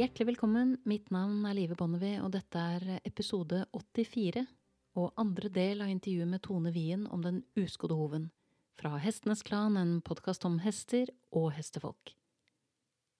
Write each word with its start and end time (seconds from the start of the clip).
Hjertelig 0.00 0.30
velkommen. 0.30 0.78
Mitt 0.88 1.10
navn 1.12 1.42
er 1.44 1.52
Live 1.58 1.74
Bonnevie, 1.76 2.22
og 2.24 2.30
dette 2.32 2.56
er 2.56 3.02
episode 3.04 3.66
84 3.76 4.46
og 4.96 5.10
andre 5.20 5.50
del 5.52 5.82
av 5.84 5.90
intervjuet 5.92 6.30
med 6.30 6.40
Tone 6.40 6.70
Wien 6.72 7.02
om 7.12 7.20
den 7.20 7.42
uskodde 7.60 7.98
hoven. 7.98 8.30
Fra 8.80 8.94
Hestenes 8.96 9.42
Klan, 9.44 9.76
en 9.76 9.98
podkast 10.00 10.46
om 10.48 10.56
hester 10.64 11.10
og 11.36 11.50
hestefolk. 11.52 12.14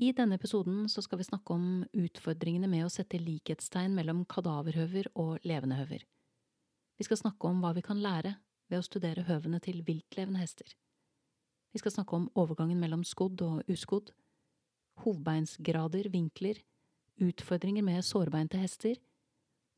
I 0.01 0.15
denne 0.17 0.39
episoden 0.41 0.87
skal 0.89 1.21
vi 1.21 1.27
snakke 1.29 1.53
om 1.53 1.67
utfordringene 1.93 2.73
med 2.73 2.87
å 2.87 2.95
sette 2.95 3.21
likhetstegn 3.21 3.93
mellom 3.99 4.25
kadaverhøver 4.25 5.11
og 5.21 5.45
levende 5.45 5.83
høver. 5.83 6.09
Vi 6.97 7.09
skal 7.11 7.21
snakke 7.21 7.51
om 7.51 7.61
hva 7.61 7.75
vi 7.77 7.85
kan 7.85 8.01
lære 8.01 8.39
ved 8.73 8.81
å 8.81 8.89
studere 8.89 9.27
høvene 9.29 9.61
til 9.61 9.85
viltlevende 9.85 10.41
hester. 10.41 10.73
Vi 11.77 11.85
skal 11.85 11.99
snakke 11.99 12.17
om 12.17 12.31
overgangen 12.41 12.81
mellom 12.81 13.05
skodd 13.05 13.45
og 13.45 13.69
uskodd, 13.69 14.15
hovbeinsgrader, 15.05 16.09
vinkler, 16.09 16.65
utfordringer 17.21 17.85
med 17.87 18.05
sårbeinte 18.07 18.59
hester, 18.61 18.97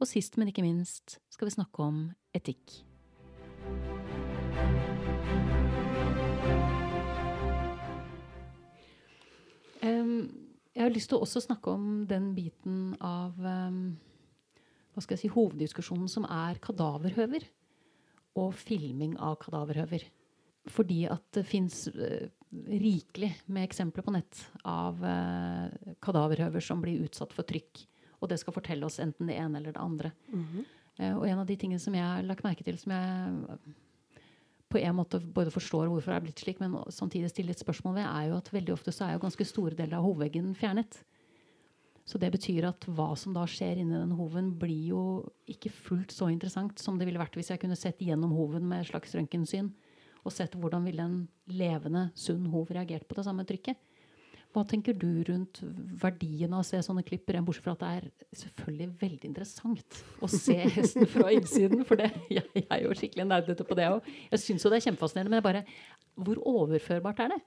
og 0.00 0.08
sist, 0.10 0.38
men 0.38 0.50
ikke 0.50 0.64
minst, 0.64 1.18
skal 1.30 1.46
vi 1.48 1.54
snakke 1.58 1.84
om 1.84 2.08
etikk. 2.34 2.82
Jeg 10.82 10.88
har 10.88 10.94
lyst 10.94 11.10
til 11.12 11.18
å 11.20 11.24
også 11.26 11.42
snakke 11.44 11.70
om 11.70 11.88
den 12.10 12.32
biten 12.34 12.94
av 13.04 13.36
hva 13.38 15.02
skal 15.04 15.14
jeg 15.14 15.20
si, 15.20 15.28
hoveddiskusjonen 15.30 16.08
som 16.10 16.24
er 16.26 16.58
kadaverhøver 16.64 17.44
og 18.40 18.56
filming 18.56 19.14
av 19.20 19.36
kadaverhøver. 19.44 20.06
Fordi 20.72 21.04
at 21.12 21.22
det 21.36 21.44
fins 21.46 21.84
uh, 21.92 22.26
rikelig 22.52 23.32
med 23.46 23.64
eksempler 23.64 24.04
på 24.04 24.12
nett 24.12 24.42
av 24.68 25.00
eh, 25.04 25.94
kadaverhøver 26.04 26.64
som 26.64 26.82
blir 26.82 27.06
utsatt 27.06 27.32
for 27.32 27.48
trykk. 27.48 27.86
Og 28.20 28.30
det 28.30 28.38
skal 28.42 28.54
fortelle 28.54 28.86
oss 28.86 29.00
enten 29.02 29.30
det 29.30 29.38
ene 29.40 29.58
eller 29.58 29.72
det 29.72 29.80
andre. 29.80 30.12
Mm 30.32 30.44
-hmm. 30.44 30.64
eh, 30.98 31.16
og 31.16 31.28
en 31.28 31.38
av 31.38 31.46
de 31.46 31.56
tingene 31.56 31.80
som 31.80 31.94
jeg 31.94 32.04
har 32.04 32.22
lagt 32.22 32.44
merke 32.44 32.64
til, 32.64 32.78
som 32.78 32.92
jeg 32.92 33.58
på 34.68 34.78
en 34.78 34.96
måte 34.96 35.20
både 35.20 35.50
forstår 35.50 35.88
hvorfor 35.88 36.12
det 36.12 36.16
er 36.16 36.20
blitt 36.20 36.38
slik, 36.38 36.60
men 36.60 36.76
samtidig 36.88 37.30
stiller 37.30 37.50
et 37.50 37.58
spørsmål 37.58 37.94
ved, 37.94 38.06
er 38.06 38.28
jo 38.28 38.36
at 38.36 38.52
veldig 38.52 38.72
ofte 38.72 38.92
så 38.92 39.04
er 39.04 39.12
jo 39.12 39.24
ganske 39.26 39.44
store 39.44 39.74
deler 39.74 39.96
av 39.98 40.04
hovedveggen 40.04 40.54
fjernet. 40.54 41.04
Så 42.04 42.18
det 42.18 42.32
betyr 42.32 42.64
at 42.64 42.84
hva 42.86 43.16
som 43.16 43.32
da 43.32 43.44
skjer 43.46 43.78
inni 43.78 43.94
den 43.94 44.16
hoven, 44.18 44.58
blir 44.58 44.88
jo 44.88 45.02
ikke 45.46 45.70
fullt 45.70 46.12
så 46.12 46.28
interessant 46.28 46.78
som 46.78 46.98
det 46.98 47.06
ville 47.06 47.20
vært 47.20 47.36
hvis 47.36 47.50
jeg 47.50 47.60
kunne 47.60 47.76
sett 47.76 48.00
gjennom 48.02 48.32
hoven 48.32 48.66
med 48.68 48.80
et 48.80 48.90
slags 48.90 49.14
røntgensyn 49.14 49.72
og 50.22 50.34
sett 50.34 50.54
hvordan 50.58 50.84
ville 50.86 51.04
en 51.04 51.16
levende, 51.50 52.08
sunn 52.18 52.44
hov 52.52 52.70
reagert 52.70 53.08
på 53.08 53.18
det 53.18 53.26
samme 53.26 53.46
trykket. 53.48 53.80
Hva 54.52 54.66
tenker 54.68 54.92
du 54.92 55.08
rundt 55.24 55.62
verdien 56.02 56.52
av 56.52 56.60
å 56.60 56.66
se 56.66 56.76
sånne 56.84 57.04
klipper? 57.06 57.38
bortsett 57.40 57.64
fra 57.64 57.72
at 57.72 57.80
det 57.80 57.92
er 57.96 58.34
selvfølgelig 58.42 58.88
veldig 59.00 59.30
interessant 59.30 60.00
å 60.20 60.28
se 60.28 60.58
hesten 60.74 61.08
fra 61.08 61.30
innsiden? 61.32 61.86
For 61.88 61.96
det, 61.96 62.10
jeg, 62.36 62.44
jeg 62.58 62.66
er 62.68 62.82
jo 62.84 62.92
skikkelig 62.98 63.26
nerdete 63.30 63.64
på 63.64 63.78
det 63.78 63.88
òg. 63.94 64.10
Jeg 64.34 64.44
syns 64.44 64.66
jo 64.66 64.72
det 64.72 64.82
er 64.82 64.86
kjempefascinerende, 64.90 65.38
men 65.38 65.46
bare 65.46 65.64
hvor 66.20 66.42
overførbart 66.52 67.24
er 67.24 67.32
det? 67.32 67.40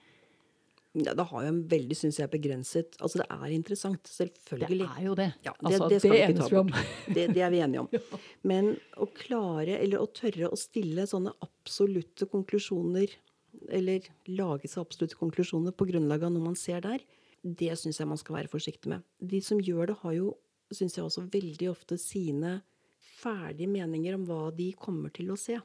Ja, 0.95 1.11
det 1.17 1.25
har 1.27 1.43
jo 1.43 1.51
en 1.51 1.61
veldig, 1.67 1.95
syns 1.99 2.21
jeg, 2.21 2.31
begrenset 2.31 2.95
Altså, 3.03 3.19
det 3.19 3.25
er 3.33 3.51
interessant. 3.51 4.07
Selvfølgelig. 4.07 4.85
Det 4.85 5.01
er 5.01 5.03
jo 5.03 5.15
det. 5.19 5.27
Ja, 5.43 5.51
det, 5.59 5.67
altså, 5.67 5.89
det, 5.91 5.99
det 6.05 6.21
enes 6.23 6.51
vi 6.53 6.59
om. 6.61 6.71
det, 7.09 7.25
det, 7.35 7.41
er 7.43 7.51
vi 7.51 7.59
enige 7.65 7.83
om. 7.83 7.89
ja. 7.95 8.19
Men 8.47 8.71
å 9.03 9.09
klare, 9.11 9.75
eller 9.81 9.99
å 9.99 10.07
tørre 10.15 10.47
å 10.47 10.59
stille 10.59 11.03
sånne 11.09 11.33
absolutte 11.43 12.29
konklusjoner, 12.31 13.11
eller 13.75 14.07
lage 14.31 14.71
seg 14.71 14.85
absolutte 14.85 15.19
konklusjoner 15.19 15.75
på 15.75 15.89
grunnlag 15.91 16.23
av 16.23 16.31
noe 16.35 16.47
man 16.47 16.57
ser 16.59 16.85
der, 16.85 17.03
det 17.45 17.75
syns 17.77 17.99
jeg 17.99 18.09
man 18.09 18.19
skal 18.19 18.39
være 18.39 18.51
forsiktig 18.51 18.89
med. 18.91 19.03
De 19.19 19.41
som 19.43 19.59
gjør 19.61 19.91
det, 19.91 19.99
har 20.01 20.15
jo, 20.15 20.31
syns 20.73 20.95
jeg 20.97 21.05
også, 21.05 21.27
veldig 21.33 21.69
ofte 21.73 21.99
sine 22.01 22.59
ferdige 23.19 23.69
meninger 23.71 24.15
om 24.15 24.23
hva 24.27 24.47
de 24.55 24.71
kommer 24.79 25.11
til 25.13 25.33
å 25.33 25.39
se. 25.39 25.59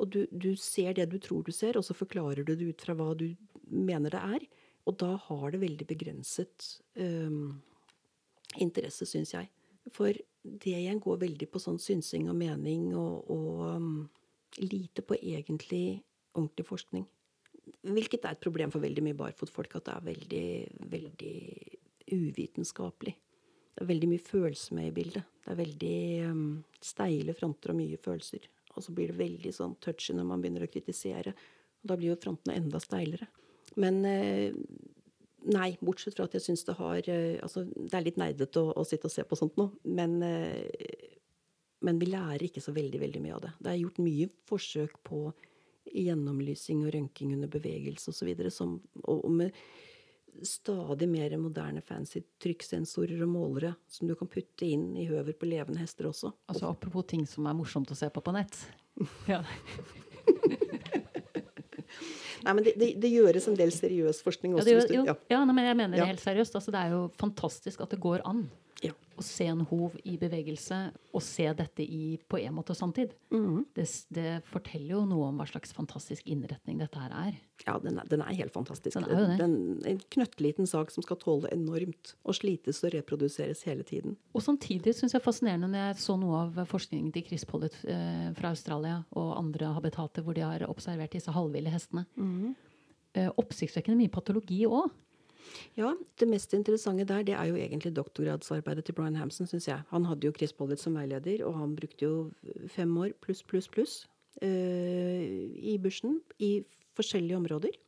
Og 0.00 0.10
du, 0.12 0.24
du, 0.32 0.54
ser 0.56 0.94
det 0.96 1.10
du 1.12 1.18
tror 1.22 1.44
du 1.44 1.52
ser, 1.52 1.76
og 1.76 1.84
så 1.84 1.96
forklarer 1.96 2.44
du 2.46 2.54
det 2.56 2.72
ut 2.72 2.84
fra 2.84 2.96
hva 2.96 3.12
du 3.18 3.28
mener 3.70 4.14
det 4.14 4.20
er. 4.36 4.46
Og 4.88 4.96
da 5.00 5.14
har 5.28 5.50
det 5.52 5.62
veldig 5.62 5.86
begrenset 5.88 6.66
um, 6.98 7.60
interesse, 8.58 9.06
syns 9.08 9.34
jeg. 9.36 9.50
For 9.92 10.16
det 10.42 10.72
igjen 10.72 11.00
går 11.02 11.20
veldig 11.24 11.48
på 11.52 11.60
sånn 11.62 11.80
synsing 11.82 12.28
og 12.32 12.38
mening 12.40 12.90
og, 12.96 13.30
og 13.30 13.64
um, 13.76 13.90
lite 14.60 15.04
på 15.06 15.18
egentlig 15.20 16.00
ordentlig 16.34 16.66
forskning. 16.68 17.06
Hvilket 17.86 18.24
er 18.24 18.36
et 18.36 18.42
problem 18.42 18.72
for 18.72 18.82
veldig 18.82 19.04
mye 19.04 19.18
barfotfolk, 19.18 19.76
at 19.78 19.86
det 19.86 19.94
er 19.94 20.06
veldig, 20.08 20.46
veldig 20.94 21.34
uvitenskapelig. 22.16 23.14
Det 23.70 23.84
er 23.84 23.90
veldig 23.92 24.08
mye 24.10 24.24
følelse 24.24 24.76
med 24.76 24.88
i 24.88 24.94
bildet. 24.96 25.28
Det 25.44 25.52
er 25.52 25.60
veldig 25.60 25.98
um, 26.32 26.46
steile 26.84 27.36
fronter 27.36 27.72
og 27.72 27.78
mye 27.78 28.00
følelser. 28.00 28.48
Og 28.74 28.84
så 28.84 28.94
blir 28.94 29.12
det 29.12 29.20
veldig 29.20 29.52
sånn 29.54 29.76
touchy 29.82 30.14
når 30.16 30.26
man 30.28 30.42
begynner 30.42 30.66
å 30.66 30.72
kritisere. 30.72 31.34
Og 31.80 31.92
da 31.92 31.96
blir 31.98 32.12
jo 32.12 32.18
frontene 32.20 32.58
enda 32.58 32.80
steilere. 32.82 33.28
Men 33.78 34.00
eh, 34.08 34.56
nei, 35.54 35.70
bortsett 35.80 36.16
fra 36.16 36.26
at 36.28 36.34
jeg 36.36 36.46
syns 36.48 36.64
det 36.68 36.76
har 36.78 37.10
eh, 37.10 37.38
Altså, 37.42 37.64
det 37.64 37.94
er 37.96 38.06
litt 38.06 38.18
nerdete 38.20 38.62
å, 38.62 38.72
å, 38.80 38.86
sitte 38.88 39.10
og 39.10 39.14
se 39.14 39.26
på 39.26 39.38
sånt 39.38 39.60
nå, 39.60 39.70
men, 39.88 40.18
eh, 40.26 41.06
men 41.86 42.00
vi 42.00 42.10
lærer 42.10 42.48
ikke 42.48 42.64
så 42.64 42.74
veldig, 42.76 43.00
veldig 43.02 43.22
mye 43.24 43.36
av 43.36 43.44
det. 43.46 43.52
Det 43.60 43.72
er 43.72 43.82
gjort 43.82 44.02
mye 44.02 44.32
forsøk 44.50 44.98
på 45.06 45.22
gjennomlysing 45.90 46.84
og 46.84 46.92
røntging 46.94 47.32
under 47.34 47.50
bevegelse 47.50 48.12
osv. 48.12 48.28
Og, 48.30 49.14
og 49.14 49.30
med 49.34 49.56
stadig 50.46 51.08
mer 51.10 51.34
moderne 51.40 51.82
fancy 51.84 52.22
trykksensorer 52.42 53.24
og 53.24 53.32
målere 53.32 53.72
som 53.90 54.08
du 54.08 54.14
kan 54.18 54.30
putte 54.30 54.68
inn 54.68 54.92
i 54.96 55.08
høver 55.08 55.34
på 55.36 55.48
levende 55.50 55.80
hester 55.82 56.08
også. 56.10 56.32
Altså 56.50 56.70
Apropos 56.70 57.08
ting 57.10 57.26
som 57.28 57.48
er 57.50 57.56
morsomt 57.58 57.90
å 57.90 57.98
se 57.98 58.10
på 58.12 58.22
på 58.24 58.36
nett. 58.36 58.60
Ja. 59.30 59.42
Nei, 62.44 62.54
men 62.56 62.64
det, 62.64 62.74
det, 62.80 62.90
det, 63.02 63.10
gjøres 63.12 63.48
en 63.50 63.58
del 63.58 63.72
seriøs 63.74 64.22
forskning 64.24 64.56
også. 64.56 64.72
Ja, 64.72 64.80
det, 64.80 64.96
jo, 64.96 65.04
ja. 65.08 65.16
ja 65.32 65.40
men 65.44 65.60
jeg 65.64 65.76
mener 65.76 66.00
det 66.00 66.08
helt 66.08 66.22
seriøst. 66.24 66.56
Altså, 66.56 66.72
det 66.74 66.80
er 66.80 66.94
jo 66.94 67.02
fantastisk 67.20 67.82
at 67.84 67.92
det 67.92 68.00
går 68.00 68.24
an. 68.28 68.46
Å 69.20 69.24
se 69.24 69.44
en 69.52 69.60
hov 69.68 69.96
i 70.08 70.14
bevegelse 70.20 70.78
og 71.12 71.22
se 71.24 71.44
dette 71.56 71.84
i 71.84 72.16
på 72.30 72.38
en 72.40 72.54
måte 72.56 72.74
samtid. 72.76 73.12
Mm. 73.34 73.66
Det, 73.76 73.84
det, 74.16 74.30
forteller 74.48 74.94
jo 74.94 75.02
noe 75.10 75.28
om 75.28 75.40
hva 75.40 75.46
slags 75.50 75.74
fantastisk 75.76 76.28
innretning 76.30 76.80
dette 76.80 77.00
her 77.02 77.12
er. 77.26 77.36
Ja, 77.66 77.74
den 77.82 77.98
er, 78.00 78.08
den 78.08 78.24
er 78.24 78.38
helt 78.38 78.54
fantastisk. 78.54 78.96
Den 78.96 79.04
er 79.04 79.12
jo 79.12 79.26
det. 79.28 79.36
Den, 79.42 79.58
en 79.90 80.00
knøttliten 80.16 80.70
sak 80.70 80.94
som 80.94 81.04
skal 81.04 81.20
tåle 81.20 81.50
enormt. 81.52 82.14
Og 82.24 82.38
slites 82.38 82.80
og 82.86 82.94
reproduseres 82.96 83.66
hele 83.68 83.84
tiden. 83.86 84.16
Og 84.32 84.44
samtidig 84.46 84.96
syns 84.96 85.16
jeg 85.16 85.24
fascinerende 85.24 85.68
når 85.68 85.90
jeg 85.90 86.00
så 86.06 86.16
noe 86.20 86.46
av 86.46 86.64
forskningen 86.70 87.12
til 87.14 87.26
Chris 87.28 87.44
Pollitt 87.48 87.76
eh, 87.84 88.30
fra 88.38 88.54
Australia 88.54 89.02
og 89.12 89.36
andre 89.36 89.74
habitater 89.76 90.24
hvor 90.24 90.38
de 90.38 90.46
har 90.46 90.64
observert 90.70 91.12
disse 91.18 91.36
halvville 91.36 91.72
hestene. 91.72 92.06
Mm. 92.16 92.56
Eh, 93.20 93.30
oppsiktsvekkende 93.42 93.98
mye 94.00 94.12
patologi 94.12 94.64
òg. 94.68 94.88
Ja, 95.78 95.92
det 96.20 96.28
mest 96.28 96.54
interessante 96.54 97.06
der, 97.08 97.24
det 97.26 97.34
er 97.34 97.50
jo 97.50 97.58
egentlig 97.58 97.92
doktorgradsarbeidet 97.96 98.84
til 98.86 98.96
Brian 98.96 99.16
Hampson, 99.16 99.48
syns 99.50 99.68
jeg. 99.68 99.82
Han 99.90 100.06
hadde 100.08 100.26
jo 100.26 100.34
Chris 100.36 100.52
Pollitt 100.56 100.82
som 100.82 100.96
veileder, 100.98 101.44
og 101.46 101.58
han 101.58 101.76
brukte 101.76 102.06
jo 102.06 102.30
fem 102.68 102.96
år 102.98 103.14
pluss, 103.22 103.42
pluss, 103.42 103.68
pluss 103.68 103.94
uh, 104.42 104.46
i 104.46 105.78
bushen 105.82 106.20
i 106.38 106.60
forskjellige 106.98 107.38
områder. 107.40 107.78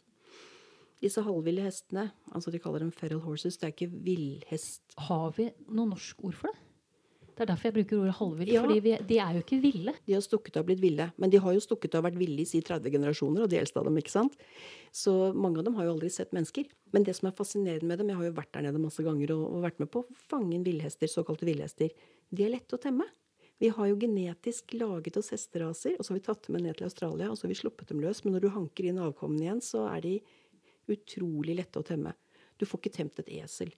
Disse 1.03 1.23
halvville 1.27 1.65
hestene, 1.65 2.11
altså 2.31 2.53
de 2.55 2.61
kaller 2.63 2.85
dem 2.85 2.93
feral 2.95 3.23
horses, 3.25 3.57
det 3.59 3.69
er 3.69 3.75
ikke 3.75 3.91
villhest. 4.07 4.83
Har 5.09 5.33
vi 5.37 5.51
noe 5.69 5.91
norsk 5.91 6.23
ord 6.23 6.39
for 6.39 6.53
det? 6.53 6.72
Det 7.33 7.45
er 7.45 7.49
derfor 7.49 7.69
jeg 7.71 7.77
bruker 7.79 8.01
ordet 8.03 8.15
halvvill. 8.19 8.51
Ja. 8.53 8.63
fordi 8.65 8.81
vi, 8.85 8.93
de 9.09 9.17
er 9.25 9.37
jo 9.37 9.43
ikke 9.43 9.59
ville. 9.63 9.95
De 10.07 10.17
har 10.17 10.25
stukket 10.25 10.59
av 10.59 10.65
og 10.65 10.69
blitt 10.69 10.83
ville. 10.83 11.07
Men 11.17 11.33
de 11.33 11.41
har 11.41 11.55
jo 11.57 11.63
stukket 11.65 11.95
av 11.97 12.03
og 12.03 12.11
vært 12.11 12.19
ville 12.21 12.45
i 12.45 12.61
30 12.61 12.93
generasjoner, 12.93 13.45
og 13.45 13.53
de 13.53 13.59
eldste 13.61 13.81
av 13.81 13.89
dem. 13.89 13.97
ikke 14.03 14.13
sant? 14.13 14.37
Så 14.93 15.15
mange 15.33 15.63
av 15.63 15.67
dem 15.69 15.79
har 15.79 15.89
jo 15.89 15.95
aldri 15.95 16.11
sett 16.13 16.35
mennesker. 16.37 16.69
Men 16.93 17.07
det 17.09 17.17
som 17.17 17.31
er 17.31 17.37
fascinerende 17.39 17.89
med 17.89 18.03
dem, 18.03 18.13
jeg 18.13 18.21
har 18.21 18.29
jo 18.29 18.37
vært 18.37 18.53
der 18.57 18.67
nede 18.69 18.83
masse 18.83 19.05
ganger 19.07 19.33
og, 19.37 19.45
og 19.49 19.65
vært 19.65 19.81
med 19.81 19.91
på 19.95 20.05
å 20.05 20.21
fange 20.29 20.53
inn 20.57 20.67
villhester, 20.67 21.09
såkalte 21.09 21.49
villhester, 21.49 21.95
de 22.33 22.45
er 22.45 22.53
lette 22.53 22.77
å 22.77 22.83
temme. 22.83 23.09
Vi 23.63 23.71
har 23.73 23.89
jo 23.89 23.97
genetisk 23.97 24.75
laget 24.75 25.17
oss 25.21 25.31
hesteraser, 25.33 25.95
og 25.97 26.05
så 26.05 26.13
har 26.13 26.19
vi 26.19 26.27
tatt 26.27 26.49
dem 26.49 26.59
med 26.59 26.67
ned 26.67 26.77
til 26.81 26.89
Australia, 26.89 27.31
og 27.31 27.39
så 27.39 27.47
har 27.47 27.53
vi 27.55 27.61
sluppet 27.63 27.93
dem 27.93 28.03
løs. 28.03 28.25
Men 28.25 28.37
når 28.37 28.45
du 28.45 28.55
hanker 28.57 28.89
inn 28.91 29.01
avkommene 29.01 29.47
igjen, 29.47 29.63
så 29.65 29.87
er 29.89 30.03
de 30.05 30.17
utrolig 30.91 31.57
lette 31.57 31.81
å 31.81 31.87
temme. 31.87 32.13
Du 32.59 32.67
får 32.67 32.83
ikke 32.83 32.97
temt 32.99 33.23
et 33.23 33.31
esel 33.41 33.71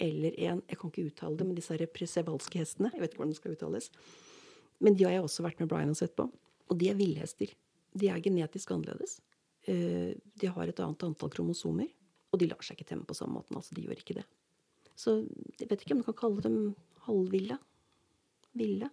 eller 0.00 0.36
en 0.48 0.62
Jeg 0.68 0.78
kan 0.78 0.90
ikke 0.90 1.06
uttale 1.10 1.36
det, 1.36 1.46
men 1.46 1.58
disse 1.58 1.76
presevalske 1.94 2.60
hestene. 2.62 2.90
Jeg 2.94 3.02
vet 3.02 3.12
ikke 3.12 3.22
hvordan 3.22 3.34
det 3.34 3.40
skal 3.40 3.56
uttales. 3.56 3.90
Men 4.80 4.96
de 4.96 5.04
har 5.04 5.12
jeg 5.12 5.26
også 5.26 5.44
vært 5.44 5.60
med 5.60 5.68
Brian 5.68 5.92
og 5.92 5.98
sett 5.98 6.14
på. 6.16 6.26
Og 6.70 6.78
de 6.80 6.88
er 6.88 6.98
villhester. 6.98 7.52
De 7.92 8.08
er 8.08 8.22
genetisk 8.24 8.70
annerledes. 8.72 9.18
Eh, 9.68 10.16
de 10.16 10.46
har 10.48 10.70
et 10.70 10.80
annet 10.80 11.04
antall 11.04 11.32
kromosomer. 11.32 11.90
Og 12.30 12.40
de 12.40 12.48
lar 12.48 12.62
seg 12.64 12.78
ikke 12.78 12.88
temme 12.92 13.08
på 13.08 13.16
samme 13.18 13.36
måten. 13.36 13.58
Altså, 13.58 13.74
de 13.76 13.84
gjør 13.84 14.00
ikke 14.00 14.20
det. 14.20 14.26
Så 14.96 15.20
jeg 15.58 15.68
vet 15.68 15.82
ikke 15.84 15.96
om 15.96 16.02
du 16.02 16.08
kan 16.08 16.20
kalle 16.22 16.44
dem 16.46 16.58
halvville. 17.06 17.58
Ville. 18.56 18.88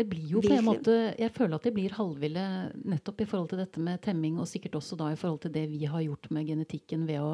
Det 0.00 0.06
blir 0.08 0.30
jo 0.32 0.40
på 0.40 0.54
en 0.54 0.64
måte, 0.64 0.92
Jeg 1.20 1.32
føler 1.36 1.58
at 1.58 1.66
de 1.66 1.70
blir 1.76 1.92
halvville 1.92 2.42
nettopp 2.88 3.18
i 3.20 3.26
forhold 3.28 3.50
til 3.50 3.58
dette 3.60 3.82
med 3.84 4.00
temming, 4.00 4.38
og 4.40 4.48
sikkert 4.48 4.78
også 4.78 4.96
da 4.96 5.10
i 5.12 5.18
forhold 5.20 5.42
til 5.42 5.52
det 5.52 5.66
vi 5.68 5.82
har 5.92 6.00
gjort 6.06 6.30
med 6.32 6.48
genetikken 6.48 7.04
ved 7.08 7.20
å 7.20 7.32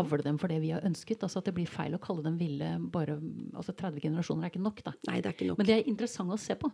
avle 0.00 0.24
dem 0.26 0.40
for 0.42 0.50
det 0.50 0.58
vi 0.64 0.72
har 0.74 0.82
ønsket. 0.88 1.22
altså 1.22 1.38
At 1.38 1.50
det 1.50 1.54
blir 1.60 1.70
feil 1.70 1.94
å 1.94 2.02
kalle 2.02 2.24
dem 2.26 2.40
ville 2.40 2.72
bare 2.90 3.20
altså 3.54 3.70
30 3.70 4.02
generasjoner 4.08 4.48
er 4.48 4.50
ikke 4.50 4.64
nok. 4.64 4.82
da. 4.88 4.96
Nei, 5.06 5.20
det 5.22 5.30
er 5.30 5.38
ikke 5.38 5.50
nok. 5.52 5.62
Men 5.62 5.70
det 5.70 5.78
er 5.78 5.94
interessant 5.94 6.34
å 6.34 6.40
se 6.42 6.58
på. 6.58 6.72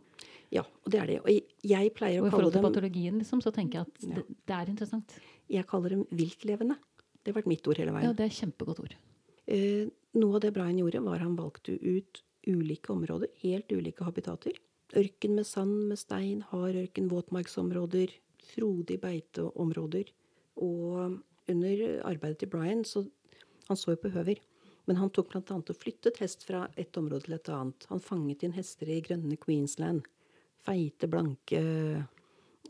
Ja, 0.55 0.64
og 0.64 0.91
det 0.96 1.02
er 1.02 1.12
det. 1.12 1.20
Og 1.20 1.69
jeg 1.75 1.94
pleier 1.99 2.25
å 2.25 2.25
kalle 2.25 2.25
dem 2.25 2.25
Og 2.25 2.32
i 2.32 2.37
forhold 2.38 2.56
til 2.56 2.69
patologien, 2.70 3.20
liksom, 3.20 3.44
så 3.44 3.52
tenker 3.52 3.82
jeg 3.82 3.91
at 3.91 4.08
ja. 4.08 4.17
det, 4.17 4.41
det, 4.41 4.56
er 4.56 4.73
interessant. 4.73 5.17
Jeg 5.52 5.69
kaller 5.69 5.99
dem 5.99 6.08
viltlevende. 6.08 6.81
Det 7.20 7.35
har 7.35 7.43
vært 7.43 7.52
mitt 7.52 7.69
ord 7.69 7.85
hele 7.85 7.93
veien. 7.93 8.08
Ja, 8.08 8.17
det 8.17 8.31
er 8.31 8.38
kjempegodt 8.41 8.81
ord. 8.81 8.96
Eh, 9.44 9.93
noe 10.17 10.38
av 10.38 10.46
det 10.46 10.56
Brian 10.56 10.81
gjorde, 10.81 11.05
var 11.05 11.20
han 11.20 11.37
valgte 11.37 11.76
ut 11.76 12.25
ulike 12.49 12.93
områder, 12.96 13.29
helt 13.44 13.73
ulike 13.73 14.05
habitater 14.08 14.56
Ørken 14.94 15.35
med 15.35 15.46
sand, 15.49 15.88
med 15.91 15.99
stein, 15.99 16.44
hard 16.50 16.76
ørken, 16.79 17.11
våtmarksområder, 17.11 18.12
frodige 18.55 19.02
beiteområder. 19.02 20.12
Og 20.62 21.19
under 21.50 21.85
arbeidet 22.06 22.44
til 22.44 22.52
Brian 22.52 22.85
så 22.85 23.06
Han 23.69 23.76
så 23.81 23.94
jo 23.94 23.96
på 23.96 24.11
høver. 24.12 24.37
Men 24.85 24.99
han 25.00 25.08
tok 25.11 25.31
bl.a. 25.31 25.41
og 25.56 25.76
flyttet 25.81 26.19
hest 26.20 26.44
fra 26.44 26.67
et 26.76 26.96
område 27.00 27.25
til 27.25 27.37
et 27.38 27.49
annet. 27.49 27.87
Han 27.88 28.02
fanget 28.05 28.44
inn 28.44 28.52
hester 28.52 28.91
i 28.93 29.00
grønne 29.00 29.38
Queensland. 29.41 30.05
Feite, 30.61 31.08
blanke 31.08 31.62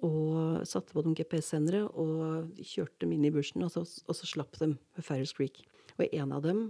og 0.05 0.63
satte 0.69 0.95
på 0.95 1.03
dem 1.03 1.15
GPS-sendere 1.19 1.89
og 1.89 2.55
kjørte 2.61 3.05
dem 3.05 3.15
inn 3.17 3.27
i 3.27 3.33
bushen, 3.35 3.65
og 3.67 3.73
så, 3.73 3.83
og 3.83 4.19
så 4.19 4.29
slapp 4.29 4.59
dem 4.61 4.77
ved 4.95 5.07
Farris 5.07 5.35
Creek. 5.35 5.63
Og 5.99 6.07
en 6.11 6.35
av 6.35 6.45
dem, 6.45 6.65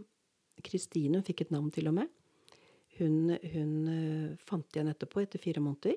Kristine, 0.64 1.22
fikk 1.26 1.44
et 1.44 1.54
navn 1.54 1.72
til 1.74 1.90
og 1.90 1.98
med. 1.98 2.12
Hun, 2.99 3.35
hun 3.55 3.73
eh, 3.91 4.35
fant 4.46 4.76
igjen 4.76 4.91
etterpå, 4.93 5.23
etter 5.23 5.43
fire 5.43 5.62
måneder. 5.64 5.96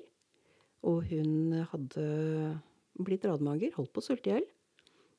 Og 0.88 1.04
hun 1.10 1.54
hadde 1.72 2.06
blitt 2.98 3.26
radmager, 3.26 3.74
holdt 3.76 3.92
på 3.94 4.02
å 4.02 4.08
sulte 4.08 4.30
i 4.30 4.34
hjel. 4.36 4.48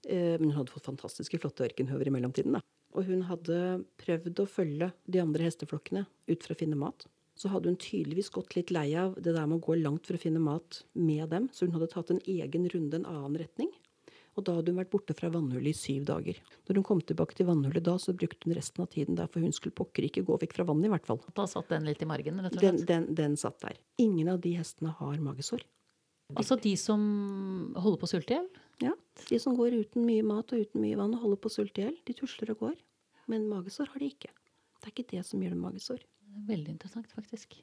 Eh, 0.08 0.36
men 0.40 0.50
hun 0.50 0.58
hadde 0.62 0.74
fått 0.74 0.90
fantastiske 0.90 1.40
flotte 1.42 1.68
ørkenhøver 1.68 2.10
i 2.10 2.14
mellomtiden. 2.16 2.58
da. 2.58 2.64
Og 2.98 3.06
hun 3.06 3.24
hadde 3.30 3.86
prøvd 4.02 4.42
å 4.42 4.50
følge 4.50 4.92
de 5.06 5.22
andre 5.22 5.46
hesteflokkene 5.46 6.06
ut 6.30 6.44
for 6.44 6.56
å 6.56 6.60
finne 6.60 6.80
mat. 6.80 7.06
Så 7.40 7.52
hadde 7.54 7.72
hun 7.72 7.80
tydeligvis 7.80 8.32
gått 8.36 8.56
litt 8.58 8.72
lei 8.75 8.90
av 9.00 9.14
det 9.16 9.32
der 9.32 9.46
med 9.48 9.60
å 9.60 9.66
gå 9.70 9.78
langt 9.80 10.10
for 10.10 10.18
å 10.18 10.22
finne 10.22 10.42
mat 10.44 10.82
med 10.94 11.30
dem, 11.32 11.48
så 11.54 11.68
hun 11.68 11.78
hadde 11.78 11.92
tatt 11.94 12.12
en 12.12 12.24
egen 12.28 12.68
runde 12.74 13.00
en 13.00 13.08
annen 13.08 13.38
retning. 13.40 13.70
Og 14.38 14.46
da 14.48 14.56
hadde 14.56 14.72
hun 14.72 14.80
vært 14.80 14.92
borte 14.94 15.16
fra 15.18 15.31
vannhullet 15.34 15.74
i 15.74 15.78
syv 15.78 16.06
dager. 16.08 16.38
Når 16.68 16.80
hun 16.80 16.86
kom 16.88 17.02
tilbake 17.04 17.36
til 17.36 17.50
vannhullet 17.50 17.84
da, 17.86 17.96
så 18.00 18.14
brukte 18.16 18.48
hun 18.48 18.56
resten 18.58 18.84
av 18.86 18.92
tiden 18.94 19.18
der, 19.18 19.28
for 19.31 19.44
hun 19.44 19.56
skulle 19.56 19.76
pokker 19.76 20.06
ikke 20.08 20.24
gå 20.28 20.38
vekk 20.44 20.56
fra 20.60 20.68
vannet, 20.70 20.88
i 20.88 20.94
hvert 20.94 21.10
fall. 21.10 21.20
Da 21.36 21.48
satt 21.50 21.72
den 21.74 21.90
litt 21.90 22.04
i 22.06 22.08
margen, 22.10 22.40
rett 22.46 22.56
og 22.56 22.64
slett? 22.64 22.86
Den, 22.86 23.10
den, 23.10 23.18
den 23.18 23.38
satt 23.40 23.60
der. 23.66 23.80
Ingen 24.02 24.31
av 24.31 24.40
de 24.46 24.54
hestene 24.60 24.94
har 25.00 25.20
magesår. 25.26 25.66
Altså 26.38 26.60
de 26.62 26.76
som 26.78 27.02
holder 27.74 27.98
på 28.02 28.06
å 28.06 28.12
sulte 28.12 28.36
i 28.36 28.38
hjel? 28.38 28.50
Ja. 28.86 28.94
De 29.28 29.40
som 29.42 29.56
går 29.58 29.80
uten 29.81 30.06
mye 30.06 30.24
mat 30.24 30.54
og 30.54 30.62
uten 30.62 30.84
mye 30.84 31.00
vann 31.00 31.16
og 31.18 31.24
holder 31.25 31.42
på 31.42 31.50
å 31.50 31.56
sulte 31.58 31.82
i 31.82 31.88
hjel. 31.88 31.98
De 32.06 32.16
tusler 32.16 32.54
og 32.54 32.62
går. 32.68 32.78
Men 33.30 33.50
magesår 33.50 33.90
har 33.94 34.04
de 34.04 34.12
ikke. 34.14 34.32
Det 34.80 34.88
er 34.88 34.94
ikke 34.94 35.10
det 35.16 35.25
som 35.28 35.42
gjør 35.42 35.56
dem 35.56 35.66
magesår. 35.66 36.06
Veldig 36.48 36.75
interessant, 36.78 37.10
faktisk. 37.12 37.58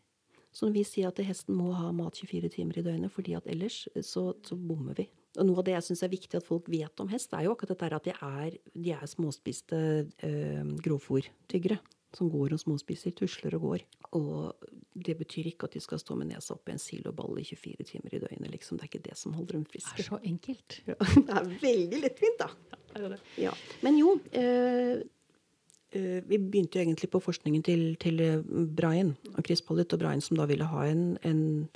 Så 0.57 0.67
når 0.67 0.75
vi 0.79 0.85
sier 0.89 1.11
at 1.11 1.21
hesten 1.25 1.57
må 1.57 1.71
ha 1.77 1.91
mat 1.93 2.17
24 2.17 2.51
timer 2.55 2.81
i 2.81 2.85
døgnet, 2.85 3.12
fordi 3.12 3.35
at 3.37 3.47
ellers 3.51 3.83
så, 4.05 4.31
så 4.47 4.57
bommer 4.57 4.97
vi. 4.99 5.07
Og 5.37 5.49
noe 5.49 5.61
av 5.61 5.67
det 5.67 5.75
jeg 5.77 5.87
syns 5.91 6.05
er 6.06 6.12
viktig 6.12 6.38
at 6.38 6.47
folk 6.47 6.71
vet 6.73 7.03
om 7.03 7.11
hest, 7.12 7.35
er 7.37 7.47
jo 7.47 7.53
akkurat 7.55 7.75
dette 7.75 7.99
at 7.99 8.09
de 8.09 8.15
er, 8.15 8.56
de 8.73 8.94
er 8.97 9.11
småspiste 9.11 9.79
øh, 10.06 10.73
grovfòrtyggere. 10.85 11.79
Som 12.17 12.31
går 12.33 12.55
og 12.55 12.61
småspiser, 12.62 13.12
tusler 13.12 13.59
og 13.59 13.65
går. 13.67 13.83
Og 14.17 14.69
det 15.05 15.19
betyr 15.19 15.50
ikke 15.50 15.67
at 15.69 15.75
de 15.75 15.83
skal 15.85 16.00
stå 16.00 16.15
med 16.17 16.31
nesa 16.31 16.55
opp 16.55 16.71
i 16.71 16.73
en 16.73 16.81
siloball 16.81 17.43
i 17.43 17.44
24 17.44 17.85
timer 17.91 18.15
i 18.15 18.21
døgnet. 18.23 18.55
Liksom. 18.55 18.79
Det 18.79 18.87
er 18.87 18.93
ikke 18.93 19.09
det 19.09 19.19
som 19.21 19.35
holder 19.37 19.59
dem 19.59 19.67
friske. 19.69 19.99
Det 19.99 20.06
er 20.06 20.09
så 20.15 20.21
enkelt. 20.25 20.79
Ja, 20.87 20.97
det 21.27 21.37
er 21.43 21.50
veldig 21.67 22.00
lettvint, 22.06 22.41
da. 22.41 22.79
Ja, 22.94 23.11
det 23.12 23.21
Ja. 23.43 23.53
Men 23.85 23.99
jo, 24.00 24.15
øh, 24.33 25.03
vi 26.31 26.38
begynte 26.38 26.79
jo 26.79 26.87
egentlig 26.87 27.11
på 27.12 27.21
forskningen 27.21 27.62
til, 27.67 27.85
til 28.00 28.23
Brian 28.77 29.17
og 29.35 29.44
Chris 29.44 29.62
Pollitt 29.62 29.93
og 29.93 30.00
Brian 30.00 30.21
som 30.21 30.37
da 30.41 30.47
ville 30.49 30.65
ha 30.69 30.87
en, 30.88 31.19
en 31.25 31.69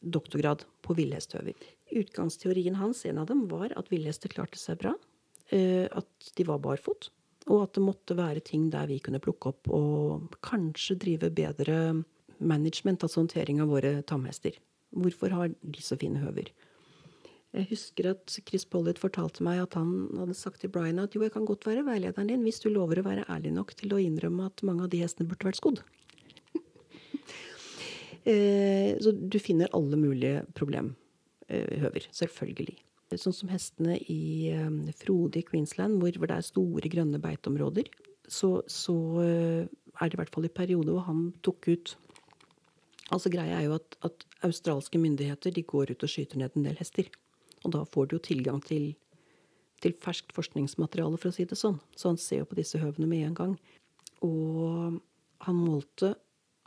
doktorgrad 0.00 0.64
på 0.82 0.96
villhesthøver. 0.96 1.56
Utgangsteorien 1.96 2.76
hans, 2.80 3.04
en 3.08 3.20
av 3.22 3.28
dem, 3.30 3.46
var 3.50 3.74
at 3.76 3.90
villhester 3.92 4.32
klarte 4.32 4.60
seg 4.60 4.80
bra. 4.82 4.94
Eh, 5.54 5.86
at 5.86 6.32
de 6.36 6.46
var 6.46 6.62
barfot. 6.62 7.10
Og 7.46 7.62
at 7.62 7.76
det 7.76 7.84
måtte 7.84 8.16
være 8.18 8.42
ting 8.42 8.68
der 8.72 8.88
vi 8.90 8.98
kunne 9.02 9.22
plukke 9.22 9.52
opp 9.52 9.68
og 9.70 10.32
kanskje 10.44 10.98
drive 10.98 11.30
bedre 11.30 11.76
management, 12.38 13.04
altså 13.04 13.22
håndtering 13.22 13.60
av 13.62 13.70
våre 13.70 14.00
tamhester. 14.08 14.56
Hvorfor 14.96 15.34
har 15.34 15.52
de 15.54 15.82
så 15.82 15.98
fine 16.00 16.20
høver? 16.22 16.50
Jeg 17.56 17.68
husker 17.70 18.10
at 18.10 18.34
Chris 18.48 18.66
Pollitt 18.68 18.98
fortalte 19.00 19.44
meg 19.46 19.62
at 19.62 19.76
han 19.78 20.10
hadde 20.18 20.34
sagt 20.36 20.60
til 20.60 20.72
Brian 20.72 20.98
at 21.00 21.14
jo, 21.16 21.22
jeg 21.24 21.32
kan 21.32 21.46
godt 21.48 21.64
være 21.68 21.86
veilederen 21.86 22.28
din 22.28 22.42
hvis 22.44 22.58
du 22.60 22.68
lover 22.68 23.00
å 23.00 23.06
være 23.06 23.24
ærlig 23.32 23.54
nok 23.54 23.72
til 23.78 23.94
å 23.94 24.00
innrømme 24.02 24.50
at 24.50 24.64
mange 24.66 24.84
av 24.84 24.90
de 24.92 25.00
hestene 25.04 25.28
burde 25.30 25.48
vært 25.48 25.62
skodd. 25.62 25.84
Eh, 28.26 28.96
så 28.98 29.12
du 29.14 29.36
finner 29.38 29.70
alle 29.76 29.94
mulige 29.94 30.40
problemhøver. 31.46 32.08
Selvfølgelig. 32.14 32.76
Sånn 33.14 33.34
som 33.34 33.50
hestene 33.52 33.98
i 34.10 34.50
frodige 34.50 34.96
Frode 34.98 35.38
i 35.38 35.46
Queensland, 35.46 36.00
hvor, 36.00 36.10
det 36.10 36.34
er 36.34 36.42
store 36.42 36.90
grønne 36.90 37.20
beiteområder. 37.22 37.90
Så, 38.26 38.62
så 38.66 38.94
uh, 39.22 39.62
er 39.62 40.10
det 40.10 40.16
i 40.16 40.20
hvert 40.20 40.34
fall 40.34 40.48
i 40.48 40.50
perioder 40.50 40.96
hvor 40.96 41.06
han 41.06 41.30
tok 41.46 41.68
ut 41.70 41.96
Altså 43.14 43.30
Greia 43.30 43.60
er 43.60 43.68
jo 43.68 43.76
at, 43.76 43.94
at, 44.02 44.24
australske 44.42 44.98
myndigheter 44.98 45.52
de 45.54 45.62
går 45.62 45.92
ut 45.92 46.02
og 46.02 46.10
skyter 46.10 46.40
ned 46.40 46.56
en 46.58 46.64
del 46.66 46.74
hester. 46.74 47.06
Og 47.62 47.70
da 47.70 47.84
får 47.86 48.08
du 48.08 48.16
jo 48.16 48.24
tilgang 48.26 48.58
til, 48.66 48.96
til 49.78 49.94
ferskt 50.02 50.34
forskningsmateriale, 50.34 51.14
for 51.14 51.30
å 51.30 51.36
si 51.36 51.46
det 51.46 51.54
sånn. 51.54 51.78
Så 51.94 52.10
han 52.10 52.18
ser 52.18 52.40
jo 52.42 52.48
på 52.50 52.58
disse 52.58 52.80
høvene 52.82 53.06
med 53.06 53.28
en 53.28 53.36
gang. 53.38 53.54
Og 54.26 54.98
han 55.46 55.60
målte 55.60 56.16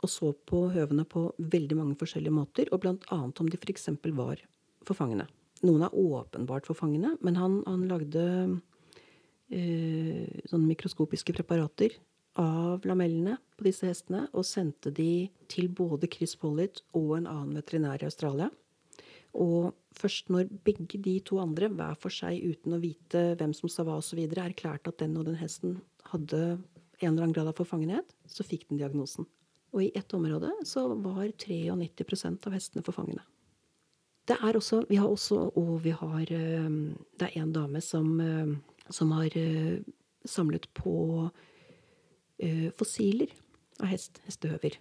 og 0.00 0.08
så 0.08 0.30
på 0.48 0.62
høvene 0.72 1.04
på 1.08 1.26
veldig 1.52 1.76
mange 1.76 1.96
forskjellige 2.00 2.32
måter, 2.32 2.70
og 2.72 2.80
bl.a. 2.80 3.18
om 3.20 3.48
de 3.52 3.58
f.eks. 3.60 3.90
var 4.16 4.40
forfangene. 4.88 5.26
Noen 5.66 5.84
er 5.84 5.96
åpenbart 5.96 6.68
forfangene, 6.68 7.16
men 7.24 7.36
han, 7.36 7.58
han 7.66 7.84
lagde 7.90 8.22
eh, 9.52 10.40
sånne 10.48 10.70
mikroskopiske 10.70 11.34
preparater 11.36 11.98
av 12.40 12.86
lamellene 12.86 13.36
på 13.58 13.66
disse 13.66 13.88
hestene 13.90 14.24
og 14.30 14.46
sendte 14.46 14.92
de 14.94 15.28
til 15.50 15.68
både 15.68 16.08
Chris 16.12 16.36
Pollitt 16.38 16.84
og 16.96 17.18
en 17.18 17.28
annen 17.28 17.58
veterinær 17.58 18.00
i 18.00 18.08
Australia. 18.08 18.48
Og 19.36 19.74
først 19.94 20.30
når 20.32 20.48
begge 20.66 20.98
de 21.02 21.18
to 21.26 21.38
andre, 21.42 21.68
hver 21.70 21.98
for 22.00 22.14
seg 22.14 22.40
uten 22.40 22.74
å 22.74 22.82
vite 22.82 23.34
hvem 23.38 23.52
som 23.54 23.70
sa 23.70 23.84
hva 23.86 23.98
osv., 24.00 24.22
erklærte 24.24 24.90
at 24.90 25.02
den 25.02 25.18
og 25.18 25.28
den 25.28 25.38
hesten 25.38 25.78
hadde 26.10 26.40
en 27.00 27.12
eller 27.12 27.26
annen 27.26 27.36
grad 27.36 27.50
av 27.50 27.58
forfangenhet, 27.58 28.10
så 28.26 28.46
fikk 28.46 28.68
den 28.68 28.80
diagnosen. 28.80 29.28
Og 29.70 29.84
i 29.84 29.92
ett 29.94 30.12
område 30.16 30.50
så 30.66 30.88
var 30.98 31.30
93% 31.30 32.48
av 32.48 32.56
hestene 32.56 32.84
forfangene. 32.86 33.22
Det 34.30 34.36
er 34.38 34.56
også 34.56 34.84
Vi 34.88 34.98
har 35.00 35.08
også 35.10 35.38
Og 35.58 35.84
vi 35.84 35.90
har 35.90 36.30
eh, 36.30 36.70
Det 37.18 37.28
er 37.28 37.42
en 37.42 37.52
dame 37.52 37.80
som, 37.80 38.20
eh, 38.20 38.56
som 38.90 39.10
har 39.10 39.30
eh, 39.36 39.80
samlet 40.24 40.68
på 40.74 41.30
fossiler 42.72 43.28
av 43.82 43.90
hest, 43.90 44.16
hestehøver. 44.24 44.78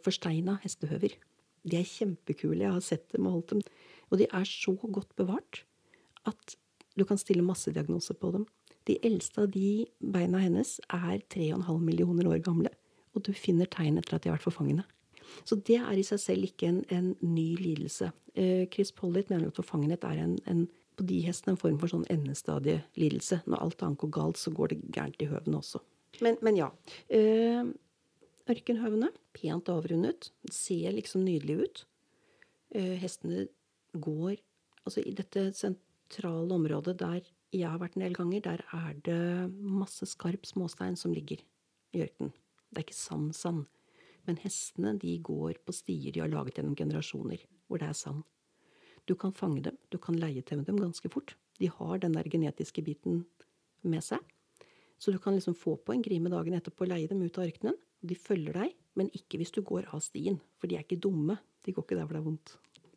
Forsteina 0.00 0.54
hestehøver. 0.62 1.12
De 1.60 1.76
er 1.76 1.84
kjempekule. 1.84 2.62
Jeg 2.62 2.72
har 2.72 2.80
sett 2.80 3.04
dem 3.12 3.26
og 3.28 3.34
holdt 3.34 3.50
dem. 3.50 3.60
Og 4.08 4.16
de 4.18 4.24
er 4.32 4.48
så 4.48 4.72
godt 4.72 5.12
bevart 5.16 5.64
at 6.24 6.56
du 6.96 7.04
kan 7.04 7.20
stille 7.20 7.44
masse 7.44 7.68
diagnoser 7.68 8.16
på 8.16 8.32
dem. 8.32 8.46
De 8.88 8.96
eldste 9.04 9.44
av 9.44 9.50
de 9.52 9.84
beina 10.00 10.40
hennes 10.40 10.78
er 10.88 11.20
3,5 11.28 11.84
millioner 11.84 12.32
år 12.32 12.40
gamle 12.40 12.72
og 13.18 13.26
du 13.26 13.34
finner 13.36 13.68
tegn 13.70 13.98
etter 13.98 14.16
at 14.16 14.24
de 14.24 14.30
har 14.30 14.38
vært 14.38 14.46
forfangene. 14.46 14.84
Så 15.44 15.58
det 15.68 15.78
er 15.80 15.98
i 15.98 16.06
seg 16.06 16.20
selv 16.22 16.48
ikke 16.48 16.70
en, 16.70 16.82
en 16.94 17.12
ny 17.24 17.48
lidelse. 17.60 18.10
Eh, 18.38 18.66
Chris 18.72 18.92
Pollitt 18.94 19.32
mener 19.32 19.50
at 19.50 19.58
forfangenhet 19.58 20.06
er 20.08 20.22
en, 20.22 20.36
en, 20.50 20.64
på 20.98 21.06
de 21.08 21.20
hestene 21.26 21.54
en 21.54 21.60
form 21.60 21.78
for 21.80 21.92
sånn 21.92 22.06
endestadielidelse. 22.12 23.42
Når 23.46 23.64
alt 23.64 23.84
annet 23.84 24.02
går 24.02 24.14
galt, 24.18 24.40
så 24.40 24.54
går 24.54 24.72
det 24.72 24.80
gærent 24.94 25.22
i 25.24 25.30
høvene 25.30 25.60
også. 25.60 25.82
Men, 26.24 26.40
men 26.44 26.58
ja. 26.58 26.72
Eh, 27.12 27.68
ørkenhøvene, 28.48 29.12
pent 29.36 29.70
avrundet, 29.72 30.30
ser 30.52 30.94
liksom 30.96 31.24
nydelig 31.26 31.58
ut. 31.62 31.86
Eh, 32.76 32.94
hestene 33.00 33.48
går 33.96 34.38
Altså 34.88 35.02
i 35.04 35.10
dette 35.12 35.50
sentrale 35.52 36.54
området 36.54 36.94
der 36.96 37.26
jeg 37.52 37.68
har 37.68 37.80
vært 37.80 37.96
en 37.96 38.04
del 38.04 38.14
ganger, 38.16 38.40
der 38.44 38.62
er 38.76 38.94
det 39.04 39.52
masse 39.56 40.06
skarp 40.08 40.46
småstein 40.48 40.96
som 40.96 41.12
ligger 41.12 41.42
i 41.96 42.02
ørkenen. 42.04 42.32
Det 42.68 42.80
er 42.80 42.86
ikke 42.86 42.96
sand 42.96 43.34
sand. 43.36 43.66
Men 44.28 44.40
hestene 44.42 44.92
de 45.00 45.14
går 45.24 45.62
på 45.64 45.72
stier 45.72 46.12
de 46.12 46.20
har 46.20 46.28
laget 46.28 46.58
gjennom 46.58 46.76
generasjoner, 46.76 47.40
hvor 47.66 47.80
det 47.80 47.88
er 47.88 47.96
sand. 47.96 48.24
Du 49.08 49.14
kan 49.16 49.32
fange 49.32 49.62
dem, 49.64 49.76
du 49.88 49.96
kan 49.96 50.18
leie 50.20 50.42
til 50.44 50.60
dem 50.66 50.76
ganske 50.76 51.08
fort. 51.08 51.32
De 51.58 51.70
har 51.72 52.02
den 52.02 52.12
der 52.12 52.28
genetiske 52.28 52.84
biten 52.84 53.22
med 53.82 54.04
seg. 54.04 54.20
Så 54.98 55.14
du 55.14 55.18
kan 55.22 55.34
liksom 55.34 55.56
få 55.56 55.78
på 55.80 55.94
en 55.94 56.02
grime 56.04 56.28
dagen 56.28 56.58
etterpå 56.58 56.84
og 56.84 56.92
leie 56.92 57.08
dem 57.08 57.22
ut 57.24 57.38
av 57.38 57.46
ørkenen. 57.46 57.78
De 58.04 58.18
følger 58.18 58.54
deg, 58.54 58.74
men 58.98 59.08
ikke 59.16 59.40
hvis 59.40 59.54
du 59.54 59.62
går 59.66 59.88
av 59.94 60.02
stien, 60.04 60.36
for 60.58 60.68
de 60.68 60.76
er 60.76 60.84
ikke 60.84 61.00
dumme. 61.00 61.38
De 61.64 61.72
går 61.72 61.86
ikke 61.86 61.96
der 61.96 62.04
hvor 62.04 62.18
det 62.18 62.20
er 62.20 62.28
vondt. 62.28 62.54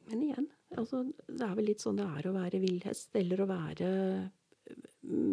Men 0.09 0.25
igjen, 0.27 0.49
altså, 0.75 1.05
det 1.29 1.47
er 1.47 1.55
vel 1.57 1.69
litt 1.71 1.83
sånn 1.83 2.01
det 2.01 2.09
er 2.09 2.27
å 2.27 2.35
være 2.35 2.61
villhest, 2.61 3.15
eller 3.21 3.43
å 3.43 3.49
være 3.49 3.89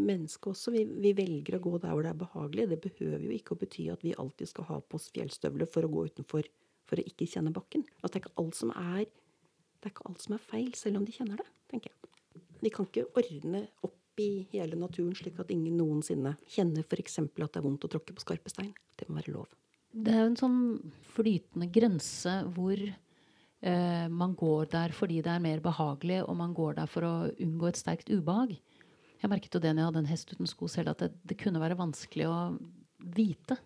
menneske 0.08 0.50
også. 0.52 0.72
Vi, 0.74 0.84
vi, 1.04 1.12
velger 1.18 1.58
å 1.58 1.62
gå 1.64 1.74
der 1.82 1.92
hvor 1.94 2.06
det 2.06 2.12
er 2.14 2.22
behagelig. 2.22 2.68
Det 2.72 2.80
behøver 2.86 3.26
jo 3.26 3.34
ikke 3.36 3.54
å 3.54 3.60
bety 3.60 3.88
at 3.92 4.04
vi 4.06 4.16
alltid 4.18 4.50
skal 4.50 4.68
ha 4.70 4.80
på 4.80 4.98
oss 4.98 5.10
fjellstøvler 5.14 5.70
for 5.70 5.86
å 5.86 5.92
gå 5.92 6.08
utenfor 6.10 6.48
for 6.88 7.00
å 7.00 7.04
ikke 7.04 7.28
kjenne 7.28 7.52
bakken. 7.54 7.84
At 8.00 8.12
det 8.12 8.20
er 8.20 8.24
ikke 8.24 8.36
alt 8.40 8.58
som 8.58 8.72
er, 8.72 9.04
det 9.04 9.88
er 9.88 9.94
ikke 9.94 10.08
alt 10.08 10.24
som 10.24 10.36
er 10.38 10.44
feil, 10.50 10.70
selv 10.78 11.00
om 11.00 11.06
de 11.06 11.14
kjenner 11.14 11.40
det, 11.40 11.48
tenker 11.70 11.92
jeg. 11.92 12.44
De 12.64 12.72
kan 12.74 12.88
ikke 12.88 13.06
ordne 13.18 13.66
opp 13.86 14.22
i 14.22 14.48
hele 14.50 14.78
naturen 14.78 15.14
slik 15.14 15.38
at 15.38 15.52
ingen 15.54 15.76
noensinne 15.78 16.34
kjenner 16.50 16.82
f.eks. 16.82 17.20
at 17.22 17.36
det 17.38 17.60
er 17.60 17.66
vondt 17.66 17.86
å 17.86 17.90
tråkke 17.92 18.16
på 18.16 18.24
skarpe 18.24 18.50
stein. 18.50 18.72
Det 18.98 19.06
må 19.06 19.20
være 19.20 19.36
lov. 19.36 19.52
Det 19.88 20.12
er 20.12 20.24
jo 20.24 20.32
en 20.32 20.40
sånn 20.40 20.58
flytende 21.14 21.68
grense 21.72 22.32
hvor 22.56 22.80
eh, 22.82 24.06
man 24.10 24.34
går 24.38 24.72
der 24.74 24.94
fordi 24.96 25.20
det 25.24 25.32
er 25.32 25.44
mer 25.44 25.62
behagelig, 25.64 26.24
og 26.26 26.34
man 26.40 26.56
går 26.56 26.80
der 26.80 26.90
for 26.90 27.06
å 27.06 27.14
unngå 27.30 27.70
et 27.70 27.80
sterkt 27.80 28.10
ubehag. 28.10 28.56
Jeg 29.18 29.30
merket 29.32 29.54
jo 29.54 29.60
det 29.62 29.72
når 29.72 29.82
jeg 29.82 29.90
hadde 29.90 30.02
en 30.04 30.10
hest 30.12 30.32
uten 30.34 30.50
sko 30.50 30.68
selv, 30.70 30.92
at 30.92 31.02
det, 31.02 31.12
det 31.26 31.38
kunne 31.40 31.62
være 31.62 31.78
vanskelig 31.78 32.28
å 32.30 32.36
vite 33.16 33.56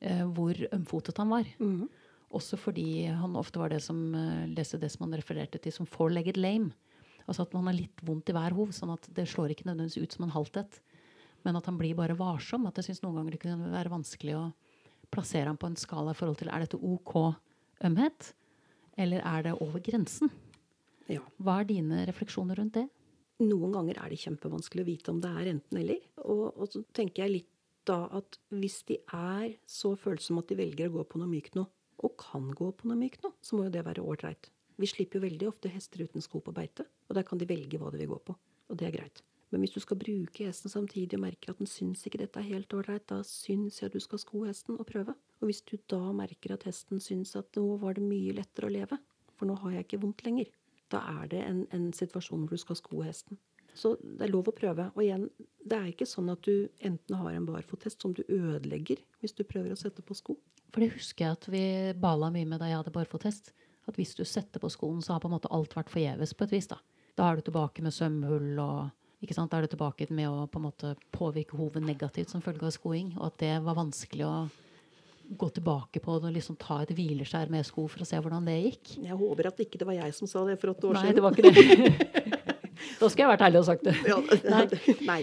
eh, 0.00 0.24
hvor 0.24 0.56
ømfotet 0.72 1.20
han 1.20 1.32
var. 1.32 1.48
Mm. 1.60 1.88
Også 2.36 2.58
fordi 2.60 3.06
han 3.10 3.34
ofte 3.36 3.60
var 3.60 3.72
det 3.72 3.82
som 3.84 3.98
eh, 4.14 4.46
leste 4.54 4.80
det 4.80 4.92
som 4.94 5.06
han 5.06 5.18
refererte 5.18 5.60
til 5.62 5.74
som 5.74 5.88
four-legged 5.88 6.40
lame. 6.40 6.72
Altså 7.26 7.44
at 7.44 7.52
man 7.54 7.68
har 7.68 7.76
litt 7.76 8.00
vondt 8.06 8.30
i 8.32 8.34
hver 8.34 8.56
hov, 8.56 8.72
sånn 8.74 8.94
at 8.94 9.06
det 9.14 9.28
slår 9.28 9.52
ikke 9.52 9.68
nødvendigvis 9.68 10.00
ut 10.00 10.16
som 10.16 10.26
en 10.26 10.34
halthet. 10.34 10.80
Men 11.44 11.56
at 11.56 11.68
han 11.68 11.78
blir 11.80 11.96
bare 11.98 12.16
varsom. 12.18 12.66
At 12.68 12.80
jeg 12.80 12.90
syns 12.90 13.02
noen 13.04 13.20
ganger 13.20 13.36
det 13.36 13.42
kunne 13.44 13.72
være 13.72 13.92
vanskelig 13.92 14.36
å 14.38 14.44
plassere 15.10 15.48
ham 15.50 15.58
på 15.60 15.68
en 15.70 15.78
skala 15.78 16.14
i 16.14 16.18
forhold 16.18 16.40
til 16.40 16.50
er 16.52 16.64
dette 16.64 16.78
OK 16.78 17.14
ømhet, 17.86 18.32
eller 19.00 19.24
er 19.26 19.46
det 19.46 19.56
over 19.64 19.82
grensen? 19.82 20.30
Ja. 21.10 21.22
Hva 21.42 21.60
er 21.60 21.70
dine 21.70 22.04
refleksjoner 22.06 22.60
rundt 22.60 22.76
det? 22.76 22.86
Noen 23.40 23.72
ganger 23.72 23.98
er 24.02 24.12
det 24.12 24.20
kjempevanskelig 24.20 24.84
å 24.84 24.88
vite 24.88 25.12
om 25.12 25.20
det 25.22 25.30
er 25.32 25.50
enten-eller. 25.54 26.02
Og, 26.26 26.44
og, 26.50 26.66
så 26.68 26.82
tenker 26.96 27.24
jeg 27.24 27.34
litt 27.38 27.50
da 27.88 28.02
at 28.18 28.36
hvis 28.52 28.82
de 28.90 28.98
er 29.16 29.54
så 29.68 29.94
følsomme 29.98 30.44
at 30.44 30.50
de 30.52 30.58
velger 30.58 30.90
å 30.90 30.98
gå 30.98 31.06
på 31.08 31.20
noe 31.22 31.30
mykt 31.30 31.56
nå, 31.56 31.64
og 32.00 32.16
kan 32.20 32.50
gå 32.56 32.68
på 32.76 32.88
noe 32.88 33.00
mykt 33.00 33.24
nå, 33.24 33.32
så 33.44 33.56
må 33.56 33.66
jo 33.66 33.74
det 33.74 33.86
være 33.86 34.04
ålreit. 34.04 34.50
Vi 34.80 34.88
slipper 34.88 35.18
jo 35.18 35.26
veldig 35.26 35.48
ofte 35.48 35.72
hester 35.72 36.04
uten 36.04 36.24
sko 36.24 36.40
på 36.44 36.54
beite, 36.56 36.86
og 37.08 37.16
der 37.16 37.26
kan 37.28 37.40
de 37.40 37.48
velge 37.48 37.80
hva 37.80 37.90
de 37.92 38.00
vil 38.00 38.12
gå 38.12 38.20
på. 38.30 38.36
Og 38.70 38.78
det 38.80 38.88
er 38.88 38.96
greit. 38.96 39.24
Men 39.50 39.64
hvis 39.64 39.74
du 39.74 39.80
skal 39.82 39.98
bruke 39.98 40.46
hesten 40.46 40.70
samtidig 40.70 41.18
og 41.18 41.24
merker 41.24 41.50
at 41.50 41.58
den 41.58 41.68
syns 41.68 42.04
ikke 42.06 42.20
dette 42.20 42.38
er 42.38 42.52
helt 42.52 42.72
ålreit, 42.76 43.08
da 43.10 43.18
syns 43.26 43.80
jeg 43.82 43.92
du 43.92 43.98
skal 44.02 44.22
sko 44.22 44.44
hesten 44.46 44.78
og 44.78 44.86
prøve. 44.88 45.16
Og 45.40 45.50
hvis 45.50 45.64
du 45.66 45.74
da 45.90 46.00
merker 46.14 46.54
at 46.54 46.68
hesten 46.68 47.02
syns 47.02 47.34
at 47.40 47.58
nå 47.58 47.66
var 47.82 47.98
det 47.98 48.06
mye 48.06 48.36
lettere 48.36 48.68
å 48.68 48.72
leve, 48.72 49.00
for 49.34 49.50
nå 49.50 49.56
har 49.64 49.74
jeg 49.74 49.88
ikke 49.88 50.02
vondt 50.04 50.22
lenger, 50.26 50.52
da 50.92 51.00
er 51.20 51.30
det 51.30 51.40
en, 51.46 51.64
en 51.74 51.88
situasjon 51.94 52.44
hvor 52.44 52.58
du 52.58 52.62
skal 52.62 52.78
sko 52.78 53.02
hesten. 53.06 53.38
Så 53.74 53.94
det 54.02 54.26
er 54.26 54.32
lov 54.32 54.50
å 54.50 54.54
prøve. 54.54 54.88
Og 54.96 55.02
igjen, 55.04 55.28
det 55.62 55.76
er 55.78 55.90
ikke 55.92 56.08
sånn 56.08 56.30
at 56.32 56.42
du 56.46 56.68
enten 56.86 57.18
har 57.20 57.32
en 57.32 57.46
barfottest 57.48 58.02
som 58.02 58.14
du 58.16 58.24
ødelegger 58.26 59.02
hvis 59.20 59.36
du 59.38 59.44
prøver 59.46 59.74
å 59.74 59.78
sette 59.78 60.02
på 60.02 60.16
sko. 60.18 60.36
For 60.70 60.82
det 60.82 60.92
husker 60.94 61.26
jeg 61.26 61.38
at 61.38 61.48
vi 61.50 61.64
bala 61.98 62.30
mye 62.34 62.48
med 62.48 62.62
da 62.62 62.70
jeg 62.70 62.80
hadde 62.80 62.94
barfottest. 62.94 63.52
at 63.88 63.96
hvis 63.98 64.14
du 64.14 64.22
setter 64.28 64.60
på 64.62 64.68
skoen, 64.70 65.00
så 65.02 65.14
har 65.14 65.22
på 65.22 65.26
en 65.26 65.34
måte 65.34 65.50
alt 65.50 65.72
vært 65.74 65.90
forgjeves 65.90 66.34
på 66.36 66.44
et 66.46 66.52
vis. 66.52 66.68
Da 66.70 66.78
Da 67.16 67.30
er 67.30 67.36
du 67.36 67.42
tilbake 67.42 67.82
med 67.82 67.92
sømhull 67.92 68.58
og 68.58 68.90
ikke 69.20 69.34
sant? 69.34 69.50
Da 69.50 69.58
er 69.58 69.66
du 69.66 69.74
tilbake 69.74 70.06
med 70.10 70.28
å 70.28 70.46
på 70.46 70.60
en 70.60 70.68
måte 70.68 70.94
påvirke 71.12 71.56
hovet 71.58 71.82
negativt 71.82 72.30
som 72.30 72.40
følge 72.40 72.66
av 72.66 72.70
skoing. 72.72 73.16
Og 73.18 73.26
at 73.26 73.38
det 73.38 73.64
var 73.64 73.74
vanskelig 73.74 74.26
å 74.26 74.48
gå 75.30 75.48
tilbake 75.54 76.02
på 76.02 76.18
det 76.18 76.30
og 76.30 76.34
liksom 76.34 76.58
ta 76.60 76.80
et 76.82 76.92
hvileskjær 76.96 77.50
med 77.52 77.66
sko 77.68 77.86
for 77.90 78.02
å 78.02 78.08
se 78.08 78.18
hvordan 78.18 78.48
det 78.50 78.56
gikk. 78.58 78.94
Jeg 79.06 79.18
håper 79.20 79.50
at 79.52 79.62
ikke 79.62 79.80
det 79.80 79.88
var 79.88 79.98
jeg 80.00 80.16
som 80.16 80.30
sa 80.30 80.44
det 80.48 80.58
for 80.60 80.74
åtte 80.74 80.90
år 80.90 80.98
Nei, 80.98 81.02
siden. 81.06 81.18
det 81.18 81.24
var 81.24 81.38
ikke 81.38 81.50
det. 81.50 82.38
da 83.00 83.08
skulle 83.08 83.26
jeg 83.26 83.32
vært 83.34 83.46
ærlig 83.48 83.62
og 83.62 83.68
sagt 83.70 83.86
det. 83.86 83.96
Ja, 84.10 84.20
nei. 84.54 84.64
nei. 85.06 85.20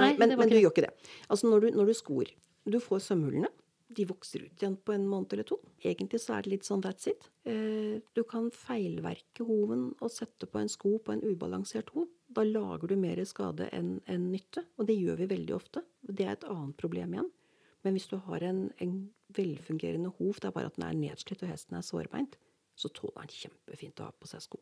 nei 0.00 0.12
men, 0.20 0.36
men, 0.40 0.52
du 0.52 0.56
gjør 0.58 0.72
ikke 0.72 0.86
det. 0.88 0.94
Altså 1.28 1.52
når 1.52 1.66
du, 1.66 1.72
når 1.80 1.92
du 1.92 1.98
skor 1.98 2.30
Du 2.70 2.78
får 2.82 3.04
sømhullene 3.08 3.50
de 3.90 4.06
vokser 4.06 4.44
ut 4.46 4.62
igjen 4.62 4.76
på 4.76 4.94
en 4.94 5.06
måned 5.08 5.32
eller 5.34 5.46
to. 5.48 5.58
Egentlig 5.82 6.20
så 6.22 6.36
er 6.36 6.44
det 6.44 6.52
litt 6.52 6.66
sånn 6.66 6.82
that's 6.84 7.08
it. 7.10 7.26
Eh, 7.48 7.98
du 8.14 8.22
kan 8.28 8.46
feilverke 8.54 9.46
hoven 9.46 9.88
og 9.98 10.12
sette 10.14 10.46
på 10.46 10.60
en 10.60 10.70
sko 10.70 10.98
på 11.02 11.16
en 11.16 11.24
ubalansert 11.26 11.90
hov. 11.96 12.06
Da 12.30 12.44
lager 12.46 12.92
du 12.92 12.96
mer 13.00 13.18
skade 13.26 13.66
enn 13.74 13.96
en 14.06 14.28
nytte, 14.30 14.62
og 14.78 14.86
det 14.86 14.98
gjør 15.00 15.24
vi 15.24 15.30
veldig 15.32 15.56
ofte. 15.56 15.82
Det 16.06 16.26
er 16.26 16.36
et 16.36 16.46
annet 16.46 16.76
problem 16.78 17.16
igjen. 17.16 17.32
Men 17.82 17.96
hvis 17.96 18.06
du 18.12 18.20
har 18.28 18.44
en, 18.46 18.68
en 18.78 18.94
velfungerende 19.36 20.12
hov, 20.18 20.38
det 20.40 20.48
er 20.50 20.56
bare 20.56 20.70
at 20.70 20.78
den 20.78 20.86
er 20.88 20.98
nedslitt 20.98 21.44
og 21.44 21.52
hesten 21.52 21.78
er 21.78 21.86
sårbeint, 21.86 22.36
så 22.78 22.90
tåler 22.94 23.26
den 23.26 23.36
kjempefint 23.36 24.00
å 24.00 24.08
ha 24.08 24.14
på 24.16 24.28
seg 24.30 24.44
sko. 24.44 24.60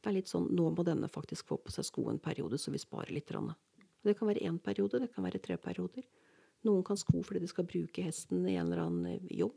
Det 0.00 0.10
er 0.10 0.18
litt 0.18 0.28
sånn 0.28 0.50
nå 0.52 0.68
må 0.74 0.84
denne 0.84 1.08
faktisk 1.08 1.48
få 1.48 1.58
på 1.64 1.72
seg 1.72 1.86
sko 1.88 2.08
en 2.10 2.20
periode, 2.20 2.58
så 2.60 2.72
vi 2.74 2.80
sparer 2.82 3.14
litt. 3.14 3.30
Det 4.04 4.16
kan 4.18 4.28
være 4.28 4.44
én 4.44 4.58
periode, 4.60 5.00
det 5.00 5.12
kan 5.14 5.24
være 5.24 5.40
tre 5.40 5.56
perioder. 5.56 6.04
Noen 6.64 6.84
kan 6.84 6.98
sko 7.00 7.22
fordi 7.24 7.40
de 7.44 7.48
skal 7.48 7.68
bruke 7.68 8.04
hesten 8.04 8.44
i 8.48 8.56
en 8.56 8.66
eller 8.66 8.84
annen 8.84 9.28
jobb. 9.32 9.56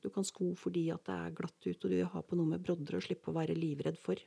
Du 0.00 0.08
kan 0.14 0.24
sko 0.24 0.52
fordi 0.56 0.88
at 0.94 1.04
det 1.06 1.16
er 1.16 1.34
glatt 1.36 1.58
ute, 1.66 1.80
og 1.84 1.90
du 1.90 1.96
vil 1.96 2.12
ha 2.12 2.22
på 2.22 2.38
noe 2.38 2.54
med 2.54 2.62
brodder 2.64 2.96
og 2.98 3.04
slippe 3.04 3.32
å 3.32 3.36
være 3.36 3.58
livredd 3.58 3.98
for. 4.00 4.20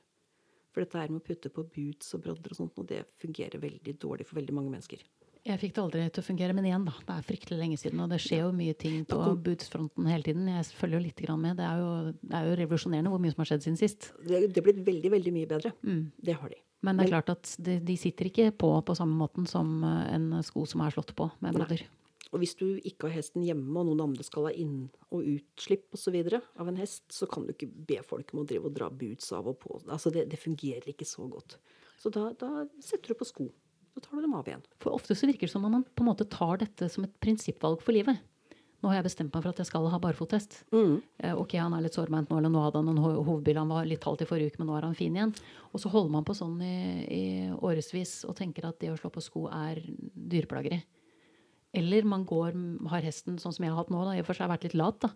For 0.74 0.84
dette 0.84 1.00
her 1.00 1.12
med 1.13 1.22
å 1.22 1.27
putte 1.27 1.51
på 1.53 1.65
boots 1.70 2.13
og 2.17 2.24
brodder 2.25 2.53
og 2.53 2.60
sånt, 2.60 2.79
og 2.82 2.88
det 2.89 3.03
fungerer 3.22 3.62
veldig 3.62 3.96
dårlig 4.01 4.27
for 4.27 4.39
veldig 4.39 4.55
mange 4.58 4.74
mennesker. 4.74 5.03
Jeg 5.44 5.60
fikk 5.60 5.74
det 5.76 5.82
aldri 5.84 6.04
til 6.08 6.24
å 6.24 6.26
fungere, 6.26 6.56
men 6.56 6.68
igjen, 6.70 6.86
da. 6.88 6.94
Det 7.04 7.16
er 7.18 7.26
fryktelig 7.28 7.58
lenge 7.60 7.78
siden, 7.80 8.00
og 8.00 8.12
det 8.14 8.22
skjer 8.24 8.46
jo 8.46 8.52
mye 8.56 8.76
ting 8.80 9.02
på 9.08 9.18
budsfronten 9.44 10.06
hele 10.08 10.24
tiden. 10.24 10.46
Jeg 10.48 10.70
følger 10.80 11.02
jo 11.02 11.04
litt 11.04 11.24
med. 11.36 11.58
Det 11.60 11.66
er 11.68 11.82
jo, 11.82 11.90
det 12.22 12.38
er 12.38 12.48
jo 12.48 12.60
revolusjonerende 12.62 13.12
hvor 13.12 13.24
mye 13.24 13.34
som 13.34 13.44
har 13.44 13.50
skjedd 13.52 13.66
siden 13.66 13.80
sist. 13.82 14.14
Det 14.24 14.38
er 14.40 14.64
blitt 14.64 14.80
veldig, 14.88 15.12
veldig 15.18 15.34
mye 15.36 15.50
bedre. 15.50 15.74
Mm. 15.84 16.06
Det 16.16 16.38
har 16.40 16.54
de. 16.54 16.62
Men 16.84 17.00
det 17.00 17.06
er 17.06 17.14
klart 17.16 17.34
at 17.34 17.52
de, 17.64 17.76
de, 17.84 17.98
sitter 18.00 18.28
ikke 18.28 18.48
på 18.60 18.70
på 18.88 18.96
samme 18.96 19.16
måten 19.20 19.48
som 19.48 19.84
eh, 19.88 20.16
en 20.16 20.32
sko 20.44 20.66
som 20.68 20.84
er 20.84 20.96
slått 20.96 21.14
på 21.16 21.30
med 21.44 21.56
brodder. 21.56 21.84
Og 22.34 22.42
hvis 22.42 22.56
du 22.58 22.66
ikke 22.82 23.10
har 23.10 23.20
hesten 23.20 23.44
hjemme, 23.46 23.76
og 23.78 23.88
noen 23.88 24.08
andre 24.08 24.26
skal 24.26 24.48
ha 24.48 24.54
inn- 24.58 24.90
og 25.14 25.28
utslipp 25.36 25.94
osv. 25.94 26.18
av 26.34 26.72
en 26.72 26.80
hest, 26.80 27.06
så 27.14 27.28
kan 27.30 27.46
du 27.46 27.54
ikke 27.54 27.70
be 27.70 28.00
folk 28.08 28.34
om 28.34 28.42
å 28.42 28.48
drive 28.50 28.72
og 28.72 28.76
dra 28.80 28.90
boots 28.90 29.30
av 29.36 29.52
og 29.52 29.60
på. 29.62 29.78
Altså 29.86 30.12
det, 30.14 30.26
det 30.32 30.42
fungerer 30.42 30.90
ikke 30.90 31.08
så 31.08 31.28
godt. 31.30 31.60
Så 32.02 32.10
da, 32.12 32.32
da, 32.40 32.66
setter 32.84 33.14
du 33.14 33.20
på 33.20 33.28
sko. 33.30 33.48
Så 33.94 34.02
tar 34.02 34.18
du 34.18 34.26
dem 34.26 34.34
av 34.34 34.48
igjen. 34.50 34.64
For 34.82 34.96
ofte 34.96 35.16
så 35.16 35.30
virker 35.30 35.48
det 35.48 35.54
som 35.54 35.66
om 35.66 35.74
man 35.78 35.84
på 35.86 36.04
en 36.04 36.10
måte 36.10 36.26
tar 36.30 36.58
dette 36.64 36.90
som 36.90 37.06
et 37.06 37.14
prinsippvalg 37.22 37.82
for 37.84 37.96
livet. 37.96 38.22
Nå 38.84 38.90
har 38.92 38.98
jeg 38.98 39.06
bestemt 39.06 39.32
meg 39.32 39.46
for 39.46 39.54
at 39.54 39.60
jeg 39.62 39.70
skal 39.70 39.86
ha 39.88 39.98
barfottest. 40.02 40.58
Mm. 40.76 40.98
Eh, 41.24 41.36
ok, 41.40 41.54
han 41.62 41.76
er 41.78 41.86
litt 41.86 41.96
sårbeint 41.96 42.28
nå, 42.28 42.40
eller 42.42 42.52
nå 42.52 42.64
hadde 42.66 42.82
han 42.82 42.92
en 42.92 43.00
hovedbil, 43.00 43.62
han 43.62 43.72
var 43.72 43.88
litt 43.88 44.04
halt 44.04 44.26
i 44.26 44.28
forrige 44.28 44.52
uke, 44.52 44.60
men 44.60 44.68
nå 44.68 44.76
er 44.76 44.88
han 44.90 44.98
fin 44.98 45.16
igjen. 45.16 45.32
Og 45.72 45.80
så 45.80 45.92
holder 45.94 46.12
man 46.18 46.26
på 46.28 46.36
sånn 46.36 46.58
i, 46.60 46.74
i 47.08 47.24
årevis 47.54 48.26
og 48.28 48.36
tenker 48.36 48.68
at 48.68 48.82
det 48.84 48.92
å 48.92 48.98
slå 49.00 49.14
på 49.14 49.24
sko 49.24 49.46
er 49.56 49.80
dyreplageri. 49.88 50.82
Eller 51.80 52.04
man 52.06 52.26
går, 52.28 52.60
har 52.92 53.08
hesten 53.08 53.40
sånn 53.40 53.56
som 53.56 53.64
jeg 53.64 53.72
har 53.72 53.80
hatt 53.80 53.94
nå. 53.94 54.04
Da. 54.04 54.18
Jeg 54.18 54.28
har 54.28 54.52
vært 54.52 54.68
litt 54.68 54.76
lat. 54.78 55.00
da. 55.08 55.14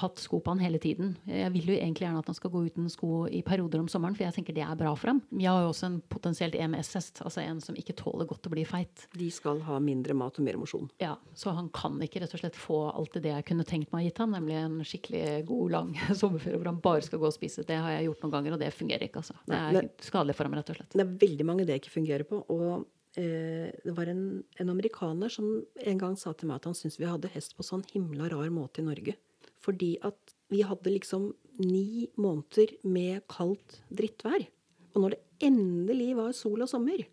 Hatt 0.00 0.20
sko 0.22 0.40
på 0.40 0.52
han 0.54 0.62
hele 0.62 0.80
tiden. 0.82 1.14
Jeg 1.28 1.52
vil 1.54 1.72
jo 1.72 1.76
egentlig 1.76 2.06
gjerne 2.06 2.22
at 2.22 2.28
han 2.30 2.36
skal 2.36 2.52
gå 2.54 2.62
uten 2.68 2.88
sko 2.92 3.26
i 3.28 3.42
perioder 3.46 3.82
om 3.82 3.90
sommeren, 3.92 4.16
for 4.16 4.24
jeg 4.24 4.36
tenker 4.36 4.56
det 4.56 4.64
er 4.64 4.78
bra 4.78 4.92
for 4.98 5.12
ham. 5.12 5.20
Jeg 5.36 5.50
har 5.50 5.64
jo 5.64 5.72
også 5.72 5.88
en 5.90 5.98
potensielt 6.12 6.56
EMS-hest, 6.58 7.22
altså 7.26 7.42
en 7.44 7.60
som 7.64 7.76
ikke 7.78 7.96
tåler 7.98 8.28
godt 8.30 8.48
å 8.48 8.52
bli 8.54 8.64
feit. 8.68 9.06
De 9.18 9.28
skal 9.34 9.60
ha 9.66 9.76
mindre 9.82 10.16
mat 10.16 10.40
og 10.40 10.46
mer 10.46 10.60
mosjon. 10.60 10.88
Ja, 11.02 11.16
så 11.38 11.54
han 11.56 11.68
kan 11.74 12.00
ikke 12.04 12.22
rett 12.24 12.32
og 12.36 12.42
slett 12.42 12.58
få 12.58 12.80
alt 12.92 13.20
det 13.20 13.34
jeg 13.34 13.48
kunne 13.50 13.68
tenkt 13.68 13.92
meg 13.92 14.06
å 14.06 14.08
gitt 14.08 14.24
ham, 14.24 14.32
nemlig 14.36 14.56
en 14.60 14.80
skikkelig 14.86 15.44
god, 15.50 15.76
lang 15.76 15.92
sommerferie 16.22 16.58
hvor 16.58 16.72
han 16.72 16.80
bare 16.84 17.04
skal 17.06 17.22
gå 17.22 17.28
og 17.28 17.36
spise. 17.36 17.66
Det 17.68 17.78
har 17.78 17.96
jeg 17.96 18.08
gjort 18.08 18.26
noen 18.26 18.36
ganger, 18.38 18.56
og 18.56 18.64
det 18.64 18.72
fungerer 18.76 19.06
ikke, 19.08 19.22
altså. 19.22 19.38
Det 19.48 19.60
er 19.60 19.78
Nei, 19.78 19.86
skadelig 20.02 20.38
for 20.38 20.48
ham, 20.48 20.58
rett 20.58 20.74
og 20.74 20.80
slett. 20.80 20.96
Det 20.96 21.04
er 21.04 21.14
veldig 21.26 21.48
mange 21.48 21.68
det 21.68 21.80
ikke 21.82 21.96
fungerer 22.00 22.28
på. 22.28 22.44
og 22.52 22.88
Eh, 23.14 23.68
det 23.84 23.92
var 23.92 24.08
en, 24.08 24.42
en, 24.56 24.68
amerikaner 24.68 25.28
som 25.28 25.64
en 25.76 25.98
gang 26.00 26.14
sa 26.16 26.32
til 26.32 26.48
meg 26.48 26.62
at 26.62 26.70
han 26.70 26.76
syntes 26.76 26.96
vi 26.96 27.04
hadde 27.04 27.28
hest 27.34 27.52
på 27.58 27.66
sånn 27.66 27.84
himla 27.90 28.30
rar 28.32 28.48
måte 28.48 28.80
i 28.80 28.86
Norge. 28.86 29.18
Fordi 29.62 29.94
at 30.04 30.34
vi 30.52 30.62
hadde 30.66 30.92
liksom 30.92 31.30
ni 31.62 32.08
måneder 32.20 32.74
med 32.84 33.22
kaldt 33.30 33.80
drittvær. 33.92 34.44
Og 34.92 35.04
når 35.04 35.14
det 35.14 35.48
endelig 35.48 36.10
var 36.18 36.34
sol 36.36 36.64
og 36.64 36.70
sommer, 36.70 37.04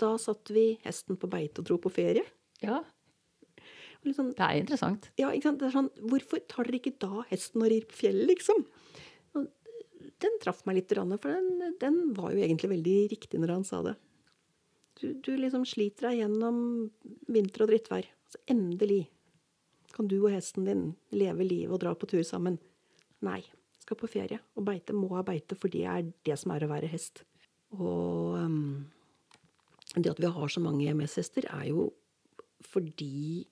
da 0.00 0.14
satte 0.20 0.54
vi 0.56 0.64
hesten 0.84 1.18
på 1.20 1.28
beite 1.30 1.60
og 1.60 1.68
dro 1.68 1.78
på 1.82 1.92
ferie. 1.92 2.24
Ja. 2.64 2.80
Liksom, 4.06 4.30
det 4.36 4.44
er 4.46 4.60
interessant. 4.62 5.10
Ja, 5.20 5.28
ikke 5.34 5.50
sant? 5.50 5.60
Det 5.60 5.68
er 5.68 5.76
sånn, 5.76 5.90
Hvorfor 6.08 6.40
tar 6.48 6.68
dere 6.68 6.80
ikke 6.80 6.96
da 7.02 7.24
hesten 7.28 7.64
og 7.64 7.68
rir 7.72 7.84
på 7.88 7.98
fjellet, 7.98 8.30
liksom? 8.32 8.62
Og 9.36 9.48
den 10.24 10.38
traff 10.40 10.62
meg 10.68 10.78
litt, 10.80 10.94
for 10.94 11.28
den, 11.28 11.74
den 11.82 11.98
var 12.16 12.32
jo 12.32 12.40
egentlig 12.40 12.72
veldig 12.72 12.96
riktig 13.12 13.42
når 13.42 13.58
han 13.58 13.66
sa 13.68 13.82
det. 13.84 13.96
Du, 15.00 15.12
du 15.16 15.32
liksom 15.36 15.66
sliter 15.68 16.10
deg 16.10 16.22
gjennom 16.22 16.56
vinter 17.32 17.64
og 17.64 17.72
drittvær. 17.72 18.08
Så 18.30 18.40
endelig 18.52 19.04
kan 19.94 20.08
du 20.10 20.18
og 20.20 20.32
hesten 20.34 20.66
din 20.68 20.84
leve 21.14 21.46
livet 21.46 21.74
og 21.74 21.82
dra 21.82 21.94
på 21.96 22.08
tur 22.10 22.22
sammen. 22.26 22.58
Nei. 23.26 23.42
Skal 23.80 23.98
på 23.98 24.10
ferie. 24.10 24.38
Og 24.56 24.66
beite 24.66 24.94
må 24.96 25.08
ha 25.16 25.24
beite, 25.26 25.56
for 25.58 25.72
det 25.72 25.84
er 25.88 26.06
det 26.26 26.36
som 26.38 26.52
er 26.54 26.66
å 26.66 26.70
være 26.70 26.90
hest. 26.90 27.24
Og 27.76 28.36
um, 28.38 28.86
det 29.96 30.12
at 30.12 30.20
vi 30.22 30.30
har 30.30 30.52
så 30.52 30.62
mange 30.62 30.90
MS-hester, 30.94 31.48
er 31.50 31.70
jo 31.70 31.90
fordi 32.70 33.46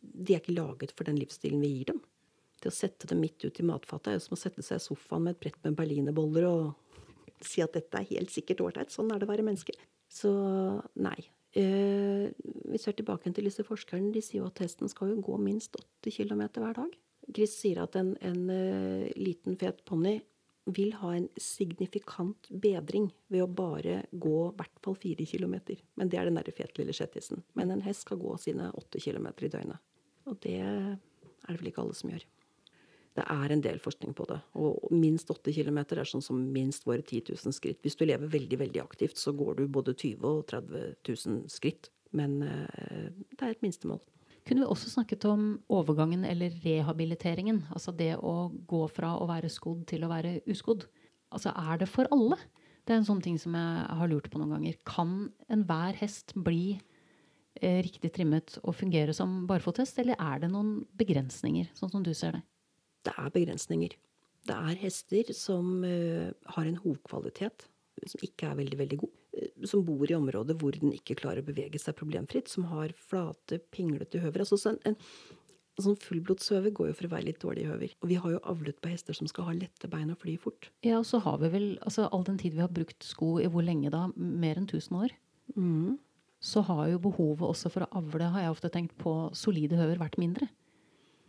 de 0.00 0.34
er 0.34 0.42
ikke 0.42 0.56
laget 0.56 0.92
for 0.96 1.08
den 1.08 1.18
livsstilen 1.20 1.62
vi 1.62 1.72
gir 1.76 1.92
dem. 1.92 2.02
Det 2.58 2.72
å 2.72 2.74
sette 2.74 3.06
dem 3.08 3.22
midt 3.22 3.44
ut 3.46 3.60
i 3.60 3.66
matfatet 3.66 4.10
er 4.10 4.18
jo 4.18 4.24
som 4.26 4.34
å 4.34 4.40
sette 4.40 4.64
seg 4.66 4.80
i 4.80 4.84
sofaen 4.88 5.24
med 5.24 5.36
et 5.36 5.42
brett 5.44 5.58
med 5.62 5.76
berlinerboller 5.78 6.48
og 6.48 7.02
si 7.48 7.62
at 7.62 7.76
dette 7.76 8.00
er 8.00 8.10
helt 8.16 8.34
sikkert 8.34 8.64
ålreit. 8.66 8.92
Sånn 8.92 9.12
er 9.14 9.20
det 9.20 9.28
å 9.28 9.32
være 9.32 9.46
menneske. 9.46 9.76
Så 10.10 10.32
nei. 10.98 11.18
Eh, 11.58 12.30
vi 12.70 12.78
ser 12.78 12.94
tilbake 12.94 13.32
til 13.34 13.48
disse 13.48 13.64
forskerne. 13.66 14.12
De 14.14 14.22
sier 14.22 14.42
jo 14.42 14.48
at 14.50 14.62
hesten 14.62 14.90
skal 14.90 15.14
jo 15.14 15.22
gå 15.24 15.38
minst 15.42 15.76
8 15.80 16.12
km 16.14 16.44
hver 16.60 16.76
dag. 16.78 16.96
Chris 17.34 17.56
sier 17.60 17.82
at 17.82 17.96
en, 17.98 18.14
en 18.24 18.44
uh, 18.48 19.08
liten, 19.18 19.58
fet 19.60 19.82
ponni 19.84 20.14
vil 20.72 20.94
ha 21.00 21.10
en 21.16 21.26
signifikant 21.40 22.48
bedring 22.48 23.10
ved 23.32 23.44
å 23.44 23.50
bare 23.50 23.98
gå 24.12 24.38
i 24.46 24.54
hvert 24.56 24.80
fall 24.84 24.96
fire 25.00 25.26
kilometer. 25.28 25.82
Men 26.00 26.08
det 26.08 26.20
er 26.20 26.28
den 26.28 26.38
derre 26.38 26.54
fete 26.56 26.80
lille 26.80 26.94
sjettisen. 26.96 27.42
Men 27.58 27.72
en 27.74 27.84
hest 27.84 28.06
skal 28.06 28.20
gå 28.22 28.32
sine 28.40 28.70
åtte 28.76 29.00
kilometer 29.02 29.48
i 29.48 29.52
døgnet. 29.52 29.84
Og 30.28 30.40
det 30.44 30.56
er 30.62 30.96
det 31.48 31.58
vel 31.58 31.70
ikke 31.72 31.84
alle 31.84 31.96
som 31.96 32.12
gjør. 32.12 32.24
Det 33.18 33.24
er 33.24 33.52
en 33.54 33.62
del 33.64 33.80
forskning 33.82 34.14
på 34.14 34.26
det. 34.30 34.38
Og 34.60 34.92
minst 34.94 35.30
8 35.34 35.54
kilometer 35.56 35.98
er 35.98 36.08
sånn 36.08 36.24
som 36.24 36.38
minst 36.54 36.86
våre 36.86 37.02
10 37.02 37.32
000 37.34 37.56
skritt. 37.56 37.80
Hvis 37.82 37.98
du 37.98 38.06
lever 38.06 38.30
veldig 38.30 38.60
veldig 38.60 38.82
aktivt, 38.84 39.18
så 39.18 39.34
går 39.36 39.58
du 39.58 39.64
både 39.66 39.96
20 39.96 40.28
og 40.28 40.44
30 40.52 40.94
000 41.08 41.42
skritt. 41.52 41.90
Men 42.16 42.38
uh, 42.44 43.10
det 43.34 43.42
er 43.42 43.56
et 43.56 43.66
minstemål 43.66 44.00
kunne 44.48 44.64
vi 44.64 44.72
også 44.72 44.88
snakket 44.88 45.26
om 45.28 45.42
overgangen 45.68 46.24
eller 46.24 46.54
rehabiliteringen. 46.64 47.66
Altså 47.74 47.92
det 47.92 48.14
å 48.16 48.48
gå 48.68 48.86
fra 48.88 49.12
å 49.20 49.26
være 49.28 49.50
skodd 49.52 49.84
til 49.90 50.06
å 50.06 50.12
være 50.12 50.38
uskodd. 50.48 50.86
Altså 51.34 51.52
er 51.52 51.82
det 51.82 51.90
for 51.92 52.08
alle? 52.14 52.38
Det 52.88 52.94
er 52.94 53.02
en 53.02 53.08
sånn 53.10 53.20
ting 53.24 53.36
som 53.40 53.56
jeg 53.58 53.98
har 54.00 54.08
lurt 54.08 54.30
på 54.32 54.40
noen 54.40 54.54
ganger. 54.56 54.78
Kan 54.88 55.28
enhver 55.52 55.98
hest 56.00 56.32
bli 56.32 56.78
eh, 57.60 57.82
riktig 57.84 58.14
trimmet 58.16 58.56
og 58.62 58.78
fungere 58.78 59.12
som 59.16 59.42
barfothest, 59.50 60.00
eller 60.00 60.16
er 60.16 60.40
det 60.40 60.52
noen 60.54 60.78
begrensninger, 60.96 61.68
sånn 61.76 61.92
som 61.92 62.06
du 62.06 62.14
ser 62.16 62.38
det? 62.38 62.46
Det 63.06 63.14
er 63.14 63.34
begrensninger. 63.34 63.96
Det 64.48 64.56
er 64.56 64.80
hester 64.80 65.32
som 65.36 65.82
uh, 65.84 66.30
har 66.54 66.68
en 66.68 66.80
hovkvalitet 66.82 67.68
som 68.06 68.22
ikke 68.22 68.50
er 68.50 68.58
veldig, 68.60 68.78
veldig 68.78 69.00
god. 69.00 69.18
Eh, 69.38 69.66
som 69.66 69.82
bor 69.86 70.06
i 70.08 70.16
områder 70.16 70.58
hvor 70.58 70.76
den 70.76 70.94
ikke 70.94 71.18
klarer 71.18 71.42
å 71.42 71.48
bevege 71.48 71.80
seg 71.80 71.96
problemfritt. 71.98 72.50
Som 72.52 72.68
har 72.72 72.94
flate, 73.08 73.60
pinglete 73.74 74.22
høver. 74.22 74.44
Altså 74.44 74.74
en, 74.74 74.80
en, 74.92 74.98
sånn 75.78 75.98
fullblodshøver 76.02 76.74
går 76.74 76.90
jo 76.90 76.96
for 76.98 77.08
å 77.08 77.12
være 77.14 77.28
litt 77.28 77.40
dårlig 77.42 77.68
høver. 77.68 77.94
Og 78.02 78.10
vi 78.10 78.18
har 78.22 78.34
jo 78.34 78.42
avlet 78.50 78.80
på 78.82 78.92
hester 78.92 79.16
som 79.16 79.30
skal 79.30 79.48
ha 79.48 79.56
lette 79.56 79.90
bein 79.90 80.12
og 80.14 80.20
fly 80.22 80.36
fort. 80.40 80.70
Ja, 80.86 81.00
og 81.00 81.08
så 81.08 81.22
har 81.24 81.38
vi 81.42 81.52
vel 81.54 81.70
altså 81.86 82.08
all 82.10 82.26
den 82.26 82.40
tid 82.40 82.58
vi 82.58 82.64
har 82.64 82.74
brukt 82.74 83.06
sko 83.06 83.36
i 83.42 83.48
hvor 83.50 83.66
lenge 83.66 83.92
da? 83.94 84.08
Mer 84.16 84.58
enn 84.58 84.68
1000 84.68 85.02
år? 85.04 85.16
Mm. 85.56 85.98
Så 86.42 86.62
har 86.66 86.84
jo 86.92 87.02
behovet 87.02 87.46
også 87.48 87.70
for 87.74 87.86
å 87.86 87.92
avle, 87.98 88.30
har 88.30 88.44
jeg 88.44 88.54
ofte 88.54 88.70
tenkt 88.74 88.94
på, 89.00 89.12
solide 89.34 89.78
høver 89.78 89.98
vært 90.02 90.18
mindre. 90.22 90.46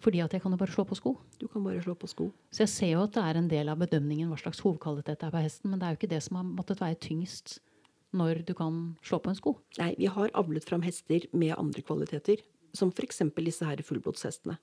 Fordi 0.03 0.21
at 0.23 0.33
jeg 0.33 0.43
kan 0.43 0.53
jo 0.53 0.59
bare 0.59 0.71
slå 0.71 0.85
på 0.87 0.95
sko. 0.95 1.15
Du 1.41 1.47
kan 1.51 1.63
bare 1.65 1.81
slå 1.83 1.95
på 1.99 2.07
sko. 2.07 2.29
Så 2.55 2.63
jeg 2.63 2.71
ser 2.71 2.91
jo 2.93 3.01
at 3.03 3.15
det 3.17 3.23
er 3.23 3.39
en 3.39 3.49
del 3.51 3.71
av 3.71 3.81
bedømningen 3.81 4.29
hva 4.31 4.37
slags 4.39 4.61
hovkvalitet 4.63 5.19
det 5.19 5.27
er 5.27 5.33
på 5.33 5.43
hesten, 5.43 5.71
men 5.71 5.81
det 5.81 5.87
er 5.87 5.95
jo 5.95 5.99
ikke 5.99 6.13
det 6.13 6.21
som 6.23 6.39
har 6.39 6.47
måttet 6.47 6.83
være 6.83 6.99
tyngst 7.03 7.57
når 8.15 8.43
du 8.47 8.53
kan 8.57 8.77
slå 9.05 9.19
på 9.21 9.33
en 9.33 9.37
sko. 9.37 9.55
Nei, 9.77 9.91
vi 9.99 10.07
har 10.09 10.31
avlet 10.39 10.65
fram 10.65 10.85
hester 10.85 11.27
med 11.35 11.57
andre 11.57 11.83
kvaliteter, 11.85 12.41
som 12.73 12.93
f.eks. 12.95 13.21
disse 13.35 13.67
her 13.67 13.83
fullblodshestene. 13.85 14.55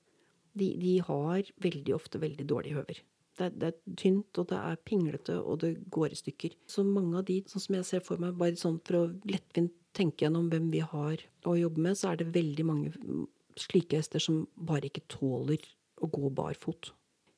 De, 0.57 0.71
de, 0.81 0.97
har 1.05 1.47
veldig 1.61 1.93
ofte 1.95 2.19
veldig 2.19 2.47
dårlige 2.49 2.79
høver. 2.79 3.03
Det, 3.37 3.51
det, 3.61 3.69
er 3.69 3.95
tynt, 4.01 4.39
og 4.41 4.49
det 4.49 4.57
er 4.57 4.79
pinglete, 4.89 5.37
og 5.37 5.61
det 5.61 5.75
går 5.93 6.15
i 6.15 6.17
stykker. 6.17 6.57
Så 6.65 6.83
mange 6.83 7.19
av 7.19 7.27
de, 7.27 7.43
sånn 7.45 7.61
som 7.61 7.77
jeg 7.77 7.87
ser 7.87 8.03
for 8.03 8.19
meg, 8.19 8.33
bare 8.39 8.57
sånn 8.57 8.79
for 8.87 9.03
å 9.03 9.09
lettvint 9.29 9.75
tenke 9.97 10.25
gjennom 10.25 10.49
hvem 10.51 10.71
vi 10.73 10.81
har 10.81 11.21
å 11.47 11.55
jobbe 11.57 11.81
med, 11.81 11.97
så 11.97 12.11
er 12.11 12.19
det 12.19 12.33
veldig 12.35 12.65
mange 12.65 12.91
slike 13.61 13.99
hester 13.99 14.23
som 14.23 14.45
bare 14.55 14.89
ikke 14.89 15.05
tåler 15.11 15.63
å 16.01 16.09
gå 16.13 16.29
barfot. 16.33 16.91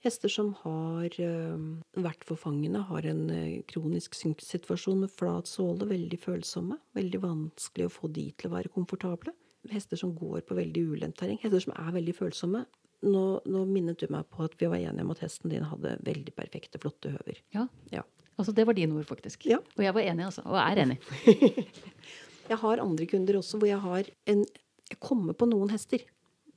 Hester 0.04 0.32
som 0.32 0.54
har 0.62 1.16
uh, 1.20 1.60
vært 2.00 2.24
forfangende, 2.28 2.86
har 2.88 3.08
en 3.10 3.26
uh, 3.28 3.60
kronisk 3.68 4.16
synksituasjon 4.16 5.04
med 5.04 5.12
flat 5.12 5.50
såle, 5.50 5.90
veldig 5.90 6.20
følsomme. 6.24 6.78
Veldig 6.96 7.20
vanskelig 7.26 7.90
å 7.90 7.94
få 7.94 8.12
de 8.16 8.30
til 8.40 8.48
å 8.48 8.56
være 8.56 8.72
komfortable. 8.72 9.36
Hester 9.68 10.00
som 10.00 10.14
går 10.16 10.46
på 10.48 10.56
veldig 10.56 10.86
ulendt 10.94 11.20
terreng. 11.20 11.40
Hester 11.44 11.66
som 11.66 11.76
er 11.76 11.92
veldig 11.98 12.16
følsomme. 12.16 12.64
Nå, 13.04 13.26
nå, 13.48 13.66
minnet 13.68 14.00
du 14.00 14.08
meg 14.12 14.28
på 14.32 14.44
at 14.48 14.56
vi 14.60 14.68
var 14.72 14.80
enige 14.80 15.04
om 15.04 15.12
at 15.12 15.22
hesten 15.24 15.52
din 15.52 15.68
hadde 15.68 15.98
veldig 16.08 16.34
perfekte, 16.36 16.80
flotte 16.84 17.12
høver. 17.14 17.44
Ja. 17.56 17.68
ja. 17.92 18.06
Altså, 18.40 18.56
det 18.56 18.66
var 18.68 18.76
dine 18.80 18.96
ord, 18.96 19.08
faktisk. 19.08 19.46
Ja. 19.52 19.60
Og 19.76 19.84
jeg 19.84 19.96
var 19.96 20.08
enig, 20.08 20.30
altså. 20.30 20.44
Og 20.48 20.60
er 20.64 20.84
enig. 20.86 21.00
jeg 22.52 22.60
har 22.64 22.84
andre 22.84 23.08
kunder 23.08 23.40
også 23.40 23.60
hvor 23.60 23.72
jeg 23.72 23.84
har 23.84 24.12
en 24.32 24.48
Jeg 24.90 25.02
kommer 25.04 25.38
på 25.38 25.48
noen 25.50 25.72
hester 25.74 26.04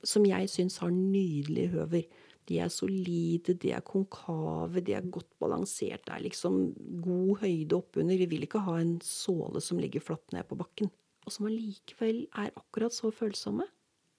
som 0.03 0.25
jeg 0.27 0.49
syns 0.51 0.79
har 0.83 0.91
nydelige 0.93 1.73
høver. 1.77 2.07
De 2.49 2.57
er 2.59 2.71
solide, 2.73 3.55
de 3.55 3.71
er 3.71 3.85
konkave, 3.87 4.81
de 4.83 4.95
er 4.97 5.05
godt 5.07 5.29
balansert. 5.39 6.03
Det 6.03 6.15
er 6.15 6.25
liksom 6.25 6.73
god 7.05 7.43
høyde 7.45 7.77
oppunder. 7.77 8.19
Vi 8.19 8.27
vil 8.33 8.43
ikke 8.47 8.65
ha 8.65 8.79
en 8.81 8.97
såle 9.05 9.61
som 9.63 9.79
ligger 9.79 10.03
flatt 10.03 10.35
ned 10.35 10.49
på 10.49 10.59
bakken. 10.59 10.91
Og 11.23 11.31
som 11.31 11.47
allikevel 11.47 12.25
er 12.35 12.51
akkurat 12.59 12.95
så 12.95 13.13
følsomme 13.15 13.69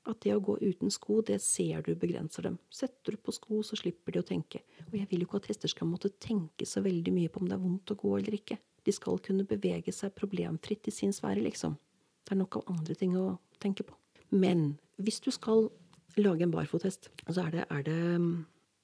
at 0.09 0.21
det 0.21 0.35
å 0.37 0.43
gå 0.45 0.57
uten 0.61 0.93
sko, 0.93 1.23
det 1.25 1.39
ser 1.41 1.85
du 1.85 1.95
begrenser 1.97 2.45
dem. 2.45 2.59
Setter 2.73 3.17
du 3.17 3.21
på 3.25 3.33
sko, 3.33 3.63
så 3.65 3.77
slipper 3.81 4.13
de 4.13 4.21
å 4.21 4.27
tenke. 4.29 4.61
Og 4.91 4.99
jeg 4.99 5.09
vil 5.11 5.25
jo 5.25 5.29
ikke 5.29 5.41
at 5.41 5.51
hester 5.53 5.73
skal 5.73 5.89
måtte 5.89 6.13
tenke 6.21 6.69
så 6.69 6.85
veldig 6.85 7.13
mye 7.15 7.33
på 7.33 7.41
om 7.41 7.49
det 7.49 7.57
er 7.57 7.65
vondt 7.65 7.93
å 7.95 7.99
gå 8.01 8.13
eller 8.19 8.37
ikke. 8.37 8.59
De 8.85 8.93
skal 8.93 9.21
kunne 9.25 9.49
bevege 9.49 9.93
seg 9.97 10.17
problemfritt 10.17 10.93
i 10.93 10.95
sin 10.95 11.13
sfære, 11.17 11.45
liksom. 11.45 11.77
Det 12.25 12.37
er 12.37 12.41
nok 12.41 12.61
av 12.61 12.73
andre 12.77 12.97
ting 13.01 13.17
å 13.17 13.31
tenke 13.61 13.85
på. 13.89 13.97
Men 14.35 14.75
hvis 15.03 15.21
du 15.25 15.31
skal 15.35 15.69
lage 16.21 16.47
en 16.47 16.55
barfothest, 16.55 17.11
så 17.29 17.47
er 17.47 17.55
det, 17.55 17.67
er 17.71 17.87
det 17.87 18.01
mm, 18.23 18.33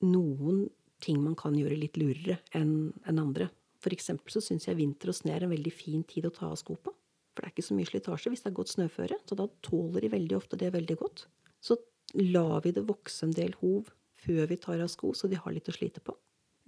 noen 0.06 0.64
ting 1.02 1.20
man 1.22 1.36
kan 1.38 1.56
gjøre 1.56 1.78
litt 1.78 1.98
lurere 2.00 2.38
enn 2.56 2.92
en 3.08 3.20
andre. 3.22 3.48
For 3.80 3.94
eksempel 3.94 4.34
så 4.34 4.42
syns 4.44 4.68
jeg 4.68 4.78
vinter 4.78 5.10
og 5.10 5.16
sne 5.16 5.34
er 5.34 5.46
en 5.46 5.52
veldig 5.52 5.72
fin 5.72 6.02
tid 6.08 6.28
å 6.28 6.34
ta 6.34 6.50
av 6.50 6.58
sko 6.60 6.76
på. 6.76 6.92
For 7.32 7.42
det 7.42 7.48
er 7.48 7.54
ikke 7.54 7.68
så 7.70 7.76
mye 7.78 7.88
slitasje 7.88 8.32
hvis 8.32 8.42
det 8.44 8.50
er 8.50 8.58
godt 8.58 8.74
snøføre. 8.74 9.20
Så 9.24 9.38
da 9.38 9.46
tåler 9.64 10.04
de 10.04 10.12
veldig 10.12 10.36
ofte 10.36 10.58
det 10.60 10.72
veldig 10.74 10.98
godt. 11.00 11.24
Så 11.62 11.78
lar 12.18 12.60
vi 12.64 12.74
det 12.76 12.84
vokse 12.88 13.24
en 13.26 13.36
del 13.36 13.54
hov 13.62 13.88
før 14.20 14.50
vi 14.50 14.58
tar 14.60 14.82
av 14.84 14.90
sko, 14.92 15.14
så 15.16 15.30
de 15.30 15.38
har 15.40 15.54
litt 15.54 15.70
å 15.70 15.74
slite 15.74 16.02
på. 16.04 16.12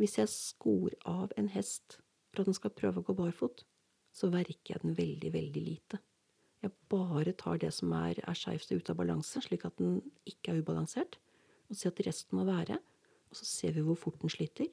Hvis 0.00 0.16
jeg 0.16 0.30
skor 0.32 0.94
av 1.08 1.34
en 1.36 1.50
hest 1.52 1.98
for 2.32 2.42
at 2.42 2.48
den 2.48 2.56
skal 2.56 2.72
prøve 2.72 3.02
å 3.02 3.04
gå 3.04 3.16
barfot, 3.18 3.66
så 4.12 4.30
verker 4.32 4.74
jeg 4.74 4.84
den 4.84 4.96
veldig, 4.96 5.32
veldig 5.34 5.64
lite. 5.66 6.00
Jeg 6.62 6.72
bare 6.92 7.32
tar 7.34 7.58
det 7.58 7.72
som 7.74 7.92
er, 7.98 8.20
er 8.22 8.38
skeivt 8.38 8.70
og 8.70 8.82
ute 8.82 8.94
av 8.94 9.00
balanse, 9.00 9.40
slik 9.42 9.64
at 9.66 9.78
den 9.80 9.98
ikke 10.28 10.52
er 10.52 10.60
ubalansert, 10.62 11.18
og 11.68 11.78
ser 11.78 11.90
at 11.90 12.02
resten 12.06 12.38
må 12.38 12.46
være. 12.46 12.78
Og 13.32 13.38
så 13.38 13.48
ser 13.48 13.74
vi 13.74 13.82
hvor 13.86 13.98
fort 13.98 14.20
den 14.22 14.30
sliter, 14.30 14.68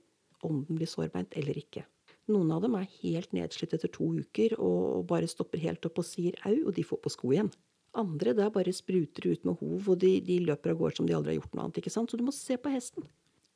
om 0.46 0.62
den 0.68 0.78
blir 0.78 0.90
sårbeint 0.90 1.34
eller 1.40 1.58
ikke. 1.58 1.86
Noen 2.30 2.52
av 2.54 2.62
dem 2.62 2.76
er 2.78 2.92
helt 3.00 3.32
nedslitt 3.34 3.74
etter 3.74 3.90
to 3.90 4.12
uker 4.20 4.54
og 4.62 5.08
bare 5.10 5.30
stopper 5.30 5.62
helt 5.64 5.86
opp 5.90 5.98
og 6.02 6.06
sier 6.06 6.38
au, 6.46 6.68
og 6.68 6.76
de 6.78 6.86
får 6.86 7.02
på 7.02 7.14
sko 7.16 7.34
igjen. 7.34 7.50
Andre 7.98 8.36
der 8.38 8.52
bare 8.54 8.74
spruter 8.76 9.32
ut 9.32 9.48
med 9.48 9.58
hov, 9.64 9.88
og 9.90 9.98
de, 10.04 10.20
de 10.22 10.38
løper 10.46 10.76
av 10.76 10.78
gårde 10.78 11.00
som 11.00 11.08
de 11.10 11.16
aldri 11.18 11.34
har 11.34 11.40
gjort 11.40 11.56
noe 11.56 11.66
annet. 11.66 11.80
ikke 11.82 11.94
sant? 11.94 12.12
Så 12.12 12.20
du 12.20 12.26
må 12.28 12.36
se 12.36 12.60
på 12.62 12.70
hesten. 12.70 13.08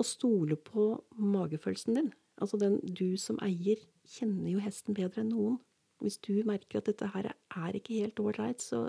Og 0.02 0.10
stole 0.10 0.58
på 0.58 0.88
magefølelsen 1.14 2.00
din. 2.00 2.10
Altså 2.42 2.58
den 2.58 2.80
du 2.82 3.14
som 3.22 3.38
eier 3.46 3.78
kjenner 4.10 4.56
jo 4.56 4.64
hesten 4.64 4.98
bedre 4.98 5.22
enn 5.22 5.30
noen. 5.36 5.60
Hvis 6.04 6.20
du 6.24 6.36
merker 6.48 6.82
at 6.82 6.90
dette 6.92 7.08
her 7.14 7.32
er 7.32 7.78
ikke 7.78 8.02
helt 8.04 8.20
ålreit, 8.20 8.64
så 8.64 8.86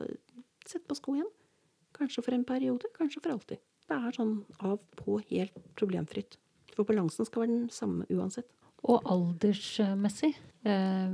sett 0.67 0.87
på 0.89 0.97
sko 0.99 1.15
igjen. 1.19 1.31
Kanskje 1.95 2.25
for 2.27 2.35
en 2.35 2.47
periode, 2.47 2.91
kanskje 2.97 3.23
for 3.23 3.37
alltid. 3.37 3.63
Det 3.89 3.97
er 3.97 4.17
sånn 4.17 4.35
av 4.65 4.81
på 4.99 5.21
helt 5.31 5.55
problemfritt. 5.79 6.39
For 6.75 6.89
balansen 6.89 7.29
skal 7.29 7.45
være 7.45 7.53
den 7.53 7.69
samme 7.73 8.07
uansett. 8.11 8.49
Og 8.85 9.07
aldersmessig. 9.09 10.35
Eh, 10.65 11.13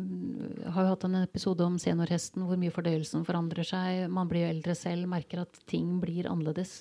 har 0.75 0.87
jo 0.87 0.93
hatt 0.93 1.05
en 1.07 1.21
episode 1.21 1.67
om 1.67 1.77
seniorhesten, 1.83 2.47
hvor 2.47 2.59
mye 2.59 2.73
fordøyelsen 2.75 3.27
forandrer 3.27 3.67
seg. 3.67 4.07
Man 4.11 4.31
blir 4.31 4.47
jo 4.47 4.55
eldre 4.55 4.75
selv, 4.79 5.11
merker 5.11 5.45
at 5.45 5.61
ting 5.71 5.99
blir 6.03 6.31
annerledes. 6.31 6.81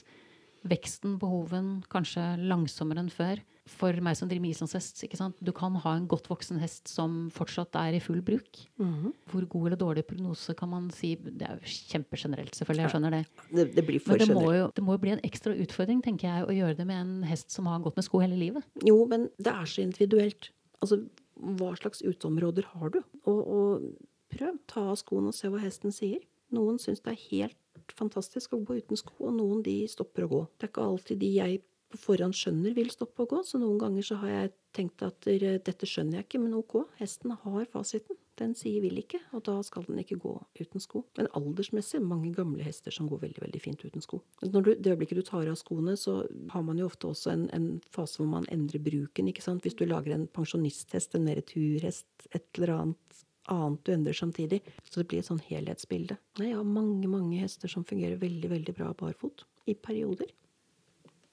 Veksten 0.70 1.18
behoven, 1.22 1.80
kanskje 1.92 2.24
langsommere 2.42 3.04
enn 3.04 3.14
før 3.14 3.42
for 3.70 3.96
meg 4.04 4.18
som 4.18 4.30
driver 4.30 4.44
med 4.44 4.56
islandshest. 4.56 5.04
Du 5.46 5.52
kan 5.56 5.76
ha 5.84 5.94
en 5.96 6.08
godt 6.10 6.30
voksen 6.32 6.60
hest 6.62 6.90
som 6.92 7.28
fortsatt 7.34 7.78
er 7.80 7.98
i 7.98 8.02
full 8.04 8.22
bruk. 8.26 8.60
Mm 8.80 8.94
-hmm. 8.94 9.14
Hvor 9.32 9.46
god 9.46 9.66
eller 9.68 9.78
dårlig 9.78 10.06
prognose 10.08 10.54
kan 10.54 10.70
man 10.70 10.90
si? 10.92 11.16
Det 11.16 11.42
er 11.42 11.54
jo 11.54 11.60
kjempegenerelt, 11.64 12.56
selvfølgelig. 12.56 12.84
Jeg 12.84 12.92
skjønner 12.92 13.10
det. 13.10 13.26
det, 13.52 13.76
det 13.76 13.86
blir 13.86 14.00
for 14.00 14.12
men 14.12 14.20
det 14.20 14.34
må, 14.34 14.54
jo, 14.54 14.72
det 14.76 14.84
må, 14.84 14.92
jo, 14.94 14.98
bli 14.98 15.12
en 15.12 15.24
ekstra 15.24 15.54
utfordring 15.54 16.04
tenker 16.04 16.28
jeg, 16.28 16.46
å 16.48 16.52
gjøre 16.52 16.78
det 16.78 16.88
med 16.88 17.02
en 17.02 17.24
hest 17.24 17.52
som 17.52 17.66
har 17.66 17.80
gått 17.80 17.96
med 17.96 18.04
sko 18.04 18.20
hele 18.20 18.36
livet. 18.36 18.64
Jo, 18.84 19.06
men 19.06 19.30
det 19.38 19.54
er 19.54 19.66
så 19.66 19.82
individuelt. 19.82 20.52
Altså, 20.82 21.06
hva 21.36 21.76
slags 21.76 22.02
uteområder 22.02 22.64
har 22.74 22.90
du? 22.90 23.02
Og, 23.26 23.48
og 23.48 23.82
prøv. 24.30 24.60
Ta 24.68 24.80
av 24.92 24.96
skoene 24.96 25.28
og 25.28 25.34
se 25.34 25.48
hva 25.48 25.60
hesten 25.60 25.92
sier. 25.92 26.20
Noen 26.56 26.80
syns 26.82 27.02
det 27.02 27.14
er 27.14 27.28
helt 27.32 27.58
fantastisk 27.98 28.54
å 28.54 28.62
gå 28.66 28.80
uten 28.82 29.00
sko, 29.00 29.14
og 29.30 29.34
noen 29.38 29.64
de 29.66 29.88
stopper 29.90 30.26
å 30.26 30.32
gå. 30.32 30.42
Det 30.58 30.68
er 30.68 30.74
ikke 30.74 30.88
alltid 30.92 31.22
de 31.22 31.32
jeg 31.36 31.62
på 31.90 32.00
forhånd 32.00 32.38
skjønner 32.38 32.76
vil 32.78 32.92
stoppe 32.94 33.26
å 33.26 33.30
gå. 33.30 33.42
Så 33.46 33.60
noen 33.62 33.80
ganger 33.82 34.06
så 34.06 34.20
har 34.22 34.34
jeg 34.34 34.56
tenkt 34.78 35.04
at 35.06 35.26
dette 35.26 35.90
skjønner 35.90 36.20
jeg 36.20 36.28
ikke, 36.28 36.42
men 36.44 36.58
ok, 36.58 36.82
hesten 37.00 37.34
har 37.44 37.70
fasiten. 37.72 38.18
Den 38.40 38.54
sier 38.56 38.80
vil 38.80 39.02
ikke, 39.02 39.20
og 39.36 39.44
da 39.50 39.58
skal 39.68 39.84
den 39.88 40.00
ikke 40.00 40.20
gå 40.22 40.32
uten 40.62 40.80
sko. 40.80 41.02
Men 41.20 41.28
aldersmessig 41.36 42.00
mange 42.00 42.32
gamle 42.38 42.64
hester 42.64 42.94
som 42.96 43.10
går 43.12 43.26
veldig 43.26 43.44
veldig 43.44 43.62
fint 43.64 43.82
uten 43.84 44.06
sko. 44.06 44.22
Når 44.46 44.68
du, 44.68 44.70
det 44.78 44.94
øyeblikket 44.94 45.20
du 45.20 45.26
tar 45.28 45.50
av 45.52 45.58
skoene, 45.60 45.98
så 46.00 46.22
har 46.54 46.64
man 46.64 46.80
jo 46.80 46.88
ofte 46.88 47.10
også 47.10 47.34
en, 47.34 47.48
en 47.56 47.68
fase 47.92 48.22
hvor 48.22 48.30
man 48.32 48.48
endrer 48.54 48.84
bruken. 48.86 49.28
ikke 49.28 49.44
sant? 49.44 49.66
Hvis 49.66 49.76
du 49.80 49.84
lager 49.90 50.16
en 50.16 50.30
pensjonisthest, 50.32 51.18
en 51.18 51.28
mer 51.28 51.42
turhest, 51.50 52.08
et 52.32 52.48
eller 52.56 52.78
annet 52.78 53.26
annet 53.50 53.86
du 53.86 53.94
endrer 53.94 54.14
samtidig. 54.14 54.62
Så 54.86 55.02
det 55.02 55.08
blir 55.10 55.24
et 55.24 55.30
sånn 55.30 55.42
helhetsbilde. 55.48 56.20
Jeg 56.40 56.56
har 56.56 56.68
mange, 56.68 57.08
mange 57.10 57.40
hester 57.42 57.72
som 57.72 57.86
fungerer 57.88 58.20
veldig, 58.22 58.52
veldig 58.52 58.76
bra 58.78 58.92
barfot. 58.98 59.46
I 59.70 59.76
perioder. 59.78 60.30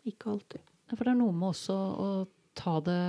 Ikke 0.06 0.30
alltid. 0.32 0.62
For 0.94 1.02
det 1.02 1.12
er 1.12 1.18
noe 1.18 1.34
med 1.34 1.50
også 1.50 1.74
å 1.74 2.08
ta 2.56 2.78
det 2.86 3.00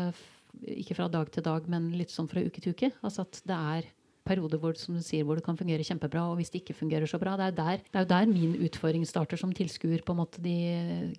ikke 0.74 0.98
fra 0.98 1.08
dag 1.12 1.30
til 1.34 1.46
dag, 1.46 1.68
men 1.70 1.92
litt 1.98 2.12
sånn 2.14 2.30
fra 2.30 2.42
uke 2.42 2.64
til 2.64 2.74
uke. 2.74 2.90
Altså 3.06 3.28
at 3.28 3.40
det 3.46 3.58
er 3.78 3.92
perioder 4.28 4.60
hvor, 4.60 4.76
som 4.80 4.98
du 4.98 5.04
sier, 5.06 5.24
hvor 5.24 5.40
det 5.40 5.46
kan 5.46 5.58
fungere 5.60 5.86
kjempebra, 5.88 6.26
og 6.28 6.40
hvis 6.40 6.52
det 6.52 6.62
ikke 6.62 6.76
fungerer 6.78 7.10
så 7.10 7.20
bra. 7.22 7.38
Det 7.40 7.48
er, 7.48 7.56
der, 7.56 7.84
det 7.86 8.00
er 8.00 8.06
jo 8.06 8.12
der 8.12 8.32
min 8.32 8.56
utfordring 8.68 9.06
starter 9.08 9.40
som 9.40 9.54
tilskuer 9.56 10.04
på 10.06 10.14
en 10.16 10.20
måte 10.20 10.44
de 10.44 10.58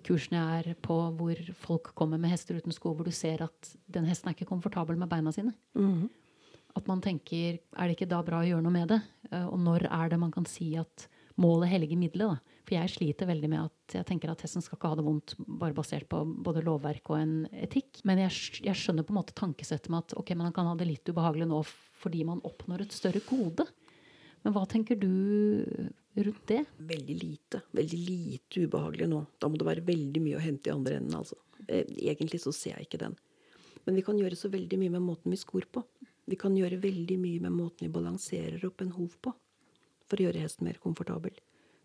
kursene 0.05 0.39
jeg 0.39 0.73
er 0.75 0.79
på 0.85 0.99
hvor 1.17 1.41
folk 1.63 1.93
kommer 1.97 2.21
med 2.21 2.33
hester 2.33 2.59
uten 2.59 2.75
sko, 2.75 2.93
hvor 2.93 3.07
du 3.07 3.15
ser 3.15 3.45
at 3.47 3.73
den 3.89 4.07
hesten 4.09 4.29
er 4.29 4.37
ikke 4.37 4.49
komfortabel 4.51 4.99
med 4.99 5.09
beina 5.11 5.33
sine. 5.35 5.55
Mm. 5.77 6.07
At 6.77 6.85
man 6.89 7.01
tenker 7.01 7.57
er 7.57 7.89
det 7.89 7.97
ikke 7.97 8.11
da 8.11 8.21
bra 8.25 8.43
å 8.43 8.49
gjøre 8.49 8.65
noe 8.65 8.75
med 8.75 8.93
det? 8.93 9.01
Eh, 9.31 9.47
og 9.47 9.57
når 9.63 9.89
er 9.89 10.13
det 10.13 10.21
man 10.21 10.33
kan 10.35 10.45
si 10.49 10.71
at 10.79 11.09
målet 11.39 11.71
helliger 11.73 11.99
middelet? 11.99 12.48
For 12.69 12.77
jeg 12.77 12.91
sliter 12.93 13.25
veldig 13.25 13.47
med 13.49 13.63
at 13.63 13.93
jeg 13.97 14.05
tenker 14.05 14.29
at 14.29 14.43
hesten 14.45 14.61
skal 14.61 14.77
ikke 14.77 14.91
ha 14.91 14.97
det 14.99 15.03
vondt 15.07 15.31
bare 15.41 15.73
basert 15.73 16.05
på 16.11 16.19
både 16.45 16.61
lovverk 16.61 17.09
og 17.09 17.17
en 17.17 17.31
etikk. 17.65 18.03
Men 18.05 18.21
jeg, 18.21 18.59
jeg 18.67 18.77
skjønner 18.77 19.07
på 19.07 19.15
en 19.15 19.17
måte 19.17 19.33
tankesettet 19.33 19.89
med 19.89 20.03
at 20.03 20.13
ok, 20.21 20.35
men 20.35 20.45
han 20.45 20.53
kan 20.53 20.69
ha 20.69 20.75
det 20.77 20.85
litt 20.85 21.09
ubehagelig 21.09 21.47
nå 21.49 21.63
fordi 21.99 22.21
man 22.29 22.43
oppnår 22.45 22.85
et 22.85 22.93
større 22.93 23.23
gode. 23.25 23.65
Men 24.45 24.53
hva 24.53 24.67
tenker 24.69 25.01
du 25.01 25.09
rundt 26.13 26.45
det? 26.53 26.61
Veldig 26.93 27.17
lite. 27.17 27.63
Veldig 27.73 27.99
lite 28.05 28.67
ubehagelig 28.69 29.09
nå. 29.09 29.23
Da 29.41 29.49
må 29.49 29.57
det 29.57 29.71
være 29.71 29.87
veldig 29.89 30.23
mye 30.29 30.37
å 30.37 30.45
hente 30.45 30.69
i 30.69 30.75
andre 30.77 31.01
enden, 31.01 31.17
altså. 31.17 31.41
Eh, 31.65 31.89
egentlig 32.05 32.43
så 32.45 32.53
ser 32.53 32.77
jeg 32.77 32.91
ikke 32.91 33.01
den. 33.01 33.17
Men 33.89 33.97
vi 33.97 34.05
kan 34.05 34.21
gjøre 34.21 34.37
så 34.37 34.53
veldig 34.53 34.77
mye 34.77 34.93
med 34.99 35.07
måten 35.09 35.33
vi 35.33 35.41
skor 35.41 35.65
på. 35.73 35.87
Vi 36.29 36.37
kan 36.37 36.53
gjøre 36.53 36.77
veldig 36.85 37.17
mye 37.17 37.49
med 37.49 37.57
måten 37.57 37.87
vi 37.87 37.93
balanserer 37.97 38.61
opp 38.69 38.85
en 38.85 38.93
hov 38.93 39.17
på. 39.25 39.33
For 40.05 40.21
å 40.21 40.29
gjøre 40.29 40.45
hesten 40.45 40.69
mer 40.69 40.77
komfortabel. 40.85 41.33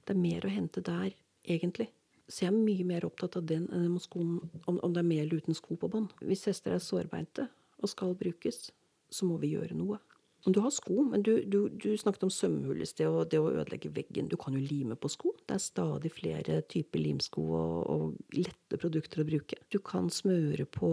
Det 0.04 0.14
er 0.14 0.20
mer 0.20 0.44
å 0.44 0.52
hente 0.52 0.82
der, 0.84 1.12
egentlig. 1.44 1.88
Så 2.28 2.44
jeg 2.44 2.52
er 2.52 2.56
mye 2.56 2.84
mer 2.88 3.04
opptatt 3.04 3.36
av 3.36 3.44
den 3.48 3.66
enn 3.72 3.88
om, 3.92 4.30
om, 4.66 4.92
det 4.92 5.00
er 5.02 5.08
med 5.08 5.22
eller 5.24 5.42
uten 5.44 5.56
sko 5.56 5.76
på 5.80 5.90
bånd. 5.92 6.12
Hvis 6.24 6.46
hester 6.48 6.76
er 6.76 6.82
sårbeinte 6.84 7.48
og 7.80 7.90
skal 7.92 8.14
brukes, 8.16 8.70
så 9.12 9.28
må 9.28 9.36
vi 9.42 9.52
gjøre 9.54 9.76
noe. 9.76 9.98
Du 10.44 10.58
har 10.60 10.72
sko, 10.74 10.98
men 11.08 11.22
du, 11.24 11.38
du, 11.48 11.70
du 11.72 11.94
snakket 11.96 12.26
om 12.26 12.32
sømhull 12.32 12.82
i 12.84 12.88
sted, 12.88 13.08
og 13.08 13.30
det 13.32 13.40
å 13.40 13.48
ødelegge 13.48 13.88
veggen. 13.96 14.28
Du 14.28 14.36
kan 14.40 14.52
jo 14.52 14.60
lime 14.60 14.96
på 15.00 15.08
sko. 15.08 15.32
Det 15.48 15.56
er 15.56 15.62
stadig 15.62 16.10
flere 16.12 16.58
typer 16.68 17.00
limsko 17.00 17.44
og, 17.56 17.78
og 17.88 18.36
lette 18.36 18.78
produkter 18.80 19.22
å 19.22 19.26
bruke. 19.28 19.56
Du 19.72 19.78
kan 19.84 20.10
smøre 20.12 20.66
på 20.68 20.90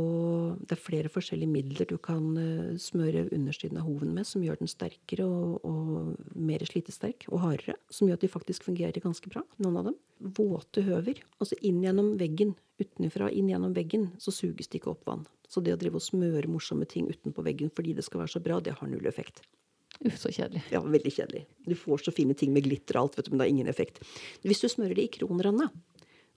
Det 0.62 0.78
er 0.78 0.82
flere 0.82 1.12
forskjellige 1.12 1.52
midler 1.52 1.90
du 1.90 1.98
kan 2.02 2.32
uh, 2.38 2.80
smøre 2.80 3.28
undersiden 3.36 3.82
av 3.82 3.90
hoven 3.90 4.16
med, 4.16 4.28
som 4.30 4.44
gjør 4.46 4.62
den 4.62 4.72
sterkere 4.72 5.28
og, 5.28 5.68
og 5.68 6.40
mer 6.40 6.64
slitesterk 6.68 7.28
og 7.32 7.44
hardere. 7.44 7.76
Som 7.92 8.08
gjør 8.08 8.22
at 8.22 8.26
de 8.26 8.32
faktisk 8.32 8.70
fungerer 8.70 9.04
ganske 9.04 9.32
bra, 9.32 9.44
noen 9.60 9.82
av 9.82 9.92
dem. 9.92 10.00
Våte 10.38 10.86
høver. 10.86 11.20
Altså 11.42 11.60
inn 11.66 11.84
gjennom 11.84 12.16
veggen, 12.22 12.56
utenfra 12.82 13.30
inn 13.32 13.50
gjennom 13.52 13.74
veggen, 13.78 14.10
så 14.22 14.34
suges 14.34 14.70
det 14.72 14.82
ikke 14.82 14.92
opp 14.94 15.08
vann. 15.08 15.26
Så 15.52 15.64
det 15.64 15.76
å 15.76 15.80
drive 15.80 16.00
og 16.00 16.06
smøre 16.06 16.50
morsomme 16.52 16.88
ting 16.90 17.10
utenpå 17.12 17.44
veggen 17.46 17.72
fordi 17.76 17.96
det 17.98 18.06
skal 18.08 18.24
være 18.24 18.36
så 18.36 18.44
bra, 18.44 18.60
det 18.64 18.78
har 18.80 18.92
null 18.92 19.10
effekt. 19.10 19.44
Uff, 20.02 20.18
så 20.18 20.32
kjedelig. 20.34 20.64
Ja, 20.74 20.82
veldig 20.82 21.12
kjedelig. 21.14 21.44
Du 21.68 21.76
får 21.78 22.06
så 22.06 22.14
fine 22.16 22.34
ting 22.38 22.54
med 22.56 22.66
glitter 22.66 22.98
og 22.98 23.06
alt, 23.06 23.20
vet 23.20 23.28
du, 23.28 23.34
men 23.34 23.42
det 23.42 23.48
har 23.48 23.54
ingen 23.54 23.72
effekt. 23.72 24.02
Hvis 24.48 24.64
du 24.64 24.70
smører 24.72 24.98
det 24.98 25.06
i 25.06 25.14
kronranda 25.20 25.68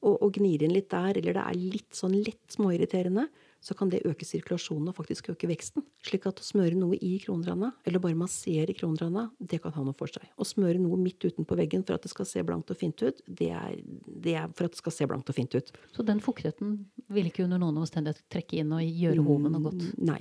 og, 0.04 0.14
og 0.18 0.34
gnir 0.36 0.66
inn 0.66 0.74
litt 0.74 0.90
der, 0.92 1.16
eller 1.16 1.36
det 1.38 1.44
er 1.44 1.60
litt 1.76 1.96
sånn 1.96 2.16
lett 2.26 2.44
småirriterende, 2.52 3.28
så 3.64 3.72
kan 3.76 3.88
det 3.88 4.02
øke 4.04 4.26
sirkulasjonen 4.28 4.90
og 4.90 4.96
faktisk 4.98 5.30
øke 5.32 5.48
veksten. 5.48 5.84
Slik 6.04 6.26
at 6.28 6.42
å 6.42 6.44
smøre 6.44 6.76
noe 6.76 6.98
i 7.00 7.14
kronranda, 7.22 7.70
eller 7.88 8.02
bare 8.02 8.18
massere 8.18 8.74
kronranda, 8.76 9.30
det 9.40 9.62
kan 9.64 9.72
ha 9.72 9.84
noe 9.86 9.96
for 9.96 10.12
seg. 10.12 10.26
Å 10.36 10.44
smøre 10.44 10.82
noe 10.82 10.98
midt 11.00 11.24
utenpå 11.24 11.56
veggen 11.56 11.84
for 11.86 11.96
at 11.96 12.04
det 12.04 12.12
skal 12.12 12.28
se 12.28 12.44
blankt 12.44 12.74
og 12.74 12.78
fint 12.80 13.00
ut, 13.00 13.22
det 13.24 13.48
er, 13.56 13.80
det 14.04 14.36
er 14.42 14.52
for 14.52 14.68
at 14.68 14.76
det 14.76 14.82
skal 14.82 14.96
se 14.98 15.08
blankt 15.08 15.32
og 15.32 15.38
fint 15.38 15.56
ut. 15.56 15.72
Så 15.96 16.04
den 16.04 16.20
fuktigheten 16.24 16.76
vil 17.16 17.32
ikke 17.32 17.46
under 17.46 17.62
noen 17.62 17.80
omstendighet 17.80 18.20
trekke 18.32 18.60
inn 18.60 18.76
og 18.76 18.84
gjøre 18.84 19.24
hoven 19.24 19.56
noe 19.56 19.64
godt? 19.70 19.88
Mm, 19.88 20.06
nei. 20.12 20.20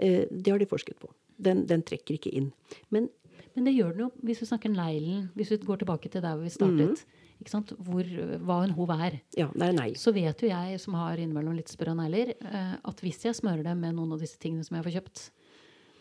Eh, 0.00 0.24
det 0.32 0.54
har 0.54 0.62
de 0.62 0.72
forsket 0.72 0.96
på. 1.04 1.12
Den, 1.36 1.66
den 1.68 1.84
trekker 1.84 2.16
ikke 2.16 2.32
inn. 2.32 2.48
Men, 2.88 3.12
Men 3.52 3.68
det 3.68 3.76
gjør 3.76 3.92
den 3.92 4.06
jo 4.06 4.12
hvis 4.24 4.40
vi 4.40 4.48
snakker 4.48 4.72
neglen. 4.72 5.28
Hvis 5.36 5.52
vi 5.52 5.60
går 5.68 5.84
tilbake 5.84 6.08
til 6.08 6.24
der 6.24 6.40
vi 6.40 6.50
startet. 6.54 7.04
Mm 7.04 7.24
hvor, 7.46 8.08
hva 8.44 8.58
en 8.64 8.74
hov 8.76 8.92
er. 8.94 9.18
Ja, 9.38 9.48
det 9.54 9.68
er 9.68 9.76
nei. 9.76 9.90
Så 9.98 10.12
vet 10.16 10.42
jo 10.42 10.50
jeg, 10.50 10.80
som 10.82 10.96
har 10.98 11.20
innimellom 11.20 11.56
litt 11.58 11.70
sprø 11.72 11.94
negler, 11.96 12.34
eh, 12.36 12.72
at 12.78 13.04
hvis 13.04 13.24
jeg 13.28 13.38
smører 13.38 13.64
det 13.66 13.76
med 13.78 13.96
noen 13.98 14.16
av 14.16 14.24
disse 14.24 14.40
tingene 14.42 14.66
som 14.66 14.78
jeg 14.78 14.86
får 14.88 14.96
kjøpt, 14.98 15.22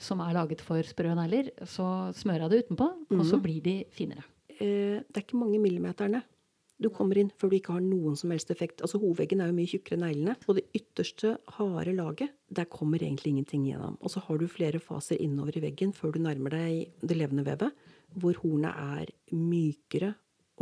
som 0.08 0.21
er 0.21 0.36
laget 0.38 0.62
for 0.65 0.86
sprø 0.86 1.13
negler, 1.17 1.52
så 1.65 2.10
smører 2.17 2.45
jeg 2.47 2.54
det 2.54 2.63
utenpå, 2.65 2.89
mm. 3.10 3.19
og 3.19 3.23
så 3.26 3.38
mhm. 3.38 3.45
blir 3.45 3.62
de 3.65 3.78
finere. 3.93 4.26
Eh, 4.58 5.04
det 5.06 5.15
er 5.15 5.26
ikke 5.26 5.41
mange 5.41 5.62
millimeterne 5.62 6.23
du 6.78 6.89
kommer 6.93 7.17
inn 7.17 7.30
før 7.34 7.50
du 7.50 7.58
ikke 7.58 7.73
har 7.73 7.84
noen 7.84 8.17
som 8.19 8.32
helst 8.34 8.52
effekt. 8.54 8.84
Altså 8.86 9.00
Hovedveggen 9.02 9.41
er 9.41 9.50
jo 9.50 9.58
mye 9.58 9.69
tjukkere 9.69 9.97
enn 9.97 10.04
neglene. 10.06 10.36
Og 10.45 10.60
det 10.60 10.67
ytterste, 10.78 11.34
harde 11.58 11.93
laget, 11.97 12.36
der 12.54 12.69
kommer 12.69 13.02
egentlig 13.02 13.34
ingenting 13.34 13.65
gjennom. 13.65 13.97
Og 13.97 14.13
så 14.13 14.21
har 14.28 14.38
du 14.38 14.45
flere 14.52 14.82
faser 14.84 15.21
innover 15.23 15.58
i 15.58 15.63
veggen 15.65 15.93
før 15.97 16.13
du 16.13 16.21
nærmer 16.21 16.54
deg 16.54 17.00
det 17.02 17.17
levende 17.17 17.45
vevet, 17.47 17.88
hvor 18.17 18.38
hornet 18.43 18.78
er 19.02 19.13
mykere 19.34 20.13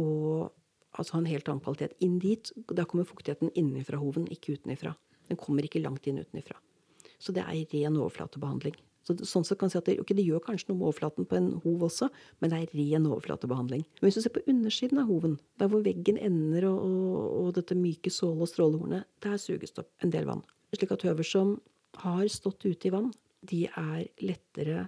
og 0.01 0.53
altså 0.95 1.17
ha 1.17 1.21
en 1.21 1.29
helt 1.29 1.49
annen 1.51 1.63
kvalitet. 1.63 1.95
Inn 2.03 2.17
dit, 2.23 2.51
da 2.71 2.85
kommer 2.87 3.07
fuktigheten 3.07 3.53
innenfra 3.53 3.99
hoven, 4.01 4.27
ikke 4.31 4.57
utenifra. 4.57 4.95
Den 5.29 5.39
kommer 5.41 5.65
ikke 5.65 5.83
langt 5.83 6.07
inn 6.07 6.21
utenifra. 6.21 6.57
Så 7.19 7.33
det 7.35 7.45
er 7.45 7.63
ren 7.71 7.97
overflatebehandling. 7.97 8.75
Så, 9.05 9.13
sånn 9.27 9.45
sett 9.45 9.59
kan 9.61 9.69
si 9.69 9.77
at 9.77 9.85
det, 9.85 9.99
okay, 10.01 10.17
det, 10.17 10.25
gjør 10.25 10.41
kanskje 10.47 10.71
noe 10.71 10.79
med 10.79 10.87
overflaten 10.89 11.27
på 11.29 11.37
en 11.37 11.51
hov 11.61 11.83
også, 11.87 12.07
men 12.41 12.51
det 12.51 12.61
er 12.63 12.71
ren 12.73 13.05
overflatebehandling. 13.05 13.83
Men 13.99 14.07
hvis 14.07 14.17
du 14.17 14.23
ser 14.23 14.33
på 14.33 14.41
undersiden 14.49 15.01
av 15.01 15.11
hoven, 15.11 15.35
der 15.61 15.69
hvor 15.69 15.83
veggen 15.85 16.17
ender 16.17 16.65
og, 16.71 16.79
og, 16.87 17.19
og 17.43 17.51
dette 17.59 17.77
myke 17.77 18.13
sålet 18.13 18.47
og 18.47 18.49
strålehornet, 18.49 19.05
der 19.21 19.37
suges 19.41 19.75
det 19.75 19.85
opp 19.85 20.05
en 20.05 20.13
del 20.15 20.25
vann. 20.29 20.41
Slik 20.73 20.95
at 20.95 21.05
høver 21.05 21.27
som 21.27 21.53
har 22.01 22.25
stått 22.33 22.65
ute 22.65 22.89
i 22.89 22.93
vann, 22.95 23.13
de 23.45 23.67
er 23.69 24.07
lettere 24.25 24.87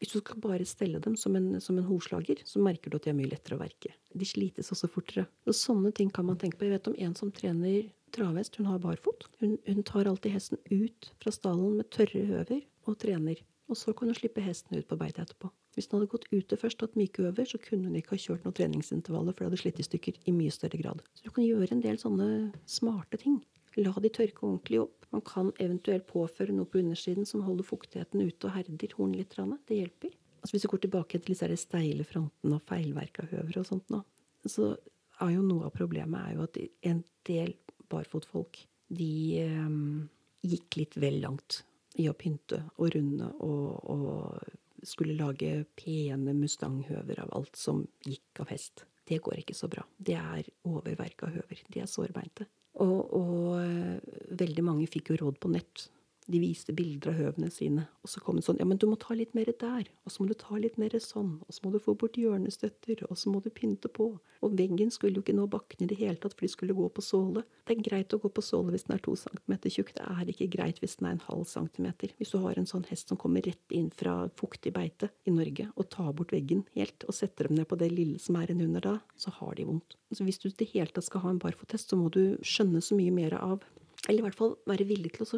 hvis 0.00 0.12
du 0.12 0.18
skal 0.20 0.40
bare 0.44 0.64
stelle 0.68 1.00
dem 1.00 1.16
som 1.16 1.36
en, 1.38 1.60
som 1.60 1.78
en 1.78 1.86
horslager, 1.88 2.42
så 2.44 2.60
merker 2.60 2.92
du 2.92 2.98
at 2.98 3.06
de 3.06 3.12
er 3.12 3.16
mye 3.16 3.30
lettere 3.30 3.56
å 3.56 3.62
verke. 3.62 3.94
De 4.12 4.28
slites 4.28 4.68
også 4.74 4.90
fortere. 4.92 5.24
Og 5.48 5.56
sånne 5.56 5.92
ting 5.96 6.10
kan 6.12 6.28
man 6.28 6.36
tenke 6.40 6.58
på. 6.60 6.66
Jeg 6.68 6.76
vet 6.76 6.90
om 6.90 6.98
en 7.06 7.14
som 7.16 7.32
trener 7.32 7.88
travhest. 8.12 8.58
Hun 8.60 8.68
har 8.68 8.82
barfot. 8.82 9.24
Hun, 9.40 9.56
hun 9.64 9.84
tar 9.88 10.08
alltid 10.10 10.36
hesten 10.36 10.60
ut 10.68 11.12
fra 11.22 11.32
stallen 11.32 11.78
med 11.80 11.88
tørre 11.96 12.26
høver 12.28 12.60
og 12.84 12.98
trener. 13.00 13.40
Og 13.72 13.78
så 13.80 13.94
kan 13.96 14.12
hun 14.12 14.18
slippe 14.18 14.44
hesten 14.44 14.76
ut 14.76 14.86
på 14.86 14.98
beite 15.00 15.24
etterpå. 15.24 15.50
Hvis 15.74 15.88
hun 15.90 15.98
hadde 15.98 16.12
gått 16.12 16.28
ute 16.30 16.56
først 16.60 16.80
og 16.80 16.90
hatt 16.90 17.00
myke 17.00 17.24
øver, 17.28 17.48
så 17.48 17.58
kunne 17.60 17.88
hun 17.88 17.96
ikke 17.98 18.14
ha 18.14 18.22
kjørt 18.22 18.46
noen 18.46 18.56
treningsintervaller, 18.56 19.34
for 19.34 19.44
det 19.44 19.50
hadde 19.50 19.62
slitt 19.64 19.80
i 19.82 19.88
stykker 19.88 20.20
i 20.24 20.32
mye 20.32 20.52
større 20.54 20.80
grad. 20.80 21.02
Så 21.16 21.26
du 21.26 21.32
kan 21.34 21.44
gjøre 21.44 21.72
en 21.74 21.82
del 21.84 21.98
sånne 22.00 22.28
smarte 22.70 23.20
ting. 23.20 23.40
La 23.76 23.92
de 24.00 24.10
tørke 24.12 24.44
ordentlig 24.46 24.80
opp. 24.80 25.06
Man 25.12 25.22
kan 25.26 25.50
eventuelt 25.62 26.06
påføre 26.08 26.54
noe 26.56 26.68
på 26.68 26.80
undersiden 26.80 27.28
som 27.28 27.44
holder 27.46 27.66
fuktigheten 27.66 28.24
ute 28.24 28.48
og 28.48 28.56
herder 28.56 28.94
hornet 28.96 29.20
litt. 29.36 29.36
Det 29.68 29.80
hjelper. 29.80 30.14
Altså 30.40 30.54
Hvis 30.54 30.66
vi 30.66 30.72
går 30.72 30.82
tilbake 30.86 31.18
til 31.18 31.34
disse 31.34 31.60
steile 31.60 32.06
frontene 32.06 32.58
og 32.58 32.66
feilverka 32.68 33.26
høver 33.30 33.60
og 33.60 33.68
sånt 33.68 33.92
nå, 33.92 34.02
så 34.46 34.74
er 35.20 35.32
jo 35.34 35.44
noe 35.44 35.68
av 35.68 35.74
problemet 35.74 36.20
er 36.20 36.36
jo 36.36 36.44
at 36.46 36.58
en 36.90 37.00
del 37.26 37.54
barfotfolk 37.90 38.60
de 38.96 39.42
um, 39.50 40.06
gikk 40.46 40.78
litt 40.78 40.98
vel 41.00 41.18
langt 41.24 41.62
i 41.98 42.06
å 42.10 42.14
pynte 42.18 42.60
og 42.76 42.92
runde 42.94 43.30
og, 43.42 43.90
og 43.90 44.86
skulle 44.86 45.16
lage 45.18 45.64
pene 45.78 46.34
mustanghøver 46.36 47.24
av 47.24 47.32
alt 47.34 47.56
som 47.58 47.82
gikk 48.06 48.44
av 48.44 48.52
hest. 48.52 48.84
Det 49.06 49.18
går 49.22 49.40
ikke 49.42 49.56
så 49.56 49.70
bra. 49.70 49.84
Det 49.96 50.16
er 50.18 50.46
oververka 50.66 51.30
høver. 51.30 51.62
De 51.72 51.82
er 51.82 51.90
sårbeinte. 51.90 52.46
Og, 52.84 53.14
og 53.16 53.60
eh, 53.62 54.16
veldig 54.36 54.64
mange 54.66 54.88
fikk 54.90 55.12
jo 55.12 55.20
råd 55.22 55.38
på 55.40 55.52
nett 55.54 55.86
de 56.30 56.40
viste 56.42 56.74
bilder 56.76 57.12
av 57.12 57.18
høvene 57.20 57.50
sine. 57.54 57.86
Og 58.02 58.10
så 58.10 58.20
kom 58.22 58.38
det 58.38 58.44
sånn 58.46 58.58
Ja, 58.60 58.66
men 58.68 58.80
du 58.82 58.86
må 58.90 58.98
ta 59.00 59.14
litt 59.14 59.34
mer 59.36 59.48
der. 59.48 59.88
Og 60.04 60.12
så 60.12 60.22
må 60.22 60.28
du 60.30 60.34
ta 60.38 60.58
litt 60.58 60.78
mer 60.80 60.94
sånn. 61.02 61.36
Og 61.46 61.54
så 61.54 61.64
må 61.64 61.72
du 61.74 61.78
få 61.82 61.94
bort 61.98 62.18
hjørnestøtter. 62.18 63.04
Og 63.08 63.18
så 63.18 63.30
må 63.30 63.42
du 63.44 63.50
pynte 63.54 63.90
på. 63.92 64.08
Og 64.44 64.56
veggen 64.58 64.90
skulle 64.94 65.18
jo 65.18 65.24
ikke 65.24 65.36
nå 65.36 65.46
bakken 65.50 65.86
i 65.86 65.90
det 65.90 65.98
hele 66.00 66.18
tatt, 66.20 66.34
for 66.34 66.46
de 66.46 66.52
skulle 66.52 66.76
gå 66.76 66.88
på 66.92 67.04
såle. 67.04 67.44
Det 67.66 67.76
er 67.76 67.86
greit 67.86 68.14
å 68.14 68.20
gå 68.22 68.30
på 68.32 68.44
såle 68.44 68.74
hvis 68.74 68.86
den 68.88 68.96
er 68.96 69.04
to 69.04 69.14
centimeter 69.18 69.72
tjukk. 69.72 69.94
Det 69.96 70.06
er 70.06 70.32
ikke 70.32 70.50
greit 70.56 70.82
hvis 70.82 70.98
den 71.00 71.10
er 71.10 71.16
en 71.16 71.24
halv 71.28 71.46
centimeter. 71.50 72.14
Hvis 72.18 72.34
du 72.34 72.40
har 72.42 72.58
en 72.58 72.68
sånn 72.68 72.86
hest 72.90 73.12
som 73.12 73.20
kommer 73.20 73.46
rett 73.46 73.74
inn 73.74 73.92
fra 73.94 74.18
fuktig 74.38 74.74
beite 74.76 75.10
i 75.26 75.34
Norge, 75.34 75.70
og 75.74 75.90
tar 75.94 76.12
bort 76.16 76.34
veggen 76.34 76.66
helt, 76.76 77.06
og 77.06 77.16
setter 77.16 77.48
dem 77.48 77.60
ned 77.60 77.70
på 77.70 77.78
det 77.80 77.92
lille 77.94 78.20
som 78.22 78.38
er 78.40 78.52
en 78.52 78.66
under 78.66 78.84
da, 78.84 78.98
så 79.18 79.32
har 79.38 79.56
de 79.58 79.66
vondt. 79.68 79.98
Så 80.14 80.26
hvis 80.26 80.42
du 80.42 80.50
i 80.50 80.58
det 80.58 80.70
hele 80.74 80.90
tatt 80.90 81.06
skal 81.08 81.24
ha 81.24 81.32
en 81.32 81.42
barfottest, 81.42 81.90
så 81.90 81.98
må 81.98 82.10
du 82.14 82.38
skjønne 82.46 82.82
så 82.82 82.98
mye 82.98 83.14
mer 83.14 83.38
av 83.38 83.64
eller 84.06 84.20
i 84.20 84.26
hvert 84.26 84.38
fall 84.38 84.54
være 84.68 84.86
villig 84.86 85.14
til 85.16 85.24
å 85.24 85.28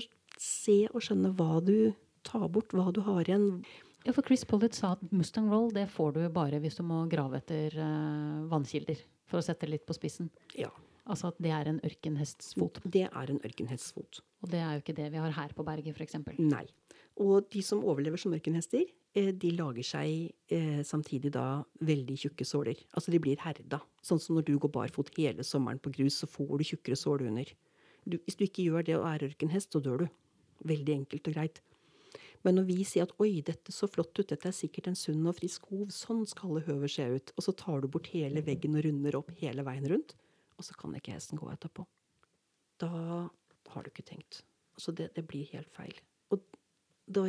se 0.42 0.80
og 0.92 1.02
skjønne 1.04 1.34
hva 1.38 1.60
du 1.64 1.92
tar 2.26 2.48
bort, 2.52 2.74
hva 2.74 2.90
du 2.94 3.02
har 3.06 3.28
igjen. 3.28 3.62
Ja, 4.06 4.14
for 4.14 4.26
Chris 4.26 4.44
Pollitt 4.48 4.76
sa 4.78 4.94
at 4.96 5.02
Mustang 5.12 5.50
Roll 5.52 5.72
det 5.74 5.88
får 5.92 6.14
du 6.16 6.20
bare 6.32 6.60
hvis 6.62 6.78
du 6.78 6.84
må 6.86 7.02
grave 7.10 7.40
etter 7.40 7.74
uh, 7.76 8.44
vannkilder. 8.50 9.00
For 9.28 9.40
å 9.40 9.44
sette 9.44 9.66
det 9.66 9.74
litt 9.74 9.88
på 9.88 9.96
spissen. 9.96 10.30
Ja. 10.56 10.70
Altså 11.08 11.30
at 11.32 11.38
det 11.42 11.52
er 11.52 11.68
en 11.70 11.80
ørkenhestsfot. 11.84 12.82
Det 12.84 13.06
er 13.08 13.32
en 13.32 13.40
ørkenhestsfot. 13.44 14.20
Og 14.44 14.52
det 14.52 14.60
er 14.60 14.76
jo 14.76 14.82
ikke 14.84 14.96
det 14.96 15.08
vi 15.12 15.20
har 15.20 15.34
her 15.36 15.52
på 15.56 15.64
berget, 15.66 15.96
f.eks. 15.96 16.18
Nei. 16.38 16.66
Og 17.18 17.48
de 17.50 17.62
som 17.64 17.82
overlever 17.82 18.20
som 18.20 18.34
ørkenhester, 18.36 18.84
eh, 19.16 19.30
de 19.32 19.50
lager 19.56 19.86
seg 19.86 20.54
eh, 20.54 20.82
samtidig 20.86 21.32
da 21.34 21.64
veldig 21.84 22.18
tjukke 22.22 22.46
såler. 22.46 22.84
Altså 22.92 23.14
de 23.14 23.20
blir 23.24 23.40
herda. 23.42 23.80
Sånn 24.04 24.20
som 24.22 24.38
når 24.38 24.46
du 24.50 24.54
går 24.62 24.72
barfot 24.74 25.10
hele 25.16 25.46
sommeren 25.46 25.80
på 25.82 25.92
grus, 25.96 26.20
så 26.20 26.30
får 26.30 26.54
du 26.60 26.68
tjukkere 26.70 27.00
sål 27.00 27.26
under. 27.32 27.50
Du, 28.08 28.16
hvis 28.24 28.38
du 28.38 28.46
ikke 28.46 28.68
gjør 28.68 28.86
det 28.86 28.96
og 29.00 29.08
er 29.10 29.26
ørkenhest, 29.30 29.72
så 29.74 29.82
dør 29.84 30.04
du. 30.04 30.06
Veldig 30.66 30.94
enkelt 31.02 31.28
og 31.30 31.36
greit. 31.36 31.60
Men 32.46 32.54
når 32.58 32.68
vi 32.68 32.84
sier 32.86 33.04
at 33.04 33.14
'oi, 33.18 33.42
dette 33.42 33.72
så 33.74 33.88
flott 33.90 34.14
ut, 34.18 34.28
dette 34.30 34.48
er 34.48 34.54
sikkert 34.54 34.88
en 34.88 34.98
sunn 34.98 35.26
og 35.26 35.36
frisk 35.38 35.66
hov', 35.72 35.90
sånn 35.90 36.24
skal 36.26 36.54
det 36.56 36.66
høver 36.68 36.88
se 36.88 37.04
ut, 37.04 37.32
og 37.36 37.44
så 37.44 37.52
tar 37.52 37.82
du 37.82 37.88
bort 37.88 38.10
hele 38.14 38.42
veggen 38.46 38.78
og 38.78 38.84
runder 38.86 39.18
opp 39.18 39.32
hele 39.40 39.64
veien 39.66 39.88
rundt, 39.90 40.14
og 40.56 40.64
så 40.64 40.76
kan 40.78 40.94
ikke 40.94 41.16
hesten 41.16 41.38
gå 41.38 41.50
etterpå. 41.50 41.86
Da 42.78 42.90
har 43.68 43.82
du 43.82 43.90
ikke 43.90 44.06
tenkt. 44.06 44.42
Så 44.78 44.94
det, 44.94 45.10
det 45.14 45.26
blir 45.26 45.50
helt 45.52 45.70
feil. 45.74 45.94
Og 46.30 46.42
da 47.10 47.26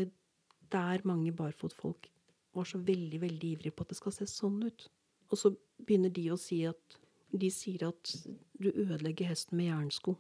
der 0.70 1.02
mange 1.04 1.34
barfotfolk 1.34 2.10
var 2.54 2.64
så 2.70 2.78
veldig, 2.78 3.22
veldig 3.22 3.52
ivrige 3.56 3.74
på 3.74 3.86
at 3.86 3.90
det 3.90 3.98
skal 3.98 4.14
se 4.14 4.28
sånn 4.30 4.62
ut. 4.64 4.88
Og 5.30 5.38
så 5.38 5.54
begynner 5.86 6.14
de 6.14 6.30
å 6.34 6.38
si 6.38 6.62
at 6.70 7.00
de 7.30 7.50
sier 7.54 7.88
at 7.88 8.14
du 8.62 8.70
ødelegger 8.72 9.30
hesten 9.30 9.58
med 9.58 9.70
jernsko. 9.70 10.16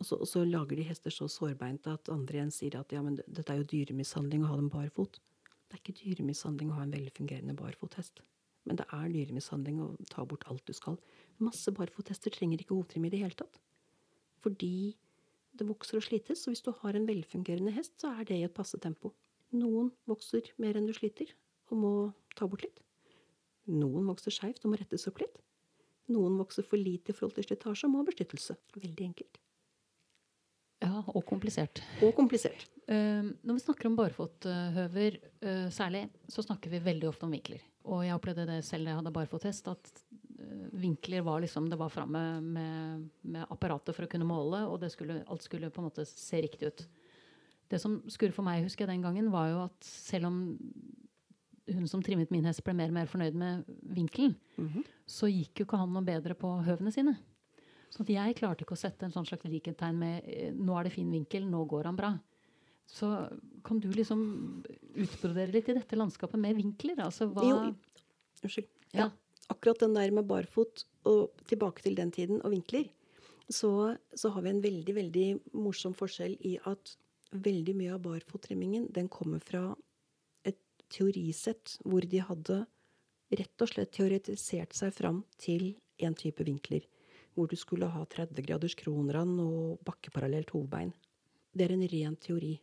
Og 0.00 0.06
så, 0.08 0.16
og 0.16 0.28
så, 0.28 0.46
lager 0.48 0.78
de 0.80 0.86
hester 0.88 1.12
så 1.12 1.28
sårbeinte 1.28 1.92
at 1.92 2.08
andre 2.12 2.38
igjen 2.38 2.52
sier 2.54 2.78
at 2.80 2.92
ja, 2.94 3.02
men 3.04 3.18
dette 3.20 3.52
er 3.52 3.60
jo 3.60 3.68
dyremishandling 3.68 4.46
å 4.46 4.50
ha 4.50 4.56
dem 4.56 4.70
barfot. 4.72 5.20
Det 5.68 5.76
er 5.76 5.82
ikke 5.82 5.98
dyremishandling 6.00 6.70
å 6.72 6.78
ha 6.78 6.86
en 6.86 6.94
velfungerende 6.94 7.56
barfothest. 7.58 8.22
Men 8.68 8.80
det 8.80 8.86
er 8.96 9.12
dyremishandling 9.12 9.82
å 9.84 9.90
ta 10.08 10.24
bort 10.28 10.46
alt 10.48 10.64
du 10.68 10.72
skal. 10.76 10.96
Masse 11.40 11.72
barfothester 11.76 12.32
trenger 12.32 12.62
ikke 12.62 12.76
hovedtrim 12.76 13.06
i 13.08 13.12
det 13.12 13.20
hele 13.20 13.36
tatt. 13.36 13.60
Fordi 14.40 14.96
det 15.60 15.68
vokser 15.68 16.00
og 16.00 16.06
slites. 16.06 16.46
Og 16.46 16.54
hvis 16.54 16.64
du 16.64 16.72
har 16.80 16.96
en 16.96 17.08
velfungerende 17.08 17.74
hest, 17.76 17.98
så 18.00 18.14
er 18.16 18.28
det 18.28 18.40
i 18.40 18.46
et 18.48 18.56
passe 18.56 18.80
tempo. 18.80 19.12
Noen 19.52 19.92
vokser 20.08 20.48
mer 20.62 20.78
enn 20.78 20.88
du 20.88 20.94
sliter 20.96 21.32
og 21.70 21.82
må 21.82 21.92
ta 22.38 22.48
bort 22.48 22.64
litt. 22.64 22.80
Noen 23.70 24.08
vokser 24.08 24.34
skeivt 24.34 24.64
og 24.64 24.72
må 24.72 24.80
rettes 24.80 25.06
opp 25.10 25.20
litt. 25.22 25.36
Noen 26.10 26.40
vokser 26.40 26.66
for 26.66 26.80
lite 26.80 27.12
i 27.12 27.16
forhold 27.16 27.36
til 27.36 27.46
slitasje 27.50 27.86
og 27.86 27.94
må 27.94 28.02
ha 28.02 28.08
beskyttelse. 28.08 28.56
Veldig 28.80 29.06
enkelt. 29.10 29.40
Ja, 31.00 31.14
og 31.16 31.24
komplisert. 31.28 31.80
Og 32.04 32.12
komplisert. 32.16 32.66
Uh, 32.90 33.32
når 33.46 33.56
vi 33.56 33.64
snakker 33.64 33.88
om 33.88 33.96
barfothøver 33.96 35.18
uh, 35.44 35.68
særlig, 35.72 36.04
så 36.28 36.44
snakker 36.44 36.72
vi 36.72 36.82
veldig 36.84 37.08
ofte 37.08 37.26
om 37.26 37.32
vinkler. 37.32 37.62
Og 37.88 38.04
jeg 38.04 38.16
opplevde 38.16 38.48
det 38.50 38.60
selv 38.66 38.84
da 38.84 38.92
jeg 38.92 39.00
hadde 39.00 39.14
barfothest, 39.14 39.70
at 39.72 39.92
uh, 40.04 40.66
vinkler 40.82 41.24
var 41.24 41.40
liksom 41.40 41.70
Det 41.70 41.78
var 41.80 41.92
framme 41.92 42.24
med, 42.44 43.06
med, 43.22 43.44
apparatet 43.48 43.96
for 43.96 44.04
å 44.04 44.10
kunne 44.10 44.28
måle, 44.28 44.66
og 44.68 44.84
skulle, 44.92 45.22
alt 45.24 45.46
skulle 45.46 45.72
på 45.72 45.80
en 45.80 45.88
måte 45.88 46.04
se 46.08 46.42
riktig 46.44 46.72
ut. 46.72 46.86
Det 47.70 47.78
som 47.80 48.00
skurret 48.10 48.34
for 48.36 48.44
meg, 48.44 48.66
husker 48.66 48.84
jeg 48.84 48.96
den 48.96 49.06
gangen, 49.06 49.30
var 49.32 49.48
jo 49.48 49.64
at 49.68 49.86
selv 49.86 50.28
om 50.28 50.40
hun 51.70 51.86
som 51.88 52.02
trimmet 52.02 52.32
min 52.34 52.48
hest, 52.48 52.64
ble 52.66 52.74
mer 52.74 52.90
og 52.90 52.96
mer 52.98 53.10
fornøyd 53.10 53.36
med 53.38 53.64
vinkelen, 53.94 54.34
mm 54.56 54.68
-hmm. 54.68 54.84
så 55.06 55.30
gikk 55.30 55.60
jo 55.60 55.64
ikke 55.64 55.78
han 55.78 55.92
noe 55.92 56.02
bedre 56.02 56.34
på 56.34 56.50
høvene 56.66 56.90
sine. 56.90 57.16
Så 57.90 58.06
jeg 58.06 58.36
klarte 58.38 58.64
ikke 58.64 58.76
å 58.76 58.80
sette 58.80 59.06
en 59.06 59.14
sånn 59.14 59.26
slags 59.26 59.48
likhetstegn 59.50 59.96
med 59.98 60.26
eh, 60.30 60.52
'nå 60.54 60.76
er 60.78 60.86
det 60.86 60.94
fin 60.94 61.10
vinkel, 61.10 61.46
nå 61.50 61.64
går 61.70 61.90
han 61.90 61.98
bra'. 61.98 62.14
Så 62.90 63.06
kan 63.64 63.78
du 63.78 63.90
liksom 63.94 64.20
utbrodere 64.94 65.52
litt 65.54 65.68
i 65.70 65.76
dette 65.76 65.98
landskapet 65.98 66.38
med 66.38 66.56
vinkler? 66.58 66.98
Altså 67.04 67.28
hva 67.30 67.44
Jo, 67.46 67.58
unnskyld. 68.42 68.70
Ja. 68.92 69.04
ja. 69.04 69.10
Akkurat 69.50 69.82
den 69.82 69.94
der 69.94 70.10
med 70.14 70.26
barfot, 70.30 70.84
og 71.06 71.30
tilbake 71.50 71.82
til 71.82 71.96
den 71.98 72.10
tiden, 72.14 72.42
og 72.42 72.50
vinkler, 72.54 72.88
så, 73.50 73.96
så 74.14 74.30
har 74.30 74.42
vi 74.42 74.50
en 74.50 74.62
veldig, 74.62 74.94
veldig 74.94 75.28
morsom 75.58 75.94
forskjell 75.98 76.36
i 76.46 76.56
at 76.70 76.94
veldig 77.30 77.74
mye 77.78 77.94
av 77.94 78.02
barfottrimmingen 78.04 78.88
den 78.94 79.08
kommer 79.10 79.42
fra 79.42 79.62
et 80.46 80.58
teorisett 80.90 81.76
hvor 81.84 82.06
de 82.06 82.22
hadde 82.26 82.60
rett 83.30 83.62
og 83.62 83.70
slett 83.70 83.92
teoretisert 83.94 84.74
seg 84.74 84.94
fram 84.94 85.22
til 85.38 85.72
en 86.02 86.16
type 86.18 86.42
vinkler 86.46 86.86
hvor 87.40 87.48
du 87.48 87.56
skulle 87.56 87.88
ha 87.88 88.04
30 88.04 88.44
graders 88.44 88.76
kronran 88.76 89.32
og 89.40 89.80
bakkeparallelt 89.88 90.52
hovedbein. 90.52 90.92
Det 91.56 91.66
er 91.66 91.74
en 91.74 91.86
ren 91.88 92.16
teori. 92.20 92.58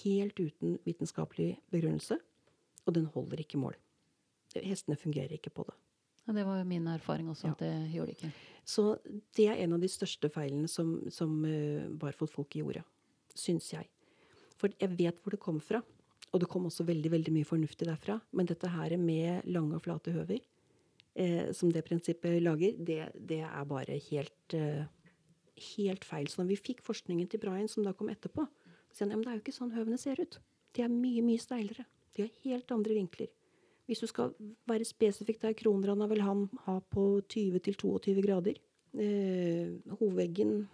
Helt 0.00 0.40
uten 0.40 0.78
vitenskapelig 0.86 1.52
begrunnelse. 1.72 2.16
Og 2.86 2.96
den 2.96 3.10
holder 3.12 3.42
ikke 3.44 3.60
mål. 3.60 3.76
Hestene 4.56 4.96
fungerer 4.98 5.36
ikke 5.36 5.52
på 5.52 5.66
det. 5.68 5.76
Ja, 6.26 6.34
det 6.36 6.46
var 6.46 6.58
jo 6.60 6.66
min 6.68 6.86
erfaring 6.90 7.28
også, 7.30 7.48
ja. 7.48 7.52
at 7.52 7.62
det 7.62 7.92
gjorde 7.92 8.12
det 8.12 8.16
ikke. 8.18 8.32
Så 8.64 8.84
det 9.36 9.46
er 9.50 9.60
en 9.60 9.76
av 9.76 9.82
de 9.82 9.88
største 9.90 10.30
feilene 10.32 10.68
som, 10.68 10.96
som 11.12 11.32
barfotfolket 12.00 12.60
gjorde. 12.62 12.84
Syns 13.36 13.72
jeg. 13.72 13.88
For 14.60 14.72
jeg 14.80 14.96
vet 14.98 15.20
hvor 15.20 15.34
det 15.34 15.42
kom 15.42 15.60
fra. 15.64 15.82
Og 16.30 16.42
det 16.42 16.48
kom 16.50 16.68
også 16.68 16.86
veldig 16.86 17.10
veldig 17.10 17.32
mye 17.34 17.48
fornuftig 17.48 17.88
derfra. 17.88 18.20
Men 18.36 18.48
dette 18.48 18.70
her 18.70 18.94
med 19.00 19.46
lange 19.50 19.76
og 19.78 19.84
flate 19.86 20.14
høver, 20.14 20.42
eh, 21.14 21.50
som 21.56 21.72
det 21.72 21.84
prinsippet 21.86 22.40
lager, 22.42 22.76
det, 22.78 23.00
det 23.14 23.42
er 23.46 23.68
bare 23.68 23.98
helt, 24.10 24.54
eh, 24.56 24.86
helt 25.76 26.06
feil. 26.06 26.28
Så 26.28 26.42
når 26.42 26.52
vi 26.54 26.62
fikk 26.70 26.82
forskningen 26.86 27.28
til 27.30 27.42
Brian, 27.42 27.68
som 27.68 27.84
da 27.86 27.94
kom 27.96 28.12
etterpå, 28.12 28.46
så 28.90 29.04
sier 29.04 29.10
han 29.10 29.20
ja, 29.20 29.24
det 29.24 29.32
er 29.32 29.38
jo 29.38 29.44
ikke 29.44 29.58
sånn 29.58 29.74
høvene 29.74 30.00
ser 30.00 30.20
ut. 30.22 30.40
De 30.74 30.84
er 30.84 30.92
mye, 30.92 31.22
mye 31.26 31.42
steilere. 31.42 31.86
De 32.16 32.26
har 32.26 32.42
helt 32.44 32.74
andre 32.74 32.96
vinkler. 32.98 33.30
Hvis 33.90 34.02
du 34.04 34.06
skal 34.06 34.34
være 34.70 34.86
spesifikk 34.86 35.40
der, 35.42 35.54
kronranda 35.58 36.06
vil 36.10 36.22
han 36.22 36.44
ha 36.66 36.76
på 36.94 37.06
20-22 37.26 38.20
grader. 38.22 38.60
Eh, 38.94 39.72
hovedveggen 39.98 40.68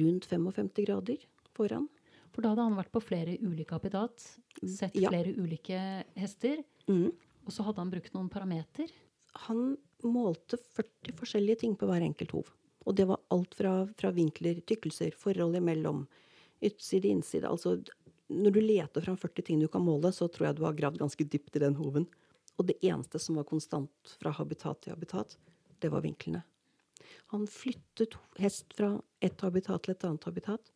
rundt 0.00 0.28
55 0.28 0.70
grader 0.86 1.26
foran. 1.56 1.90
For 2.32 2.42
da 2.42 2.52
hadde 2.52 2.64
han 2.66 2.78
vært 2.78 2.92
på 2.92 3.02
flere 3.04 3.36
ulike 3.44 3.76
habitat, 3.76 4.24
sett 4.64 4.96
ja. 4.98 5.12
flere 5.12 5.36
ulike 5.36 5.78
hester. 6.18 6.64
Mm. 6.88 7.12
Og 7.44 7.52
så 7.52 7.66
hadde 7.66 7.84
han 7.84 7.92
brukt 7.92 8.16
noen 8.16 8.30
parameter 8.32 8.88
han 9.34 9.76
målte 10.04 10.58
40 10.76 11.16
forskjellige 11.18 11.62
ting 11.64 11.74
på 11.76 11.88
hver 11.88 12.04
enkelt 12.04 12.34
hov. 12.36 12.50
Og 12.84 12.96
det 12.98 13.06
var 13.08 13.22
alt 13.32 13.54
fra, 13.56 13.74
fra 13.96 14.10
vinkler, 14.14 14.60
tykkelser, 14.68 15.14
forhold 15.16 15.56
imellom, 15.56 16.04
utside, 16.64 17.08
innside. 17.08 17.48
Altså, 17.48 17.78
når 18.28 18.54
du 18.54 18.60
leter 18.60 19.04
fram 19.04 19.16
40 19.20 19.46
ting 19.46 19.62
du 19.62 19.68
kan 19.72 19.84
måle, 19.84 20.12
så 20.12 20.28
tror 20.28 20.48
jeg 20.48 20.58
du 20.58 20.64
har 20.66 20.76
gravd 20.76 21.00
ganske 21.00 21.26
dypt 21.28 21.56
i 21.56 21.64
den 21.64 21.78
hoven. 21.80 22.06
Og 22.60 22.68
det 22.68 22.76
eneste 22.84 23.18
som 23.18 23.40
var 23.40 23.48
konstant 23.48 24.16
fra 24.20 24.34
habitat 24.36 24.84
til 24.84 24.94
habitat, 24.94 25.36
det 25.82 25.90
var 25.92 26.04
vinklene. 26.04 26.44
Han 27.32 27.48
flyttet 27.50 28.14
hest 28.38 28.76
fra 28.76 28.94
et 29.24 29.40
habitat 29.42 29.84
til 29.84 29.96
et 29.96 30.06
annet 30.06 30.28
habitat. 30.28 30.70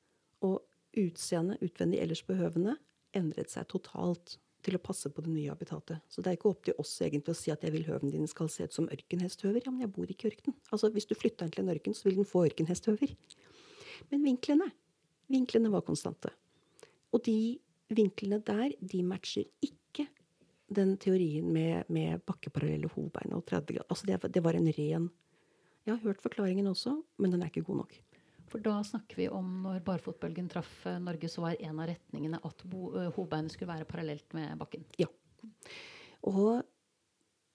Og 0.44 0.60
utseendet 0.98 1.62
utvendig 1.62 2.00
ellers 2.02 2.24
på 2.24 2.36
høvene 2.38 2.78
endret 3.16 3.52
seg 3.52 3.68
totalt 3.70 4.38
til 4.64 4.76
å 4.76 4.82
passe 4.82 5.10
på 5.14 5.22
det 5.24 5.30
nye 5.32 5.52
habitatet. 5.52 6.02
Så 6.10 6.22
det 6.22 6.30
er 6.30 6.38
ikke 6.38 6.50
opp 6.50 6.64
til 6.66 6.76
oss 6.82 6.96
egentlig 7.04 7.34
å 7.34 7.38
si 7.38 7.52
at 7.54 7.62
jeg 7.64 7.74
vil 7.74 7.86
høven 7.86 8.12
din 8.12 8.26
skal 8.30 8.50
se 8.52 8.66
ut 8.66 8.74
som 8.74 8.88
ørkenhesthøver. 8.92 9.62
Ja, 9.64 9.72
men 9.72 9.84
jeg 9.84 9.92
bor 9.94 10.10
ikke 10.10 10.28
i 10.28 10.32
ørkenen. 10.32 10.56
Altså, 10.72 10.90
hvis 10.94 11.08
du 11.08 11.14
flytter 11.18 11.46
den 11.46 11.54
til 11.54 11.64
en 11.64 11.72
ørken, 11.74 11.94
så 11.96 12.08
vil 12.08 12.18
den 12.18 12.28
få 12.28 12.44
ørkenhesthøver. 12.48 13.14
Men 14.10 14.24
vinklene, 14.26 14.70
vinklene 15.30 15.72
var 15.72 15.86
konstante. 15.86 16.32
Og 17.14 17.22
de 17.26 17.38
vinklene 17.94 18.40
der, 18.44 18.74
de 18.80 19.04
matcher 19.06 19.46
ikke 19.64 20.08
den 20.74 20.96
teorien 21.00 21.46
med, 21.52 21.88
med 21.88 22.20
bakkeparallelle 22.28 22.90
hovedbein 22.92 23.32
og 23.36 23.46
30 23.48 23.78
grader. 23.78 23.88
Altså, 23.88 24.08
det, 24.08 24.34
det 24.34 24.44
var 24.44 24.58
en 24.58 24.68
ren 24.68 25.08
Jeg 25.86 25.94
har 25.94 26.02
hørt 26.02 26.20
forklaringen 26.20 26.66
også, 26.68 26.98
men 27.16 27.32
den 27.32 27.42
er 27.42 27.48
ikke 27.48 27.64
god 27.64 27.84
nok. 27.84 27.94
For 28.48 28.64
da 28.64 28.78
snakker 28.86 29.20
vi 29.20 29.28
om 29.32 29.60
når 29.66 29.82
barfotbølgen 29.86 30.48
traff 30.52 30.86
eh, 30.88 30.98
Norge, 31.02 31.28
så 31.28 31.44
var 31.44 31.60
en 31.60 31.82
av 31.82 31.90
retningene 31.90 32.40
at 32.44 32.64
eh, 32.64 33.48
skulle 33.52 33.72
være 33.72 33.88
parallelt 33.88 34.34
med 34.36 34.56
bakken. 34.60 34.86
Ja. 35.00 35.08
Og 36.28 36.62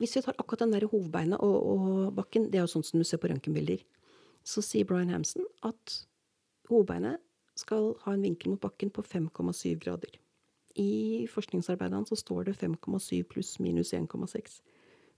hvis 0.01 0.15
vi 0.17 0.23
tar 0.25 0.38
akkurat 0.38 0.65
den 0.65 0.73
der 0.75 0.88
hovedbeinet 0.89 1.41
og, 1.41 1.58
og 1.73 2.15
bakken, 2.17 2.49
det 2.51 2.60
er 2.60 2.65
jo 2.67 2.73
sånn 2.75 2.86
som 2.86 3.01
du 3.01 3.08
ser 3.08 3.21
på 3.21 3.29
røntgenbilder, 3.32 3.84
så 4.43 4.62
sier 4.65 4.88
Brian 4.88 5.13
Hamson 5.13 5.45
at 5.63 6.01
hovedbeinet 6.69 7.21
skal 7.60 7.93
ha 8.03 8.13
en 8.15 8.25
vinkel 8.25 8.53
mot 8.53 8.62
bakken 8.62 8.91
på 8.93 9.03
5,7 9.06 9.77
grader. 9.82 10.17
I 10.75 11.25
forskningsarbeidet 11.29 11.99
hans 11.99 12.10
så 12.10 12.17
står 12.17 12.49
det 12.49 12.58
5,7 12.58 13.21
pluss 13.29 13.60
minus 13.62 13.93
1,6. 13.93 14.62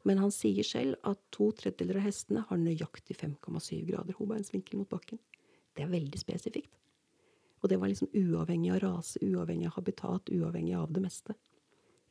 Men 0.05 0.19
han 0.21 0.33
sier 0.33 0.67
selv 0.67 0.99
at 1.07 1.21
to 1.33 1.49
tredjedeler 1.57 2.01
av 2.01 2.09
hestene 2.09 2.43
har 2.49 2.59
nøyaktig 2.61 3.15
5,7 3.17 3.85
grader 3.87 4.17
hovedbeinsvinkel 4.19 4.81
mot 4.81 4.91
bakken. 4.91 5.21
Det 5.75 5.85
er 5.85 5.91
veldig 5.91 6.19
spesifikt. 6.21 6.71
Og 7.63 7.71
det 7.71 7.79
var 7.81 7.89
liksom 7.89 8.11
uavhengig 8.13 8.71
av 8.75 8.81
rase, 8.83 9.19
uavhengig 9.25 9.67
av 9.69 9.79
habitat, 9.79 10.29
uavhengig 10.29 10.75
av 10.77 10.91
det 10.93 11.01
meste. 11.01 11.35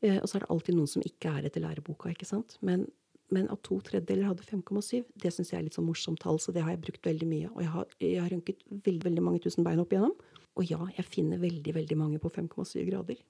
Eh, 0.03 0.18
og 0.18 0.29
så 0.29 0.37
er 0.37 0.44
det 0.44 0.50
alltid 0.53 0.77
noen 0.77 0.90
som 0.90 1.05
ikke 1.07 1.33
er 1.38 1.48
etter 1.48 1.62
læreboka, 1.62 2.11
ikke 2.11 2.29
sant. 2.29 2.57
Men, 2.66 2.88
men 3.35 3.46
at 3.53 3.62
to 3.66 3.79
tredjedeler 3.87 4.29
hadde 4.33 4.46
5,7, 4.48 5.05
det 5.22 5.33
syns 5.33 5.53
jeg 5.53 5.61
er 5.61 5.66
litt 5.68 5.79
sånn 5.79 5.87
morsomt 5.87 6.20
tall, 6.24 6.40
så 6.42 6.53
det 6.53 6.64
har 6.64 6.74
jeg 6.74 6.83
brukt 6.88 7.07
veldig 7.07 7.29
mye. 7.31 7.53
Og 7.53 7.62
jeg 7.62 7.72
har, 7.77 7.96
jeg 8.03 8.20
har 8.20 8.33
rønket 8.35 8.66
veldig, 8.72 9.05
veldig 9.07 9.24
mange 9.24 9.44
tusen 9.46 9.66
bein 9.66 9.83
opp 9.83 9.94
igjennom. 9.94 10.16
Og 10.59 10.70
ja, 10.70 10.81
jeg 10.98 11.11
finner 11.11 11.42
veldig, 11.42 11.74
veldig 11.79 11.98
mange 11.98 12.20
på 12.22 12.31
5,7 12.35 12.85
grader 12.90 13.22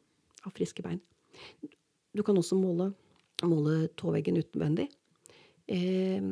av 0.45 0.57
friske 0.57 0.85
bein. 0.85 1.01
du 2.15 2.23
kan 2.23 2.37
også 2.39 2.57
måle, 2.57 2.93
måle 3.43 3.89
tåveggen 3.99 4.39
utvendig. 4.41 4.89
Eh, 5.69 6.25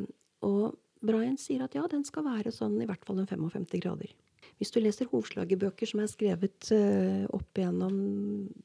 og 0.45 0.75
Brian 1.03 1.37
sier 1.39 1.65
at 1.65 1.75
ja, 1.75 1.83
den 1.91 2.05
skal 2.07 2.25
være 2.25 2.53
sånn 2.55 2.77
i 2.81 2.87
hvert 2.87 3.03
fall 3.05 3.19
en 3.19 3.29
55 3.29 3.81
grader. 3.83 4.13
Hvis 4.59 4.71
du 4.71 4.79
leser 4.79 5.09
hovslagerbøker 5.11 5.89
som 5.89 6.03
er 6.03 6.11
skrevet 6.11 6.69
uh, 6.71 7.25
opp 7.35 7.59
gjennom 7.59 7.95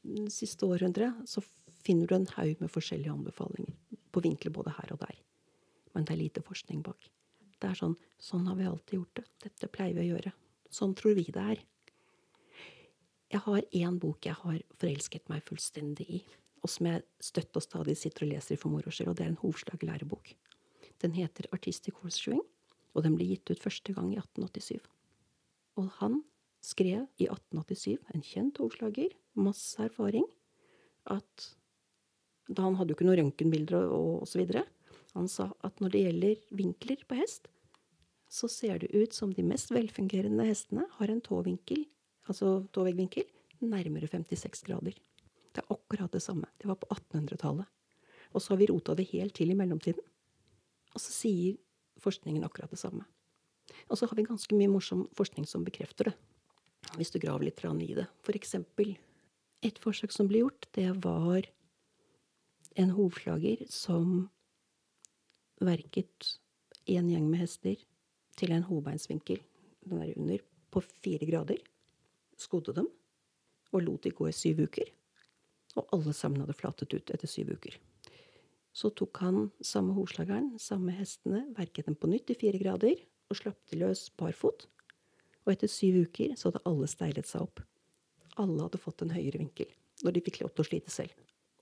det 0.03 0.31
siste 0.33 0.67
århundret, 0.67 1.23
så 1.27 1.43
finner 1.83 2.07
du 2.07 2.15
en 2.15 2.29
haug 2.37 2.61
med 2.61 2.71
forskjellige 2.71 3.11
anbefalinger 3.11 3.75
på 4.13 4.23
vinkler 4.23 4.53
både 4.55 4.75
her 4.77 4.93
og 4.95 5.01
der. 5.03 5.17
Men 5.95 6.05
det 6.05 6.15
er 6.15 6.21
lite 6.21 6.43
forskning 6.45 6.83
bak. 6.85 7.09
Det 7.59 7.71
er 7.71 7.79
sånn 7.79 7.97
Sånn 8.19 8.49
har 8.49 8.57
vi 8.59 8.65
alltid 8.67 8.97
gjort 8.97 9.15
det. 9.15 9.23
Dette 9.45 9.67
pleier 9.71 9.95
vi 9.95 10.01
å 10.03 10.09
gjøre. 10.09 10.33
Sånn 10.75 10.91
tror 10.99 11.13
vi 11.15 11.23
det 11.31 11.43
er. 11.53 11.61
Jeg 13.31 13.39
har 13.45 13.67
én 13.79 13.99
bok 14.01 14.27
jeg 14.27 14.35
har 14.41 14.57
forelsket 14.81 15.29
meg 15.31 15.45
fullstendig 15.47 16.07
i, 16.17 16.19
og 16.59 16.71
som 16.73 16.89
jeg 16.89 17.05
støtt 17.23 17.55
og 17.55 17.63
stadig 17.63 17.95
sitter 17.95 18.25
og 18.25 18.33
leser 18.33 18.57
i 18.57 18.59
for 18.59 18.73
moro 18.73 18.91
skyld, 18.91 19.13
og 19.13 19.15
det 19.15 19.23
er 19.23 19.31
en 19.31 19.39
hovslagerlærebok. 19.39 20.33
Den 21.03 21.15
heter 21.15 21.47
Artistic 21.55 21.95
Horseshoeing, 22.01 22.43
og 22.95 23.05
den 23.05 23.15
ble 23.15 23.27
gitt 23.29 23.49
ut 23.51 23.61
første 23.61 23.93
gang 23.95 24.11
i 24.13 24.19
1887. 24.19 24.81
Og 25.79 25.87
han 25.99 26.21
skrev 26.65 27.05
i 27.21 27.29
1887, 27.29 27.99
en 28.13 28.25
kjent 28.25 28.59
overslager, 28.59 29.15
masse 29.39 29.79
erfaring, 29.79 30.27
at 31.07 31.53
da 32.49 32.65
Han 32.65 32.79
hadde 32.79 32.91
jo 32.91 32.97
ikke 32.97 33.05
noen 33.05 33.19
røntgenbilder 33.19 33.91
og 33.93 34.23
osv. 34.23 34.41
Han 35.13 35.27
sa 35.29 35.51
at 35.61 35.81
når 35.81 35.91
det 35.93 35.99
gjelder 36.01 36.39
vinkler 36.57 37.03
på 37.05 37.19
hest, 37.19 37.45
så 38.29 38.49
ser 38.49 38.81
det 38.81 38.89
ut 38.93 39.13
som 39.13 39.29
de 39.33 39.45
mest 39.45 39.69
velfungerende 39.73 40.47
hestene 40.47 40.87
har 40.97 41.13
en 41.13 41.21
tåvinkel, 41.21 41.83
altså 42.25 42.63
tåveggvinkel, 42.73 43.25
nærmere 43.61 44.09
56 44.09 44.65
grader. 44.65 44.97
Det 45.53 45.61
er 45.61 45.73
akkurat 45.73 46.13
det 46.13 46.23
samme. 46.25 46.49
Det 46.57 46.69
var 46.69 46.77
på 46.81 46.89
1800-tallet. 46.93 47.69
Og 48.33 48.41
så 48.41 48.53
har 48.53 48.61
vi 48.61 48.69
rota 48.69 48.95
det 48.97 49.09
helt 49.13 49.35
til 49.37 49.53
i 49.53 49.57
mellomtiden. 49.57 50.05
Og 50.95 51.03
så 51.03 51.13
sier 51.13 51.59
forskningen 52.01 52.45
akkurat 52.47 52.71
det 52.71 52.81
samme. 52.81 53.05
Og 53.89 53.99
så 53.99 54.07
har 54.09 54.17
vi 54.17 54.25
ganske 54.25 54.55
mye 54.57 54.71
morsom 54.71 55.05
forskning 55.17 55.45
som 55.49 55.65
bekrefter 55.65 56.09
det. 56.09 56.15
Hvis 56.97 57.11
du 57.13 57.19
graver 57.19 57.45
litt 57.45 57.61
i 57.63 57.93
det. 57.93 58.07
For 58.23 58.35
eksempel, 58.35 58.95
et 59.61 59.79
forsøk 59.79 60.11
som 60.15 60.27
ble 60.27 60.45
gjort, 60.45 60.67
det 60.73 60.89
var 61.03 61.45
en 62.79 62.93
hovslager 62.95 63.65
som 63.69 64.29
verket 65.59 66.39
en 66.85 67.09
gjeng 67.09 67.27
med 67.29 67.43
hester 67.43 67.75
til 68.39 68.53
en 68.55 68.63
hovbeinsvinkel, 68.63 69.41
den 69.83 70.01
er 70.01 70.15
under, 70.15 70.39
på 70.71 70.81
fire 71.03 71.27
grader. 71.27 71.59
Skodde 72.39 72.73
dem 72.73 72.87
og 73.73 73.83
lot 73.83 74.05
de 74.05 74.13
gå 74.15 74.29
i 74.29 74.35
syv 74.35 74.63
uker. 74.65 74.87
Og 75.77 75.89
alle 75.93 76.13
sammen 76.15 76.41
hadde 76.41 76.57
flatet 76.57 76.93
ut 76.93 77.11
etter 77.13 77.29
syv 77.29 77.51
uker. 77.57 77.75
Så 78.75 78.91
tok 78.95 79.21
han 79.23 79.49
samme 79.65 79.95
hovslageren, 79.97 80.53
samme 80.61 80.93
hestene, 80.95 81.45
verket 81.57 81.89
dem 81.89 81.97
på 81.97 82.09
nytt 82.11 82.29
i 82.31 82.37
fire 82.37 82.61
grader 82.61 83.01
og 83.29 83.37
slapp 83.37 83.59
de 83.71 83.79
løs 83.81 84.07
barfot. 84.19 84.67
Og 85.45 85.53
etter 85.53 85.71
syv 85.71 86.03
uker 86.05 86.35
så 86.37 86.49
hadde 86.49 86.63
alle 86.69 86.89
steilet 86.89 87.29
seg 87.29 87.47
opp. 87.47 87.63
Alle 88.39 88.61
hadde 88.61 88.81
fått 88.81 89.03
en 89.03 89.13
høyere 89.15 89.41
vinkel 89.41 89.71
når 90.05 90.15
de 90.15 90.23
fikk 90.23 90.39
lov 90.43 90.53
til 90.53 90.63
å 90.63 90.69
slite 90.69 90.93
selv. 90.93 91.11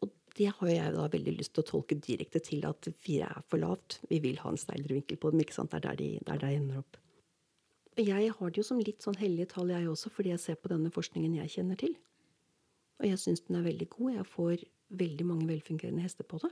Og 0.04 0.12
det 0.38 0.52
har 0.60 0.70
jeg 0.70 0.94
da 0.94 1.08
veldig 1.10 1.34
lyst 1.40 1.56
til 1.56 1.64
å 1.64 1.70
tolke 1.72 1.98
direkte 1.98 2.42
til 2.44 2.68
at 2.70 2.90
fire 3.02 3.32
er 3.34 3.46
for 3.50 3.64
lavt. 3.64 4.00
Vi 4.12 4.20
vil 4.22 4.38
ha 4.44 4.52
en 4.52 4.62
steilere 4.62 5.00
vinkel 5.00 5.18
på 5.22 5.32
dem. 5.34 5.42
ikke 5.42 5.56
sant? 5.56 5.72
Det 5.74 5.80
er 5.80 5.88
der 5.88 6.02
de, 6.02 6.10
der 6.28 6.44
de 6.44 6.52
ender 6.60 6.84
opp. 6.84 7.00
Jeg 7.98 8.30
har 8.30 8.52
det 8.54 8.62
jo 8.62 8.66
som 8.68 8.78
litt 8.78 9.02
sånn 9.02 9.18
hellige 9.18 9.50
tall, 9.56 9.72
jeg 9.74 9.90
også, 9.90 10.12
fordi 10.14 10.30
jeg 10.36 10.44
ser 10.44 10.60
på 10.62 10.70
denne 10.70 10.92
forskningen 10.94 11.40
jeg 11.40 11.56
kjenner 11.56 11.80
til. 11.82 11.96
Og 13.02 13.08
jeg 13.10 13.18
syns 13.22 13.42
den 13.48 13.58
er 13.58 13.66
veldig 13.66 13.88
god. 13.96 14.12
Jeg 14.20 14.30
får 14.30 14.68
veldig 15.02 15.26
mange 15.26 15.50
velfungerende 15.50 16.06
hester 16.06 16.28
på 16.30 16.38
det. 16.44 16.52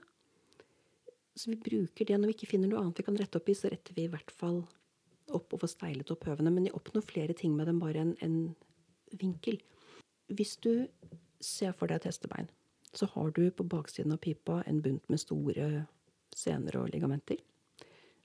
Så 1.35 1.51
vi 1.51 1.59
bruker 1.59 2.07
det 2.07 2.17
når 2.17 2.31
vi 2.31 2.37
ikke 2.37 2.51
finner 2.53 2.71
noe 2.71 2.81
annet 2.81 3.01
vi 3.01 3.05
kan 3.07 3.17
rette 3.19 3.39
opp 3.39 3.49
i, 3.51 3.57
så 3.57 3.71
retter 3.71 3.95
vi 3.97 4.05
i 4.07 4.11
hvert 4.11 4.31
fall 4.31 4.61
opp 5.35 5.55
og 5.55 5.63
får 5.63 5.73
steilet 5.73 6.11
opp 6.13 6.27
høvene. 6.29 6.53
Men 6.53 6.67
de 6.67 6.75
oppnår 6.75 7.03
flere 7.05 7.35
ting 7.37 7.55
med 7.57 7.67
dem 7.69 7.81
bare 7.81 8.05
en, 8.05 8.13
en 8.23 8.37
vinkel. 9.19 9.59
Hvis 10.31 10.55
du 10.63 10.87
ser 11.43 11.75
for 11.75 11.91
deg 11.91 11.99
et 11.99 12.09
hestebein, 12.09 12.47
så 12.95 13.09
har 13.11 13.33
du 13.35 13.43
på 13.51 13.65
baksiden 13.67 14.15
av 14.15 14.21
pipa 14.23 14.61
en 14.65 14.79
bunt 14.81 15.09
med 15.11 15.19
store 15.19 15.85
sener 16.35 16.79
og 16.79 16.89
ligamenter. 16.93 17.41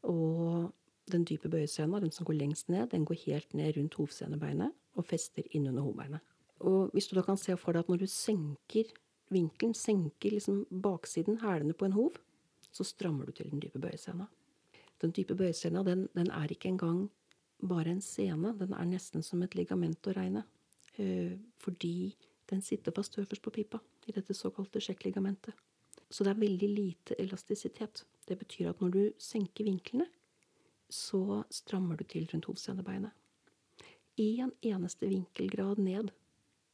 Og 0.07 0.71
den 1.11 1.27
dype 1.27 1.51
bøyesena, 1.51 1.99
den 2.01 2.15
som 2.15 2.29
går 2.29 2.39
lengst 2.39 2.71
ned, 2.71 2.93
den 2.95 3.05
går 3.09 3.19
helt 3.27 3.55
ned 3.59 3.75
rundt 3.77 3.99
hovsenebeinet 3.99 4.75
og 4.99 5.07
fester 5.07 5.47
innunder 5.51 5.83
hovbeinet. 5.83 6.23
Og 6.61 6.93
hvis 6.95 7.09
du 7.11 7.17
da 7.17 7.25
kan 7.27 7.41
se 7.41 7.57
for 7.59 7.75
deg 7.75 7.85
at 7.85 7.91
når 7.91 8.05
du 8.05 8.11
senker 8.11 8.91
vinkelen, 9.33 9.75
senker 9.75 10.35
liksom 10.35 10.65
baksiden, 10.83 11.41
hælene 11.43 11.75
på 11.75 11.89
en 11.89 11.97
hov, 11.97 12.19
så 12.73 12.85
strammer 12.87 13.27
du 13.27 13.33
til 13.33 13.51
den 13.51 13.63
dype 13.63 13.81
bøyescena. 13.83 14.27
Den 15.01 15.15
dype 15.17 15.35
bøyescena 15.35 15.83
den, 15.87 16.09
den, 16.15 16.31
er 16.31 16.53
ikke 16.53 16.69
engang 16.69 17.09
bare 17.63 17.91
en 17.91 18.03
scene. 18.05 18.55
Den 18.59 18.75
er 18.77 18.89
nesten 18.89 19.25
som 19.27 19.43
et 19.43 19.57
ligament 19.59 20.07
å 20.07 20.15
regne. 20.17 20.45
Eh, 20.97 21.39
fordi 21.59 22.15
den 22.51 22.63
sitter 22.63 22.95
fast 22.95 23.19
øverst 23.19 23.43
på 23.43 23.53
pipa, 23.55 23.81
i 24.07 24.13
dette 24.13 24.35
såkalte 24.35 24.83
sjekkligamentet. 24.83 25.55
Så 26.11 26.25
det 26.25 26.35
er 26.35 26.43
veldig 26.43 26.69
lite 26.69 27.17
elastisitet. 27.23 28.05
Det 28.27 28.39
betyr 28.39 28.73
at 28.73 28.81
når 28.83 28.91
du 28.91 29.03
senker 29.19 29.65
vinklene, 29.65 30.09
så 30.91 31.45
strammer 31.51 31.97
du 31.97 32.05
til 32.05 32.27
rundt 32.33 32.49
hovsenebeinet. 32.51 33.15
En 34.19 34.51
eneste 34.63 35.07
vinkelgrad 35.09 35.79
ned 35.79 36.11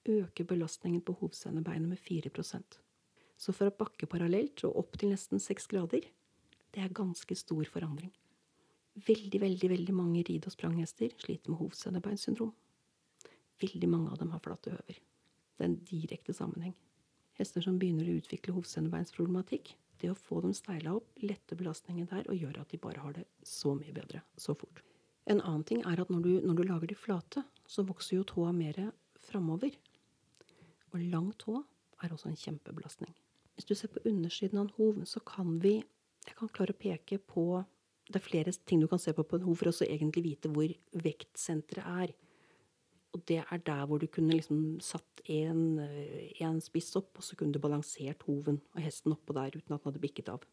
øker 0.08 0.44
belastningen 0.44 1.02
på 1.02 1.12
hovsenebeinet 1.20 1.88
med 1.88 1.98
4 1.98 2.30
så 3.36 3.52
fra 3.52 3.70
bakkeparallelt 3.70 4.64
og 4.68 4.78
opp 4.82 4.96
til 5.00 5.12
nesten 5.12 5.42
seks 5.42 5.68
grader, 5.70 6.06
det 6.72 6.82
er 6.82 6.94
ganske 6.96 7.36
stor 7.36 7.64
forandring. 7.72 8.12
Veldig, 9.06 9.40
veldig 9.40 9.68
veldig 9.70 9.94
mange 9.94 10.22
ride- 10.24 10.48
og 10.48 10.54
spranghester 10.54 11.12
sliter 11.20 11.52
med 11.52 11.60
hovsenebeinsyndrom. 11.60 12.52
Veldig 13.60 13.88
mange 13.88 14.10
av 14.10 14.18
dem 14.18 14.32
har 14.32 14.40
flate 14.44 14.72
høver. 14.72 15.00
Det 15.56 15.64
er 15.64 15.68
en 15.68 15.80
direkte 15.88 16.32
sammenheng. 16.36 16.74
Hester 17.36 17.64
som 17.64 17.78
begynner 17.78 18.08
å 18.08 18.16
utvikle 18.16 18.54
hovsenebeinsproblematikk, 18.56 19.74
det 20.00 20.10
å 20.12 20.16
få 20.16 20.40
dem 20.44 20.52
steila 20.56 20.94
opp, 20.96 21.08
letter 21.20 21.56
belastningen 21.56 22.08
der 22.08 22.28
og 22.28 22.36
gjør 22.36 22.60
at 22.62 22.72
de 22.72 22.80
bare 22.80 23.00
har 23.00 23.16
det 23.16 23.26
så 23.44 23.74
mye 23.76 23.92
bedre 23.96 24.22
så 24.40 24.56
fort. 24.56 24.82
En 25.26 25.40
annen 25.40 25.64
ting 25.64 25.82
er 25.84 26.00
at 26.00 26.12
når 26.12 26.24
du, 26.24 26.32
når 26.44 26.56
du 26.56 26.64
lager 26.68 26.92
de 26.92 26.96
flate, 26.96 27.44
så 27.66 27.84
vokser 27.84 28.18
jo 28.18 28.26
tåa 28.28 28.52
mer 28.56 28.78
framover. 29.26 29.72
Og 30.92 31.00
lang 31.12 31.32
tå 31.40 31.62
er 32.04 32.12
også 32.12 32.30
en 32.30 32.38
kjempebelastning. 32.40 33.14
Hvis 33.56 33.68
du 33.68 33.74
ser 33.74 33.88
på 33.88 34.02
undersiden 34.04 34.60
av 34.60 34.66
en 34.66 34.74
hov, 34.76 35.04
så 35.08 35.20
kan 35.24 35.58
vi 35.62 35.82
Jeg 36.26 36.34
kan 36.34 36.48
klare 36.48 36.74
å 36.74 36.78
peke 36.78 37.18
på 37.22 37.64
Det 38.06 38.18
er 38.18 38.24
flere 38.24 38.52
ting 38.66 38.80
du 38.80 38.88
kan 38.88 38.98
se 38.98 39.12
på 39.12 39.24
på 39.24 39.36
en 39.36 39.46
hov 39.46 39.56
for 39.56 39.70
å 39.70 39.86
egentlig 39.86 40.22
vite 40.22 40.48
hvor 40.48 40.70
vektsenteret 40.92 41.86
er. 42.02 42.12
Og 43.14 43.22
det 43.26 43.40
er 43.42 43.62
der 43.66 43.86
hvor 43.86 43.98
du 43.98 44.06
kunne 44.06 44.36
liksom 44.36 44.78
satt 44.80 45.22
eh, 45.26 45.50
en 45.50 46.60
spiss 46.60 46.92
opp, 47.00 47.16
og 47.16 47.24
så 47.24 47.34
kunne 47.34 47.52
du 47.52 47.58
balansert 47.58 48.22
hoven 48.28 48.60
og 48.74 48.82
hesten 48.84 49.14
oppå 49.16 49.34
der 49.34 49.56
uten 49.56 49.74
at 49.74 49.82
den 49.82 49.88
hadde 49.88 50.02
bikket 50.04 50.28
av. 50.28 50.44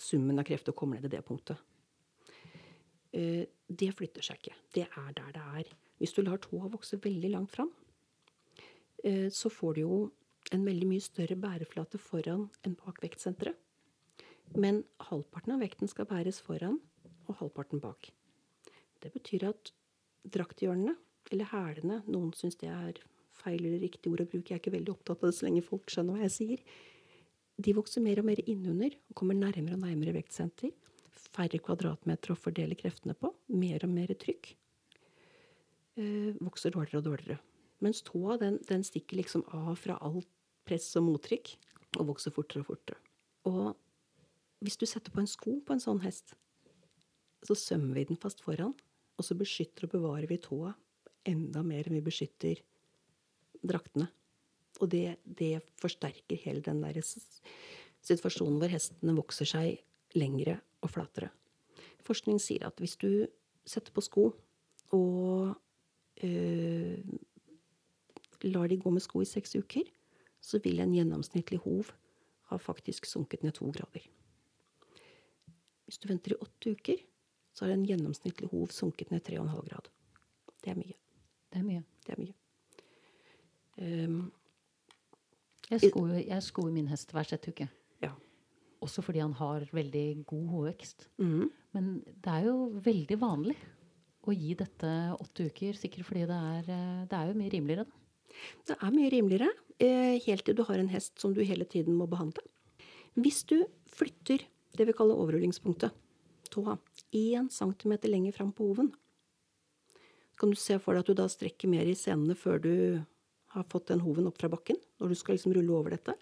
Summen 0.00 0.40
av 0.40 0.48
krefter 0.48 0.74
kommer 0.74 0.96
ned 0.96 1.06
til 1.06 1.14
det 1.14 1.22
punktet. 1.28 1.60
Eh, 3.14 3.46
det 3.68 3.92
flytter 3.94 4.24
seg 4.26 4.40
ikke. 4.40 4.56
Det 4.74 4.88
er 4.88 5.14
der 5.14 5.32
det 5.36 5.46
er. 5.60 5.72
Hvis 6.00 6.14
du 6.16 6.24
lar 6.24 6.40
tåa 6.42 6.70
vokse 6.72 6.98
veldig 6.98 7.30
langt 7.30 7.52
fram, 7.54 7.70
eh, 9.04 9.28
så 9.30 9.52
får 9.52 9.74
du 9.74 9.80
jo 9.84 9.98
en 10.52 10.64
veldig 10.66 10.88
mye 10.88 11.04
større 11.04 11.36
bæreflate 11.40 12.00
foran 12.00 12.48
enn 12.66 12.76
bak 12.80 13.00
vektsenteret. 13.04 13.56
Men 14.54 14.82
halvparten 15.08 15.54
av 15.54 15.62
vekten 15.64 15.88
skal 15.90 16.06
bæres 16.10 16.40
foran 16.44 16.76
og 17.24 17.38
halvparten 17.40 17.80
bak. 17.82 18.10
Det 19.02 19.10
betyr 19.12 19.48
at 19.48 19.72
drakthjørnene, 20.24 20.94
eller 21.32 21.48
hælene 21.48 22.02
Noen 22.06 22.32
syns 22.36 22.58
det 22.60 22.68
er 22.68 23.00
feil 23.34 23.64
eller 23.64 23.80
riktig 23.82 24.12
ord 24.12 24.22
å 24.24 24.28
bruke, 24.28 24.52
jeg 24.52 24.58
er 24.58 24.62
ikke 24.62 24.74
veldig 24.76 24.92
opptatt 24.92 25.22
av 25.22 25.30
det 25.30 25.38
så 25.38 25.46
lenge 25.48 25.64
folk 25.64 25.90
skjønner 25.90 26.16
hva 26.16 26.26
jeg 26.26 26.34
sier. 26.36 26.64
De 27.64 27.74
vokser 27.76 28.04
mer 28.04 28.20
og 28.20 28.28
mer 28.28 28.42
innunder 28.44 28.96
og 29.10 29.16
kommer 29.18 29.38
nærmere 29.38 29.78
og 29.78 29.82
nærmere 29.84 30.14
vektsenter. 30.16 30.72
Færre 31.34 31.58
kvadratmeter 31.62 32.34
å 32.34 32.38
fordele 32.38 32.76
kreftene 32.78 33.16
på. 33.18 33.32
Mer 33.54 33.86
og 33.86 33.92
mer 33.94 34.12
trykk. 34.18 34.52
Eh, 35.98 36.30
vokser 36.42 36.74
dårligere 36.74 37.00
og 37.00 37.08
dårligere. 37.08 37.38
Mens 37.84 38.02
tåa 38.06 38.38
den, 38.40 38.58
den 38.68 38.84
stikker 38.86 39.18
liksom 39.18 39.44
av 39.54 39.74
fra 39.78 39.98
alt 40.02 40.30
press 40.66 40.94
og 40.98 41.06
mottrykk 41.08 41.54
og 42.00 42.08
vokser 42.12 42.34
fortere 42.34 42.64
og 42.64 42.70
fortere. 42.72 42.98
Og 43.48 43.74
hvis 44.64 44.78
du 44.80 44.86
setter 44.88 45.12
på 45.12 45.20
en 45.22 45.30
sko 45.30 45.58
på 45.64 45.76
en 45.76 45.82
sånn 45.82 46.02
hest, 46.04 46.34
så 47.44 47.56
sømmer 47.58 48.00
vi 48.00 48.06
den 48.08 48.20
fast 48.20 48.40
foran, 48.44 48.72
og 49.14 49.26
så 49.26 49.36
beskytter 49.38 49.86
og 49.86 49.94
bevarer 49.98 50.28
vi 50.30 50.40
tåa 50.42 50.72
enda 51.28 51.62
mer 51.64 51.86
enn 51.86 51.98
vi 51.98 52.04
beskytter 52.04 52.60
draktene. 53.64 54.08
Og 54.82 54.90
det, 54.90 55.18
det 55.24 55.60
forsterker 55.80 56.40
hele 56.44 56.64
den 56.64 56.80
der 56.82 56.98
situasjonen 57.04 58.58
hvor 58.60 58.72
hestene 58.72 59.14
vokser 59.16 59.48
seg 59.48 60.18
lengre 60.18 60.58
og 60.84 60.92
flatere. 60.96 61.30
Forskning 62.04 62.40
sier 62.42 62.66
at 62.68 62.80
hvis 62.82 62.98
du 63.00 63.26
setter 63.64 63.94
på 63.94 64.02
sko 64.04 64.26
og 64.94 65.54
øh, 66.26 66.98
lar 68.44 68.68
de 68.68 68.80
gå 68.80 68.92
med 68.92 69.04
sko 69.04 69.22
i 69.24 69.28
seks 69.28 69.56
uker, 69.56 69.86
så 70.44 70.60
vil 70.64 70.82
en 70.84 70.92
gjennomsnittlig 70.92 71.62
hov 71.64 71.90
ha 72.50 72.60
faktisk 72.60 73.08
sunket 73.08 73.44
ned 73.44 73.56
to 73.56 73.70
grader. 73.72 74.04
Hvis 75.84 76.00
du 76.00 76.08
venter 76.08 76.34
i 76.34 76.40
åtte 76.40 76.74
uker, 76.76 77.00
så 77.54 77.66
har 77.66 77.74
en 77.74 77.86
gjennomsnittlig 77.88 78.50
hov 78.52 78.72
sunket 78.74 79.12
ned 79.12 79.24
3,5 79.24 79.68
grad. 79.68 79.90
Det 80.64 80.72
er 80.72 80.78
mye. 80.80 80.96
Det 81.52 81.60
er 81.60 81.66
mye. 81.66 81.84
Det 82.04 82.14
er 82.14 82.20
mye. 82.20 82.34
Um, 83.74 84.18
jeg 85.70 85.80
skoer, 85.88 86.18
jeg 86.20 86.44
skoer 86.44 86.72
min 86.74 86.88
hest 86.92 87.12
hver 87.14 87.26
sjette 87.28 87.52
uke. 87.54 87.68
Ja. 88.04 88.12
Også 88.84 89.04
fordi 89.04 89.22
han 89.24 89.36
har 89.38 89.64
veldig 89.72 90.24
god 90.28 90.48
hovevekst. 90.52 91.08
Mm. 91.18 91.48
Men 91.76 91.92
det 92.04 92.32
er 92.32 92.48
jo 92.50 92.56
veldig 92.84 93.18
vanlig 93.20 93.56
å 94.24 94.32
gi 94.32 94.54
dette 94.56 94.90
åtte 95.20 95.48
uker, 95.50 95.76
sikkert 95.76 96.08
fordi 96.08 96.24
det 96.28 96.36
er, 96.36 96.68
eh, 96.72 97.04
det 97.08 97.18
er 97.18 97.30
jo 97.30 97.38
mye 97.38 97.52
rimeligere, 97.52 97.84
da. 97.84 98.00
Det 98.66 98.76
er 98.80 98.94
mye 98.94 99.10
rimeligere, 99.12 99.50
helt 99.80 100.44
til 100.44 100.56
du 100.56 100.62
har 100.64 100.78
en 100.78 100.88
hest 100.92 101.18
som 101.20 101.34
du 101.34 101.42
hele 101.42 101.64
tiden 101.64 101.96
må 101.98 102.06
behandle. 102.06 102.42
Hvis 103.14 103.44
du 103.46 103.64
flytter 103.90 104.44
det 104.74 104.86
vi 104.86 104.94
kaller 104.96 105.18
overrullingspunktet, 105.18 105.94
tåa, 106.50 106.78
én 107.14 107.50
centimeter 107.50 108.08
lenger 108.08 108.32
fram 108.32 108.52
på 108.52 108.66
hoven, 108.70 108.92
kan 110.38 110.50
du 110.50 110.56
se 110.58 110.78
for 110.82 110.94
deg 110.94 111.04
at 111.04 111.10
du 111.10 111.14
da 111.14 111.28
strekker 111.30 111.70
mer 111.70 111.86
i 111.86 111.94
senene 111.94 112.34
før 112.34 112.58
du 112.62 112.74
har 113.54 113.66
fått 113.70 113.92
den 113.92 114.02
hoven 114.02 114.26
opp 114.26 114.40
fra 114.40 114.50
bakken, 114.50 114.76
når 114.98 115.12
du 115.12 115.18
skal 115.18 115.36
liksom 115.36 115.54
rulle 115.54 115.74
over 115.74 115.94
dette. 115.94 116.16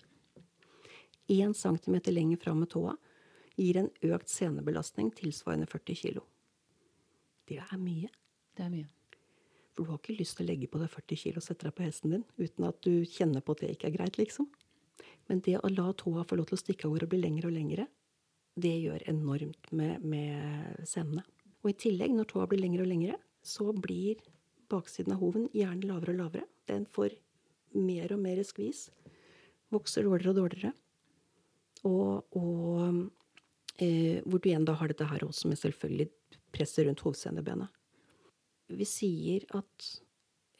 Én 1.32 1.54
centimeter 1.56 2.12
lenger 2.12 2.36
fram 2.36 2.60
med 2.60 2.72
tåa 2.72 2.96
gir 3.56 3.78
en 3.80 3.90
økt 4.04 4.28
senebelastning 4.32 5.12
tilsvarende 5.16 5.68
40 5.70 5.96
kg. 6.02 6.20
Det 7.48 7.60
er 7.60 7.78
mye. 7.80 8.10
Det 8.56 8.66
er 8.66 8.72
mye. 8.72 8.88
For 9.72 9.84
du 9.86 9.92
har 9.92 10.00
ikke 10.00 10.18
lyst 10.18 10.36
til 10.36 10.44
å 10.44 10.50
legge 10.50 10.68
på 10.68 10.80
deg 10.80 10.90
40 10.92 11.20
kg 11.22 11.38
og 11.40 11.46
sette 11.46 11.66
deg 11.68 11.76
på 11.76 11.86
hesten 11.86 12.12
din 12.12 12.24
uten 12.36 12.68
at 12.68 12.80
du 12.84 13.06
kjenner 13.08 13.44
på 13.44 13.54
at 13.54 13.64
det 13.64 13.72
ikke 13.72 13.88
er 13.88 13.96
greit, 13.96 14.18
liksom. 14.20 14.48
Men 15.30 15.40
det 15.46 15.56
å 15.58 15.70
la 15.72 15.88
tåa 15.96 16.26
få 16.28 16.36
lov 16.36 16.50
til 16.50 16.58
å 16.58 16.60
stikke 16.60 16.88
av 16.88 16.94
gårde 16.94 17.08
og 17.08 17.12
bli 17.14 17.22
lengre 17.22 17.48
og 17.48 17.56
lengre, 17.56 17.86
det 18.60 18.74
gjør 18.82 19.06
enormt 19.08 19.70
med, 19.72 20.04
med 20.04 20.82
senene. 20.88 21.24
Og 21.62 21.72
i 21.72 21.78
tillegg, 21.86 22.12
når 22.12 22.28
tåa 22.28 22.48
blir 22.50 22.60
lengre 22.60 22.84
og 22.84 22.90
lengre, 22.90 23.16
så 23.42 23.70
blir 23.72 24.20
baksiden 24.72 25.14
av 25.14 25.22
hoven 25.22 25.48
gjerne 25.56 25.88
lavere 25.88 26.12
og 26.12 26.20
lavere. 26.20 26.46
Den 26.68 26.84
får 26.90 27.16
mer 27.78 28.12
og 28.12 28.20
mer 28.22 28.42
skvis. 28.44 28.86
Vokser 29.72 30.04
dårligere 30.04 30.34
og 30.34 30.40
dårligere. 30.42 30.72
Og, 31.88 32.36
og 32.38 33.80
eh, 33.80 34.20
hvor 34.26 34.42
du 34.42 34.50
igjen 34.50 34.66
da 34.68 34.76
har 34.78 34.92
dette 34.92 35.08
her 35.08 35.24
også 35.26 35.48
med 35.50 35.60
selvfølgelig 35.60 36.10
presset 36.52 36.86
rundt 36.86 37.02
hovsenebenet. 37.06 37.72
Vi 38.78 38.86
sier 38.88 39.44
at 39.56 39.86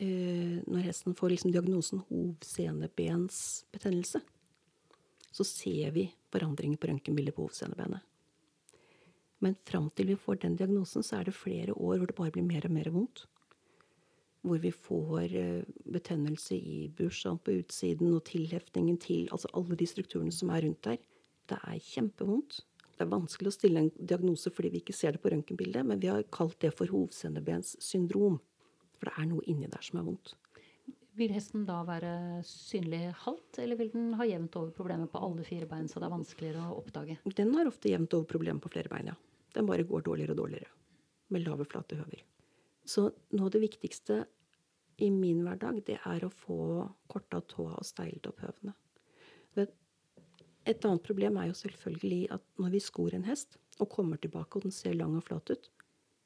eh, 0.03 0.59
når 0.67 0.87
hesten 0.89 1.15
får 1.19 1.29
liksom 1.33 1.51
diagnosen 1.55 1.99
hovsenebensbetennelse, 2.09 4.21
så 5.33 5.45
ser 5.49 5.89
vi 5.97 6.05
forandringer 6.33 6.79
på 6.81 6.89
røntgenbildet 6.91 7.35
på 7.37 7.45
hovsenebenet. 7.47 8.03
Men 9.43 9.53
fram 9.67 9.89
til 9.91 10.07
vi 10.13 10.21
får 10.21 10.37
den 10.45 10.57
diagnosen, 10.57 11.03
så 11.03 11.13
er 11.19 11.25
det 11.27 11.35
flere 11.35 11.73
år 11.75 11.97
hvor 11.99 12.07
det 12.07 12.19
bare 12.19 12.35
blir 12.35 12.47
mer 12.47 12.65
og 12.69 12.75
mer 12.77 12.89
vondt. 12.95 13.19
Hvor 14.43 14.59
vi 14.63 14.71
får 14.75 15.35
eh, 15.39 15.65
betennelse 15.95 16.55
i 16.59 16.89
bursdagen 16.97 17.39
på 17.43 17.51
utsiden 17.63 18.09
og 18.15 18.25
tilheftingen 18.29 18.99
til 19.03 19.29
altså 19.35 19.49
alle 19.55 19.75
de 19.79 19.87
strukturene 19.87 20.33
som 20.35 20.49
er 20.51 20.63
rundt 20.67 20.85
der. 20.87 20.99
Det 21.51 21.59
er 21.59 21.79
kjempevondt. 21.83 22.53
Det 23.03 23.09
er 23.09 23.17
vanskelig 23.17 23.51
å 23.51 23.55
stille 23.57 23.81
en 23.83 23.89
diagnose 23.99 24.51
fordi 24.55 24.69
vi 24.71 24.81
ikke 24.85 24.95
ser 24.95 25.17
det 25.17 25.21
på 25.25 25.33
røntgenbildet, 25.33 25.83
men 25.89 25.99
vi 25.99 26.07
har 26.07 26.23
kalt 26.31 26.61
det 26.63 26.69
for 26.79 26.87
hovsenebenssyndrom. 26.87 28.37
For 28.95 29.09
det 29.09 29.15
er 29.19 29.27
noe 29.27 29.43
inni 29.51 29.67
der 29.67 29.83
som 29.83 29.99
er 29.99 30.05
vondt. 30.07 30.37
Vil 31.19 31.35
hesten 31.35 31.65
da 31.67 31.81
være 31.83 32.13
synlig 32.47 33.09
halvt, 33.25 33.59
eller 33.65 33.81
vil 33.81 33.91
den 33.91 34.13
ha 34.21 34.27
jevnt 34.29 34.55
over 34.61 34.71
problemet 34.77 35.11
på 35.11 35.19
alle 35.27 35.43
fire 35.45 35.67
bein, 35.67 35.91
så 35.91 35.99
det 35.99 36.07
er 36.07 36.15
vanskeligere 36.15 36.69
å 36.71 36.79
oppdage? 36.79 37.19
Den 37.35 37.51
har 37.59 37.73
ofte 37.73 37.91
jevnt 37.91 38.15
over 38.15 38.31
problemet 38.31 38.63
på 38.63 38.71
flere 38.71 38.93
bein, 38.93 39.11
ja. 39.11 39.19
Den 39.53 39.67
bare 39.67 39.89
går 39.89 40.07
dårligere 40.07 40.37
og 40.37 40.45
dårligere. 40.45 40.71
Med 41.35 41.43
lave, 41.43 41.67
flate 41.67 41.99
høver. 41.99 42.23
Så 42.87 43.09
noe 43.35 43.51
av 43.51 43.53
det 43.57 43.65
viktigste 43.67 44.23
i 45.03 45.11
min 45.11 45.43
hverdag, 45.43 45.83
det 45.91 45.99
er 46.07 46.23
å 46.23 46.31
få 46.31 46.87
korta 47.11 47.43
tåa 47.51 47.75
og 47.75 47.89
steilt 47.91 48.31
opp 48.31 48.47
høvene. 48.47 48.79
Et 50.69 50.85
annet 50.87 51.03
problem 51.03 51.39
er 51.41 51.49
jo 51.51 51.59
selvfølgelig 51.59 52.29
at 52.37 52.43
når 52.63 52.75
vi 52.77 52.81
skor 52.83 53.15
en 53.17 53.27
hest 53.27 53.59
og 53.83 53.91
kommer 53.91 54.21
tilbake 54.23 54.59
og 54.59 54.67
den 54.67 54.75
ser 54.75 54.95
lang 54.95 55.17
og 55.19 55.25
flat 55.27 55.51
ut, 55.51 55.71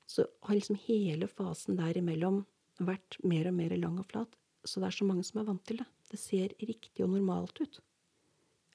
så 0.07 0.26
har 0.47 0.59
liksom 0.59 0.78
hele 0.87 1.28
fasen 1.30 1.78
der 1.78 1.97
imellom 1.99 2.45
vært 2.78 3.16
mer 3.24 3.49
og 3.49 3.57
mer 3.57 3.72
lang 3.80 3.99
og 3.99 4.07
flat. 4.11 4.37
Så 4.66 4.82
det 4.82 4.91
er 4.91 4.99
så 4.99 5.07
mange 5.09 5.24
som 5.24 5.41
er 5.41 5.49
vant 5.49 5.62
til 5.66 5.80
det. 5.80 5.87
Det 6.11 6.18
ser 6.20 6.55
riktig 6.61 7.05
og 7.05 7.14
normalt 7.14 7.61
ut. 7.62 7.80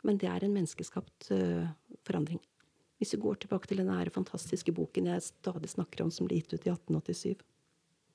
Men 0.08 0.18
det 0.18 0.30
er 0.32 0.44
en 0.44 0.56
menneskeskapt 0.56 1.30
uh, 1.36 1.70
forandring. 2.08 2.42
Hvis 2.98 3.14
vi 3.16 3.22
går 3.22 3.42
tilbake 3.42 3.70
til 3.70 3.82
den 3.82 4.12
fantastiske 4.14 4.74
boken 4.74 5.10
jeg 5.10 5.26
stadig 5.26 5.70
snakker 5.70 6.04
om, 6.04 6.12
som 6.12 6.28
ble 6.28 6.40
gitt 6.42 6.54
ut 6.54 6.66
i 6.68 6.74
1887 6.74 7.38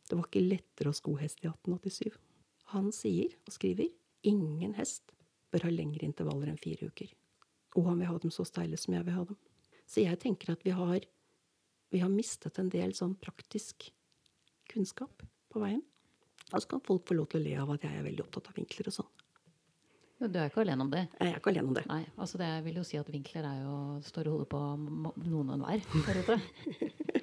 Det 0.06 0.14
var 0.14 0.26
ikke 0.28 0.46
lettere 0.46 0.90
å 0.90 0.94
sko 0.94 1.16
hest 1.18 1.42
i 1.42 1.48
1887. 1.48 2.14
Han 2.74 2.92
sier 2.94 3.34
og 3.46 3.54
skriver 3.54 3.90
ingen 4.22 4.74
hest 4.74 5.14
bør 5.50 5.66
ha 5.66 5.70
lengre 5.70 6.06
intervaller 6.06 6.50
enn 6.50 6.60
fire 6.60 6.90
uker. 6.90 7.10
Og 7.76 7.90
han 7.90 8.00
vil 8.00 8.10
ha 8.10 8.16
dem 8.22 8.32
så 8.34 8.46
steile 8.48 8.78
som 8.80 8.96
jeg 8.96 9.06
vil 9.06 9.16
ha 9.16 9.26
dem. 9.28 9.38
Så 9.86 10.02
jeg 10.02 10.18
tenker 10.22 10.54
at 10.54 10.64
vi 10.66 10.72
har, 10.74 11.04
vi 11.92 12.00
har 12.02 12.10
mistet 12.10 12.58
en 12.58 12.72
del 12.72 12.94
sånn 12.96 13.14
praktisk 13.22 13.90
kunnskap 14.72 15.22
på 15.52 15.62
veien. 15.62 15.84
Og 16.52 16.62
så 16.62 16.70
kan 16.70 16.82
folk 16.86 17.06
få 17.08 17.16
lov 17.18 17.30
til 17.30 17.42
å 17.42 17.46
le 17.46 17.54
av 17.62 17.70
at 17.74 17.86
jeg 17.86 17.94
er 17.94 18.06
veldig 18.06 18.24
opptatt 18.26 18.50
av 18.50 18.58
vinkler 18.58 18.90
og 18.90 18.98
sånn. 19.00 19.12
Du 20.16 20.38
er 20.40 20.48
ikke 20.48 20.62
alene 20.62 20.80
om 20.86 20.90
det? 20.92 21.02
Jeg 21.20 21.28
er 21.28 21.36
ikke 21.36 21.52
alene 21.52 21.68
om 21.68 21.76
det. 21.76 21.82
Nei, 21.90 22.04
altså 22.16 22.38
det 22.40 22.48
vil 22.64 22.78
jo 22.80 22.84
si 22.88 22.96
at 22.96 23.10
vinkler 23.12 23.44
er 23.44 23.58
jo 23.66 23.74
står 24.06 24.30
i 24.30 24.32
hodet 24.32 24.48
på 24.54 24.60
noen 25.26 25.52
og 25.52 25.66
enhver. 25.66 26.40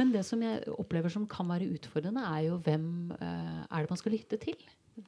Men 0.00 0.12
det 0.14 0.22
som 0.24 0.40
jeg 0.40 0.64
opplever 0.80 1.12
som 1.12 1.26
kan 1.28 1.48
være 1.50 1.68
utfordrende, 1.76 2.22
er 2.24 2.46
jo 2.48 2.56
hvem 2.64 2.86
uh, 3.20 3.66
er 3.68 3.84
det 3.84 3.92
man 3.92 4.00
skal 4.00 4.16
lytte 4.16 4.38
til? 4.40 4.56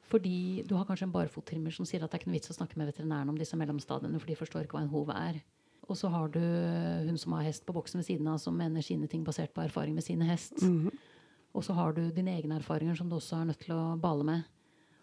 Fordi 0.09 0.63
du 0.69 0.75
har 0.77 0.85
kanskje 0.85 1.07
en 1.07 1.15
barfottrimmer 1.15 1.73
som 1.73 1.85
sier 1.85 2.03
at 2.03 2.11
det 2.11 2.19
er 2.19 2.23
ikke 2.23 2.31
noe 2.31 2.37
vits 2.37 2.53
å 2.53 2.55
snakke 2.55 2.77
med 2.79 2.91
veterinæren 2.91 3.33
om 3.33 3.37
disse 3.37 3.57
mellomstadiene, 3.57 4.21
for 4.21 4.29
de 4.29 4.37
forstår 4.37 4.67
ikke 4.67 4.77
hva 4.77 4.85
en 4.85 4.93
hov 4.93 5.11
er. 5.13 5.41
Og 5.91 5.97
så 5.99 6.07
har 6.13 6.29
du 6.31 6.39
hun 6.39 7.17
som 7.19 7.35
har 7.35 7.49
hest 7.49 7.65
på 7.67 7.75
boksen 7.75 7.99
ved 7.99 8.07
siden 8.07 8.29
av, 8.31 8.39
som 8.39 8.55
mener 8.55 8.85
sine 8.85 9.09
ting 9.11 9.25
basert 9.25 9.51
på 9.53 9.65
erfaring 9.65 9.97
med 9.97 10.05
sine 10.05 10.29
hest. 10.29 10.61
Mm 10.61 10.87
-hmm. 10.87 11.01
Og 11.53 11.63
så 11.63 11.73
har 11.73 11.93
du 11.93 12.09
dine 12.09 12.31
egne 12.31 12.55
erfaringer 12.55 12.95
som 12.95 13.09
du 13.09 13.15
også 13.15 13.35
er 13.35 13.45
nødt 13.45 13.59
til 13.59 13.75
å 13.75 13.99
bale 13.99 14.23
med. 14.23 14.43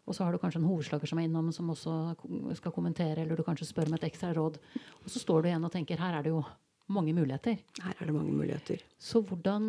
Og 0.07 0.15
så 0.15 0.25
har 0.25 0.33
du 0.33 0.39
kanskje 0.39 0.59
en 0.59 0.67
hovedslager 0.67 1.07
som 1.07 1.19
er 1.19 1.23
innom, 1.29 1.53
som 1.53 1.71
også 1.71 2.15
skal 2.55 2.73
kommentere, 2.73 3.21
eller 3.21 3.37
du 3.37 3.43
kanskje 3.43 3.67
spør 3.67 3.87
om 3.87 3.95
et 3.95 4.05
ekstra 4.05 4.33
råd. 4.33 4.59
Og 5.05 5.11
så 5.11 5.19
står 5.19 5.43
du 5.43 5.49
igjen 5.49 5.65
og 5.65 5.73
tenker 5.73 5.97
her 5.97 6.19
er 6.19 6.23
det 6.23 6.31
jo 6.31 6.43
mange 6.91 7.15
muligheter. 7.15 7.61
Her 7.81 7.95
er 7.95 8.09
det 8.09 8.15
mange 8.15 8.35
muligheter. 8.35 8.83
Så 8.99 9.23
hvordan 9.27 9.67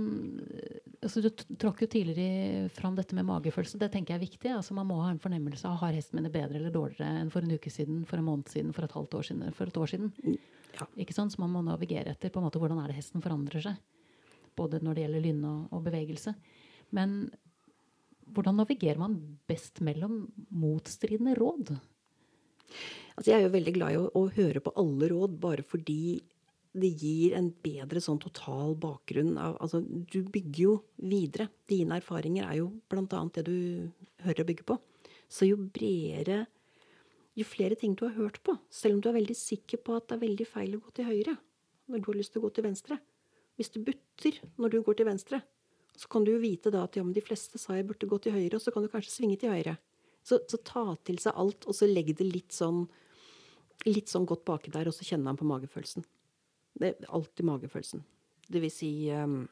altså 1.01 1.22
Du 1.24 1.30
tråkk 1.32 1.84
jo 1.86 1.89
tidligere 1.89 2.69
fram 2.74 2.95
dette 2.97 3.15
med 3.17 3.28
magefølelse. 3.28 3.80
Det 3.82 3.91
tenker 3.93 4.15
jeg 4.15 4.22
er 4.22 4.26
viktig. 4.26 4.51
Altså 4.55 4.76
Man 4.78 4.89
må 4.89 4.99
ha 5.01 5.11
en 5.13 5.22
fornemmelse 5.22 5.67
av 5.69 5.80
har 5.82 5.95
hesten 5.97 6.19
min 6.19 6.28
det 6.28 6.34
bedre 6.34 6.59
eller 6.59 6.74
dårligere 6.74 7.22
enn 7.22 7.32
for 7.34 7.45
en 7.45 7.53
uke 7.55 7.74
siden, 7.74 8.03
for 8.09 8.22
en 8.22 8.28
måned 8.28 8.51
siden, 8.51 8.74
for 8.74 8.86
et 8.86 8.97
halvt 8.97 9.19
år 9.19 9.30
siden, 9.30 9.53
for 9.57 9.72
et 9.72 9.78
år 9.78 9.93
siden. 9.93 10.11
Mm, 10.24 10.39
ja. 10.80 10.89
Ikke 11.05 11.15
sant? 11.17 11.34
Så 11.34 11.41
man 11.43 11.53
må 11.53 11.63
navigere 11.65 12.15
etter 12.15 12.34
på 12.34 12.41
en 12.41 12.47
måte 12.49 12.61
hvordan 12.61 12.82
er 12.82 12.91
det 12.91 12.99
hesten 12.99 13.24
forandrer 13.24 13.65
seg. 13.69 13.80
Både 14.57 14.82
når 14.84 14.97
det 14.97 15.05
gjelder 15.05 15.26
lynne 15.26 15.53
og, 15.53 15.78
og 15.78 15.86
bevegelse. 15.88 16.36
Men 16.97 17.32
hvordan 18.32 18.61
navigerer 18.61 18.99
man 18.99 19.17
best 19.49 19.82
mellom 19.84 20.26
motstridende 20.49 21.36
råd? 21.39 21.74
Altså 23.17 23.32
jeg 23.32 23.39
er 23.39 23.47
jo 23.47 23.55
veldig 23.55 23.74
glad 23.76 23.93
i 23.93 23.99
å, 23.99 24.05
å 24.15 24.28
høre 24.36 24.61
på 24.63 24.74
alle 24.80 25.09
råd, 25.11 25.36
bare 25.41 25.65
fordi 25.67 26.22
det 26.72 26.91
gir 27.01 27.34
en 27.36 27.49
bedre 27.63 27.99
sånn 28.03 28.22
total 28.24 28.78
bakgrunn. 28.80 29.36
Av, 29.41 29.57
altså, 29.63 29.82
du 29.84 30.22
bygger 30.24 30.61
jo 30.63 30.76
videre. 31.11 31.49
Dine 31.67 31.99
erfaringer 31.99 32.47
er 32.47 32.61
jo 32.61 32.69
bl.a. 32.91 33.22
det 33.36 33.43
du 33.47 33.57
hører 34.24 34.43
å 34.43 34.47
bygge 34.47 34.67
på. 34.67 34.80
Så 35.32 35.47
jo 35.49 35.59
bredere 35.59 36.45
Jo 37.39 37.45
flere 37.47 37.78
ting 37.80 37.93
du 37.95 38.03
har 38.03 38.17
hørt 38.17 38.41
på, 38.43 38.57
selv 38.67 38.97
om 38.97 39.01
du 39.01 39.05
er 39.07 39.15
veldig 39.15 39.36
sikker 39.39 39.80
på 39.80 39.93
at 39.95 40.09
det 40.09 40.17
er 40.17 40.24
veldig 40.26 40.47
feil 40.49 40.74
å 40.76 40.82
gå 40.84 40.91
til 40.97 41.07
høyre 41.07 41.38
når 41.88 42.01
du 42.01 42.09
har 42.09 42.17
lyst 42.19 42.34
til 42.36 42.41
å 42.41 42.43
gå 42.43 42.49
til 42.57 42.65
venstre 42.65 42.97
Hvis 43.55 43.72
du 43.72 43.80
butter 43.88 44.39
når 44.59 44.74
du 44.74 44.78
går 44.84 44.97
til 44.99 45.07
venstre, 45.07 45.39
så 45.95 46.09
kan 46.11 46.26
du 46.28 46.34
jo 46.34 46.41
vite 46.43 46.72
da 46.74 46.84
at 46.84 46.99
ja, 46.99 47.05
men 47.05 47.15
de 47.15 47.24
fleste 47.24 47.59
sa 47.61 47.78
jeg 47.78 47.88
burde 47.88 48.09
gå 48.09 48.19
til 48.24 48.36
høyre, 48.36 48.57
og 48.57 48.63
så 48.63 48.74
kan 48.76 48.84
du 48.84 48.91
kanskje 48.91 49.13
svinge 49.13 49.38
til 49.39 49.51
høyre. 49.51 49.78
Så, 50.24 50.39
så 50.49 50.59
ta 50.65 50.84
til 51.07 51.19
seg 51.24 51.36
alt, 51.39 51.67
og 51.67 51.76
så 51.76 51.88
legg 51.89 52.13
det 52.17 52.28
litt 52.28 52.55
sånn, 52.55 52.86
litt 53.88 54.11
sånn 54.11 54.28
godt 54.30 54.43
baki 54.47 54.74
der, 54.74 54.89
og 54.91 54.95
så 54.95 55.07
kjenner 55.07 55.32
han 55.32 55.39
på 55.39 55.47
magefølelsen. 55.49 56.07
Det 56.80 56.91
er 56.91 57.11
alltid 57.13 57.47
magefølelsen. 57.47 58.03
Det 58.51 58.61
vil 58.63 58.74
si 58.74 58.91
um, 59.15 59.43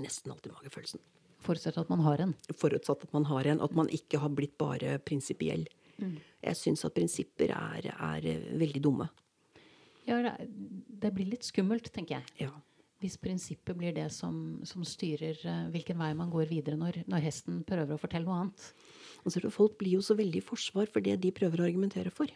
nesten 0.00 0.32
alltid 0.32 0.54
magefølelsen. 0.54 1.02
Forutsatt 1.40 1.78
at 1.80 1.90
man 1.92 2.02
har 2.04 2.20
en. 2.20 2.34
Forutsatt 2.60 3.06
at 3.06 3.12
man 3.16 3.26
har 3.30 3.48
en, 3.48 3.62
at 3.64 3.76
man 3.76 3.88
ikke 3.92 4.20
har 4.20 4.32
blitt 4.36 4.56
bare 4.60 4.98
prinsipiell. 5.06 5.64
Mm. 6.00 6.16
Jeg 6.44 6.58
syns 6.58 6.84
at 6.84 6.96
prinsipper 6.96 7.52
er, 7.56 7.90
er, 7.92 8.26
veldig 8.60 8.82
dumme. 8.84 9.08
Ja, 10.06 10.20
det 10.40 11.12
blir 11.14 11.28
litt 11.28 11.46
skummelt, 11.46 11.90
tenker 11.94 12.18
jeg. 12.18 12.48
Ja. 12.48 12.52
Hvis 13.00 13.16
prinsippet 13.20 13.78
blir 13.80 13.94
det 13.96 14.10
som, 14.12 14.60
som 14.68 14.84
styrer 14.84 15.38
uh, 15.46 15.68
hvilken 15.72 16.00
vei 16.00 16.10
man 16.16 16.32
går 16.32 16.50
videre 16.50 16.76
når, 16.80 17.02
når, 17.08 17.24
hesten 17.24 17.62
prøver 17.68 17.96
å 17.96 18.00
fortelle 18.00 18.28
noe 18.28 18.42
annet. 18.42 18.66
Altså, 19.24 19.40
folk 19.52 19.78
blir 19.80 19.96
jo 19.96 20.04
så 20.04 20.16
veldig 20.18 20.42
i 20.42 20.44
forsvar 20.44 20.90
for 20.92 21.04
det 21.04 21.16
de 21.22 21.32
prøver 21.32 21.62
å 21.62 21.68
argumentere 21.68 22.12
for. 22.12 22.28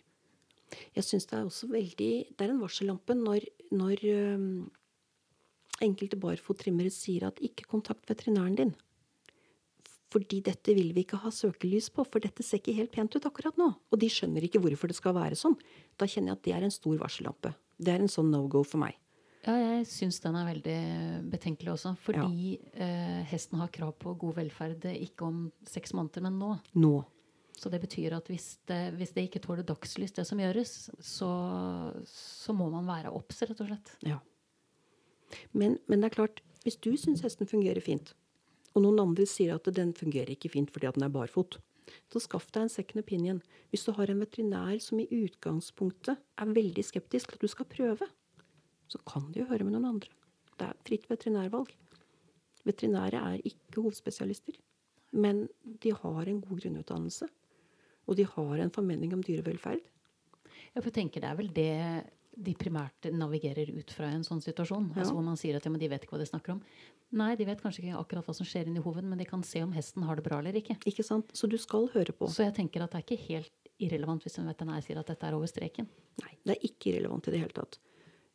Jeg 0.96 1.06
syns 1.06 1.28
det 1.30 1.36
er 1.38 1.44
også 1.44 1.68
veldig 1.70 2.12
Det 2.34 2.44
er 2.44 2.50
en 2.50 2.62
varsellampe 2.62 3.14
når, 3.18 3.46
når 3.74 4.00
um, 4.38 4.48
enkelte 5.84 6.18
barfottrimmere 6.20 6.92
sier 6.94 7.28
at 7.28 7.40
ikke 7.44 7.68
kontakt 7.70 8.08
veterinæren 8.10 8.58
din. 8.58 8.74
Fordi 10.14 10.38
dette 10.46 10.74
vil 10.76 10.92
vi 10.94 11.02
ikke 11.02 11.18
ha 11.24 11.30
søkelys 11.34 11.88
på, 11.90 12.04
for 12.06 12.22
dette 12.22 12.44
ser 12.46 12.60
ikke 12.60 12.76
helt 12.76 12.92
pent 12.94 13.16
ut 13.16 13.24
akkurat 13.26 13.56
nå. 13.58 13.72
Og 13.90 13.98
de 13.98 14.10
skjønner 14.12 14.46
ikke 14.46 14.60
hvorfor 14.62 14.90
det 14.90 14.98
skal 14.98 15.16
være 15.16 15.38
sånn. 15.38 15.56
Da 15.98 16.06
kjenner 16.06 16.32
jeg 16.32 16.38
at 16.38 16.44
det 16.46 16.54
er 16.54 16.66
en 16.68 16.74
stor 16.74 17.00
varsellampe. 17.00 17.50
Det 17.82 17.90
er 17.90 18.04
en 18.04 18.12
sånn 18.12 18.30
no 18.30 18.44
go 18.50 18.62
for 18.62 18.82
meg. 18.84 18.94
Ja, 19.44 19.56
jeg 19.58 19.88
syns 19.90 20.22
den 20.24 20.38
er 20.38 20.46
veldig 20.46 20.76
betenkelig 21.32 21.74
også. 21.74 21.96
Fordi 22.00 22.54
ja. 22.54 22.86
eh, 22.86 23.18
hesten 23.28 23.58
har 23.60 23.72
krav 23.74 23.92
på 24.00 24.14
god 24.20 24.38
velferd 24.38 24.86
ikke 24.94 25.26
om 25.26 25.42
seks 25.68 25.92
måneder, 25.96 26.24
men 26.28 26.38
nå. 26.40 26.52
Nå. 26.78 26.94
Så 27.54 27.70
det 27.70 27.80
betyr 27.84 28.16
at 28.16 28.28
hvis 28.28 28.56
det, 28.68 28.80
hvis 28.98 29.14
det 29.14 29.28
ikke 29.28 29.42
tåler 29.44 29.66
dagslys, 29.66 30.14
det 30.16 30.26
som 30.26 30.40
gjøres, 30.42 30.72
så, 30.98 31.30
så 32.10 32.56
må 32.56 32.66
man 32.72 32.88
være 32.88 33.12
obs, 33.14 33.44
rett 33.46 33.60
og 33.62 33.70
slett. 33.70 33.94
Ja. 34.04 34.18
Men, 35.52 35.78
men, 35.86 36.02
det 36.02 36.10
er 36.10 36.16
klart, 36.18 36.42
hvis 36.66 36.80
du 36.82 36.92
syns 36.98 37.22
hesten 37.24 37.48
fungerer 37.50 37.82
fint, 37.84 38.12
og 38.74 38.82
noen 38.82 38.98
andre 39.04 39.26
sier 39.28 39.54
at 39.54 39.70
den 39.76 39.94
fungerer 39.94 40.34
ikke 40.34 40.50
fint 40.50 40.72
fordi 40.74 40.90
den 40.96 41.06
er 41.06 41.14
barfot, 41.14 41.60
så 42.10 42.22
skaff 42.22 42.48
deg 42.54 42.66
en 42.66 42.72
second 42.72 43.04
opinion. 43.04 43.40
Hvis 43.70 43.84
du 43.86 43.92
har 43.94 44.10
en 44.10 44.22
veterinær 44.24 44.78
som 44.82 45.00
i 45.02 45.08
utgangspunktet 45.12 46.16
er 46.16 46.54
veldig 46.56 46.84
skeptisk 46.86 47.30
til 47.30 47.38
at 47.38 47.44
du 47.44 47.52
skal 47.52 47.68
prøve, 47.70 48.08
så 48.90 49.00
kan 49.06 49.30
du 49.30 49.42
jo 49.42 49.48
høre 49.50 49.66
med 49.66 49.76
noen 49.76 49.94
andre. 49.94 50.10
Det 50.58 50.66
er 50.66 50.82
fritt 50.86 51.06
veterinærvalg. 51.10 51.70
Veterinære 52.64 53.20
er 53.20 53.46
ikke 53.46 53.82
hovedspesialister, 53.82 54.56
men 55.12 55.46
de 55.82 55.92
har 55.92 56.30
en 56.30 56.40
god 56.40 56.62
grunnutdannelse. 56.64 57.28
Og 58.08 58.18
de 58.18 58.26
har 58.28 58.60
en 58.60 58.72
formening 58.74 59.14
om 59.16 59.22
dyrevelferd. 59.24 59.82
Ja, 60.74 60.80
for 60.80 60.90
jeg 60.90 60.98
tenker 60.98 61.22
Det 61.22 61.30
er 61.30 61.38
vel 61.38 61.52
det 61.54 61.72
de 62.34 62.54
primært 62.58 63.06
navigerer 63.14 63.70
ut 63.70 63.92
fra 63.94 64.08
en 64.10 64.24
sånn 64.26 64.42
situasjon. 64.42 64.90
Ja. 64.90 65.02
Altså 65.02 65.14
Hvor 65.14 65.26
man 65.26 65.38
sier 65.38 65.58
at 65.58 65.66
ja, 65.66 65.70
de 65.70 65.90
vet 65.90 66.04
ikke 66.04 66.16
hva 66.16 66.22
de 66.22 66.28
snakker 66.28 66.56
om. 66.56 66.62
Nei, 67.14 67.34
de 67.38 67.46
vet 67.46 67.60
kanskje 67.62 67.84
ikke 67.84 68.00
akkurat 68.00 68.26
hva 68.26 68.34
som 68.34 68.48
skjer 68.48 68.66
inni 68.66 68.82
hoven, 68.82 69.06
men 69.06 69.20
de 69.20 69.26
kan 69.28 69.44
se 69.46 69.62
om 69.62 69.74
hesten 69.76 70.02
har 70.02 70.18
det 70.18 70.24
bra 70.26 70.40
eller 70.42 70.56
ikke. 70.58 70.74
Ikke 70.90 71.04
sant? 71.06 71.30
Så 71.36 71.46
du 71.50 71.54
skal 71.62 71.86
høre 71.92 72.14
på. 72.16 72.26
Så 72.32 72.42
jeg 72.42 72.56
tenker 72.56 72.82
at 72.82 72.94
det 72.94 73.02
er 73.02 73.06
ikke 73.06 73.28
helt 73.28 73.70
irrelevant 73.82 74.24
hvis 74.26 74.40
en 74.40 74.50
veterinær 74.50 74.82
sier 74.82 74.98
at 74.98 75.10
dette 75.12 75.28
er 75.28 75.36
over 75.36 75.50
streken. 75.50 75.86
Nei, 76.24 76.32
det 76.42 76.56
er 76.56 76.66
ikke 76.66 76.90
irrelevant 76.90 77.28
i 77.30 77.34
det 77.34 77.42
hele 77.44 77.54
tatt. 77.54 77.78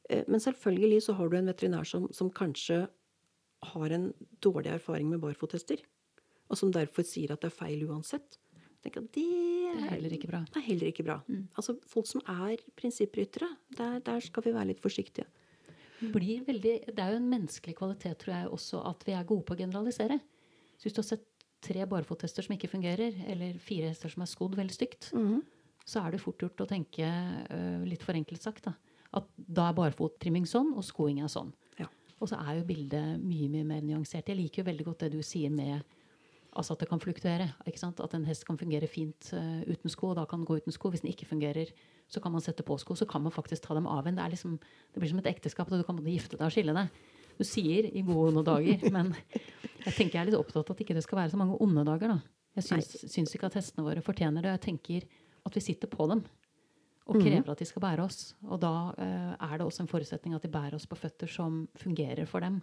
Eh, 0.10 0.24
men 0.32 0.44
selvfølgelig 0.44 1.04
så 1.10 1.16
har 1.20 1.30
du 1.30 1.38
en 1.40 1.52
veterinær 1.52 1.88
som, 1.88 2.08
som 2.16 2.32
kanskje 2.32 2.86
har 3.74 3.96
en 3.96 4.12
dårlig 4.44 4.72
erfaring 4.78 5.10
med 5.12 5.20
barfothester, 5.24 5.82
og 6.48 6.58
som 6.58 6.72
derfor 6.72 7.04
sier 7.04 7.34
at 7.36 7.44
det 7.44 7.52
er 7.52 7.58
feil 7.58 7.84
uansett. 7.90 8.40
Jeg 8.86 8.96
at 8.96 9.10
det, 9.12 9.26
det 9.26 9.84
er 9.84 9.92
heller 9.92 10.14
ikke 10.16 10.30
bra. 10.30 10.40
Det 10.48 10.62
er 10.62 10.66
heller 10.70 10.88
ikke 10.88 11.04
bra. 11.04 11.18
Mm. 11.28 11.44
Altså, 11.60 11.76
Folk 11.92 12.08
som 12.08 12.22
er 12.32 12.62
prinsippryttere, 12.80 13.50
der, 13.76 14.00
der, 14.06 14.24
skal 14.24 14.46
vi 14.46 14.54
være 14.56 14.72
litt 14.72 14.84
forsiktige. 14.84 15.28
Veldig, 16.00 16.74
det 16.88 17.04
er 17.04 17.12
jo 17.12 17.20
en 17.20 17.28
menneskelig 17.28 17.76
kvalitet, 17.76 18.22
tror 18.22 18.36
jeg, 18.38 18.52
også 18.56 18.84
at 18.88 19.04
vi 19.04 19.18
er 19.18 19.28
gode 19.28 19.44
på 19.44 19.58
å 19.58 19.60
generalisere. 19.60 20.20
Så 20.80 20.88
hvis 20.88 20.96
du 20.96 21.02
har 21.02 21.10
sett 21.10 21.28
tre 21.60 21.84
barfothester 21.92 22.46
som 22.46 22.56
ikke 22.56 22.72
fungerer, 22.72 23.18
eller 23.28 23.60
fire 23.60 23.92
hester 23.92 24.14
som 24.14 24.24
er 24.24 24.32
skodd 24.32 24.56
veldig 24.56 24.78
stygt, 24.78 25.10
mm. 25.12 25.42
så 25.84 26.06
er 26.06 26.16
det 26.16 26.22
fort 26.24 26.40
gjort 26.40 26.64
å 26.64 26.70
tenke, 26.70 27.04
uh, 27.04 27.84
litt 27.84 28.06
forenklet 28.06 28.48
sagt, 28.48 28.70
da, 28.70 28.78
at 29.20 29.28
da 29.36 29.68
er 29.68 29.76
barefottrimming 29.76 30.48
sånn, 30.48 30.72
og 30.78 30.88
skoing 30.88 31.20
er 31.20 31.32
sånn. 31.32 31.52
Ja. 31.82 31.90
Og 32.20 32.32
så 32.32 32.40
er 32.40 32.62
jo 32.62 32.68
bildet 32.70 33.20
mye 33.20 33.52
mye 33.52 33.68
mer 33.68 33.84
nyansert. 33.84 34.32
Jeg 34.32 34.40
liker 34.40 34.64
jo 34.64 34.70
veldig 34.72 34.88
godt 34.88 35.04
det 35.04 35.18
du 35.18 35.20
sier 35.26 35.52
med 35.52 35.84
altså 36.58 36.74
at 36.74 36.84
det 36.84 36.90
kan 36.90 37.02
fluktuere. 37.02 37.52
At 37.66 38.14
en 38.16 38.26
hest 38.26 38.46
kan 38.48 38.58
fungere 38.58 38.88
fint 38.88 39.32
uh, 39.34 39.62
uten 39.70 39.90
sko, 39.90 40.12
og 40.12 40.20
da 40.20 40.26
kan 40.26 40.42
den 40.42 40.50
gå 40.50 40.60
uten 40.60 40.74
sko. 40.74 40.90
Hvis 40.90 41.04
den 41.06 41.12
ikke 41.12 41.30
fungerer, 41.30 41.72
så 42.10 42.22
kan 42.24 42.32
man 42.32 42.42
sette 42.42 42.64
på 42.66 42.78
sko. 42.78 42.96
Så 42.96 43.06
kan 43.10 43.22
man 43.22 43.32
faktisk 43.32 43.64
ta 43.66 43.78
dem 43.78 43.88
av 43.88 44.06
igjen. 44.06 44.18
Det, 44.18 44.32
liksom, 44.36 44.58
det 44.94 45.02
blir 45.02 45.12
som 45.12 45.22
et 45.22 45.32
ekteskap. 45.32 45.70
Du 45.70 45.84
kan 45.84 46.00
både 46.00 46.16
gifte 46.16 46.38
deg 46.38 46.48
og 46.48 46.56
skille 46.56 46.76
deg. 46.76 46.90
Du 47.40 47.46
sier 47.48 47.88
i 47.88 48.04
gode 48.04 48.34
onde 48.34 48.44
dager, 48.44 48.84
men 48.96 49.14
jeg 49.86 49.94
tenker 49.96 50.18
jeg 50.18 50.22
er 50.26 50.32
litt 50.32 50.40
opptatt 50.40 50.68
av 50.68 50.76
at 50.76 50.84
ikke 50.84 50.98
det 50.98 51.06
skal 51.06 51.22
være 51.22 51.34
så 51.36 51.40
mange 51.40 51.58
onde 51.64 51.86
dager. 51.88 52.18
da. 52.18 52.20
Jeg 52.60 52.66
syns, 52.66 52.92
syns 53.08 53.36
ikke 53.36 53.48
at 53.48 53.60
hestene 53.60 53.86
våre 53.86 54.04
fortjener 54.04 54.44
det. 54.44 54.58
Jeg 54.58 54.66
tenker 54.66 55.08
at 55.48 55.56
vi 55.56 55.64
sitter 55.64 55.92
på 55.92 56.10
dem 56.12 56.26
og 57.10 57.18
mhm. 57.18 57.26
krever 57.26 57.54
at 57.54 57.62
de 57.62 57.68
skal 57.68 57.84
bære 57.84 58.06
oss. 58.06 58.34
Og 58.46 58.60
da 58.62 58.74
uh, 58.94 59.32
er 59.34 59.56
det 59.58 59.66
også 59.66 59.86
en 59.86 59.92
forutsetning 59.92 60.36
at 60.38 60.46
de 60.46 60.52
bærer 60.52 60.78
oss 60.78 60.86
på 60.90 60.98
føtter 61.00 61.30
som 61.32 61.64
fungerer 61.80 62.30
for 62.30 62.46
dem. 62.46 62.60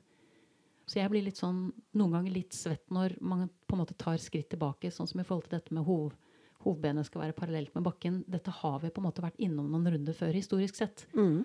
Så 0.86 1.00
jeg 1.00 1.10
blir 1.10 1.24
litt 1.26 1.40
sånn, 1.40 1.66
noen 1.98 2.14
ganger 2.14 2.34
litt 2.36 2.54
svett 2.54 2.84
når 2.94 3.16
man 3.18 3.48
på 3.66 3.74
en 3.74 3.82
måte 3.82 3.96
tar 3.98 4.20
skritt 4.22 4.52
tilbake, 4.52 4.92
sånn 4.94 5.08
som 5.10 5.20
i 5.20 5.26
forhold 5.26 5.48
til 5.48 5.56
dette 5.58 5.74
med 5.74 5.86
hov, 5.86 6.14
hovedbenet 6.62 7.08
skal 7.08 7.24
være 7.24 7.36
parallelt 7.38 7.74
med 7.74 7.86
bakken. 7.86 8.20
Dette 8.30 8.54
har 8.62 8.78
vi 8.82 8.92
på 8.94 9.02
en 9.02 9.08
måte 9.08 9.24
vært 9.24 9.40
innom 9.42 9.68
noen 9.72 9.88
runder 9.96 10.16
før 10.16 10.34
historisk 10.36 10.78
sett. 10.78 11.04
Mm. 11.18 11.42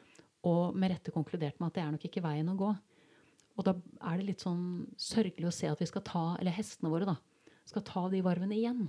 Og 0.50 0.78
med 0.78 0.94
rette 0.94 1.14
konkludert 1.14 1.60
med 1.60 1.70
at 1.70 1.78
det 1.78 1.84
er 1.84 1.92
nok 1.96 2.08
ikke 2.08 2.24
veien 2.26 2.54
å 2.54 2.58
gå. 2.58 2.72
Og 3.58 3.68
da 3.68 3.76
er 4.10 4.22
det 4.22 4.30
litt 4.30 4.46
sånn 4.46 4.64
sørgelig 5.00 5.50
å 5.50 5.54
se 5.54 5.70
at 5.70 5.82
vi 5.82 5.90
skal 5.90 6.06
ta, 6.08 6.24
eller 6.40 6.56
hestene 6.56 6.92
våre, 6.94 7.10
da, 7.10 7.18
skal 7.68 7.86
ta 7.86 8.08
de 8.14 8.22
varvene 8.26 8.58
igjen. 8.58 8.88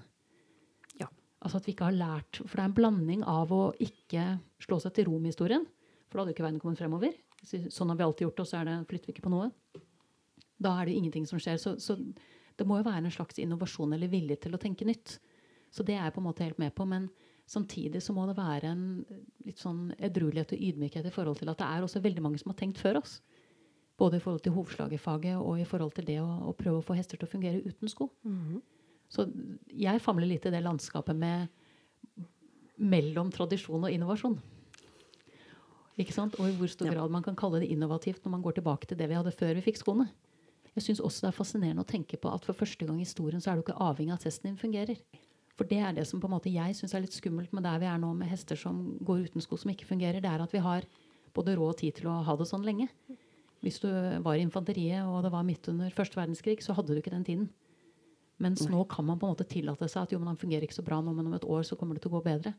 Ja. 1.00 1.09
Altså 1.42 1.59
at 1.59 1.66
vi 1.66 1.74
ikke 1.74 1.88
har 1.88 1.96
lært 1.96 2.38
For 2.44 2.55
det 2.55 2.62
er 2.62 2.68
en 2.70 2.76
blanding 2.76 3.24
av 3.28 3.53
å 3.53 3.62
ikke 3.82 4.36
slå 4.62 4.78
seg 4.84 4.94
til 4.96 5.09
ro 5.09 5.18
med 5.18 5.32
historien. 5.32 5.64
For 6.09 6.18
da 6.18 6.24
hadde 6.24 6.34
jo 6.34 6.36
ikke 6.36 6.46
verden 6.46 6.62
kommet 6.62 6.80
fremover. 6.80 7.16
Sånn 7.42 7.90
har 7.90 7.98
vi 7.98 8.05
alltid 8.07 8.28
gjort, 8.28 8.44
og 8.44 8.48
så 8.48 8.62
det, 8.68 8.76
flytter 8.88 9.11
vi 9.11 9.16
ikke 9.16 9.26
på 9.26 9.32
noe. 9.32 9.50
Da 10.62 10.76
er 10.76 10.86
det 10.86 10.94
jo 10.94 11.02
ingenting 11.02 11.26
som 11.28 11.40
skjer. 11.42 11.58
Så, 11.60 11.74
så, 11.82 11.96
det 12.56 12.66
må 12.68 12.78
jo 12.78 12.86
være 12.86 13.04
en 13.04 13.14
slags 13.14 13.40
innovasjon 13.42 13.94
eller 13.96 14.10
vilje 14.12 14.38
til 14.44 14.54
å 14.54 14.60
tenke 14.62 14.86
nytt. 14.88 15.18
Så 15.72 15.84
det 15.86 15.96
er 15.96 16.06
jeg 16.06 16.14
på 16.16 16.22
en 16.22 16.28
måte 16.28 16.44
helt 16.46 16.60
med 16.62 16.74
på. 16.76 16.86
Men 16.88 17.08
samtidig 17.48 18.02
så 18.04 18.14
må 18.16 18.26
det 18.28 18.38
være 18.38 18.72
en 18.72 18.84
litt 19.46 19.60
sånn 19.60 19.88
edruelighet 19.98 20.54
og 20.54 20.66
ydmykhet 20.68 21.08
i 21.08 21.14
forhold 21.14 21.40
til 21.40 21.52
at 21.52 21.60
det 21.60 21.68
er 21.68 21.86
også 21.86 22.02
veldig 22.04 22.24
mange 22.24 22.42
som 22.42 22.52
har 22.52 22.60
tenkt 22.60 22.82
før 22.82 23.00
oss. 23.02 23.20
Både 24.00 24.18
i 24.18 24.24
forhold 24.24 24.44
til 24.44 24.54
hovslagerfaget 24.56 25.40
og 25.40 25.60
i 25.60 25.66
forhold 25.68 25.92
til 25.96 26.06
det 26.08 26.20
å, 26.22 26.28
å 26.50 26.54
prøve 26.56 26.80
å 26.80 26.86
få 26.86 26.96
hester 26.98 27.20
til 27.20 27.28
å 27.28 27.32
fungere 27.32 27.64
uten 27.64 27.90
sko. 27.90 28.10
Mm 28.22 28.38
-hmm. 28.38 28.62
Så 29.12 29.26
jeg 29.68 30.00
famler 30.00 30.26
litt 30.26 30.46
i 30.46 30.50
det 30.50 30.62
landskapet 30.64 31.16
med 31.16 31.48
mellom 32.76 33.30
tradisjon 33.30 33.84
og 33.84 33.90
innovasjon. 33.90 34.38
Ikke 36.00 36.14
sant? 36.14 36.38
Og 36.40 36.48
i 36.48 36.56
hvor 36.56 36.70
stor 36.72 36.88
grad 36.88 37.12
man 37.12 37.22
kan 37.22 37.36
kalle 37.36 37.60
det 37.60 37.68
innovativt 37.72 38.24
når 38.24 38.30
man 38.30 38.42
går 38.42 38.52
tilbake 38.52 38.88
til 38.88 38.98
det 38.98 39.08
vi 39.10 39.18
hadde 39.18 39.34
før 39.36 39.54
vi 39.58 39.64
fikk 39.66 39.76
skoene. 39.82 40.08
Jeg 40.76 40.86
syns 40.86 41.02
også 41.04 41.26
det 41.26 41.28
er 41.32 41.36
fascinerende 41.36 41.84
å 41.84 41.88
tenke 41.88 42.16
på 42.20 42.30
at 42.32 42.46
for 42.48 42.56
første 42.56 42.86
gang 42.88 42.96
i 43.00 43.04
historien 43.04 43.42
så 43.42 43.52
er 43.52 43.58
du 43.58 43.64
ikke 43.66 43.80
avhengig 43.82 44.14
av 44.14 44.22
at 44.22 44.28
hesten 44.28 44.48
din 44.48 44.60
fungerer. 44.60 45.00
For 45.58 45.68
det 45.68 45.80
er 45.84 45.96
det 45.96 46.06
som 46.08 46.20
på 46.20 46.30
en 46.30 46.34
måte 46.34 46.52
jeg 46.52 46.76
syns 46.78 46.94
er 46.96 47.04
litt 47.04 47.16
skummelt 47.16 47.52
med 47.52 47.66
der 47.66 47.80
vi 47.82 47.88
er 47.90 47.98
nå 48.00 48.12
med 48.16 48.30
hester 48.30 48.56
som 48.56 48.78
går 49.04 49.26
uten 49.26 49.44
sko 49.44 49.58
som 49.60 49.72
ikke 49.72 49.90
fungerer. 49.90 50.22
Det 50.24 50.30
er 50.30 50.44
at 50.44 50.54
vi 50.54 50.62
har 50.64 50.86
både 51.36 51.56
råd 51.58 51.74
og 51.74 51.80
tid 51.82 51.98
til 51.98 52.08
å 52.08 52.22
ha 52.24 52.36
det 52.38 52.48
sånn 52.48 52.64
lenge. 52.64 52.88
Hvis 53.62 53.78
du 53.82 53.88
var 54.24 54.38
i 54.38 54.42
infanteriet 54.42 55.04
og 55.06 55.20
det 55.26 55.32
var 55.34 55.44
midt 55.46 55.68
under 55.70 55.92
første 55.94 56.18
verdenskrig, 56.18 56.58
så 56.64 56.74
hadde 56.74 56.96
du 56.96 57.02
ikke 57.02 57.12
den 57.12 57.26
tiden. 57.28 57.50
Mens 58.42 58.64
nå 58.66 58.80
kan 58.90 59.06
man 59.06 59.20
på 59.20 59.28
en 59.28 59.36
måte 59.36 59.46
tillate 59.46 59.86
seg 59.90 60.06
at 60.06 60.14
jo, 60.14 60.18
men 60.18 60.32
han 60.32 60.40
fungerer 60.40 60.64
ikke 60.66 60.80
så 60.80 60.86
bra 60.86 60.98
nå, 61.04 61.12
men 61.14 61.28
om 61.28 61.36
et 61.36 61.46
år 61.46 61.62
så 61.68 61.76
kommer 61.78 61.94
det 61.94 62.02
til 62.02 62.10
å 62.10 62.16
gå 62.16 62.24
bedre. 62.24 62.56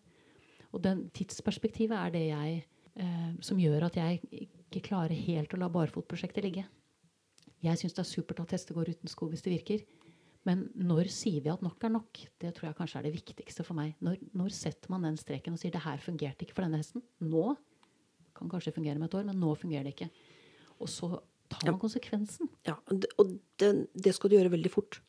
Og 0.71 0.81
den 0.85 1.07
tidsperspektivet 1.17 1.97
er 1.97 2.13
det 2.13 2.23
jeg, 2.29 2.61
eh, 2.95 3.33
som 3.43 3.59
gjør 3.59 3.89
at 3.89 3.99
jeg 3.99 4.21
ikke 4.37 4.85
klarer 4.87 5.17
helt 5.27 5.53
å 5.53 5.59
la 5.59 5.67
barfotprosjektet 5.73 6.45
ligge. 6.45 6.63
Jeg 7.63 7.79
syns 7.79 7.95
det 7.95 8.03
er 8.03 8.09
supert 8.09 8.41
at 8.43 8.55
hester 8.55 8.75
går 8.75 8.93
uten 8.93 9.11
sko 9.11 9.29
hvis 9.31 9.43
det 9.45 9.53
virker. 9.55 9.83
Men 10.47 10.65
når 10.75 11.07
sier 11.13 11.43
vi 11.43 11.51
at 11.51 11.61
nok 11.63 11.83
er 11.87 11.93
nok? 11.93 12.19
Det 12.41 12.51
tror 12.55 12.69
jeg 12.69 12.77
kanskje 12.79 12.99
er 12.99 13.05
det 13.07 13.13
viktigste 13.15 13.63
for 13.63 13.79
meg. 13.79 13.93
Når, 14.03 14.19
når 14.35 14.55
setter 14.55 14.91
man 14.91 15.05
den 15.07 15.19
streken 15.19 15.55
og 15.55 15.61
sier 15.61 15.71
det 15.71 15.83
her 15.85 16.01
fungerte 16.03 16.43
ikke 16.43 16.57
for 16.57 16.67
denne 16.67 16.81
hesten? 16.81 17.03
Nå 17.23 17.53
kan 18.35 18.49
kanskje 18.51 18.73
fungere 18.75 18.99
med 18.99 19.07
et 19.07 19.15
år, 19.19 19.27
men 19.29 19.39
nå 19.39 19.53
fungerer 19.55 19.87
det 19.87 19.93
ikke. 19.95 20.09
Og 20.83 20.91
så 20.91 21.13
tar 21.53 21.69
man 21.69 21.79
konsekvensen. 21.79 22.49
Ja, 22.67 22.75
og 22.91 23.37
det, 23.61 23.71
det 23.93 24.15
skal 24.17 24.31
du 24.31 24.37
gjøre 24.37 24.51
veldig 24.57 24.73
fort. 24.73 24.99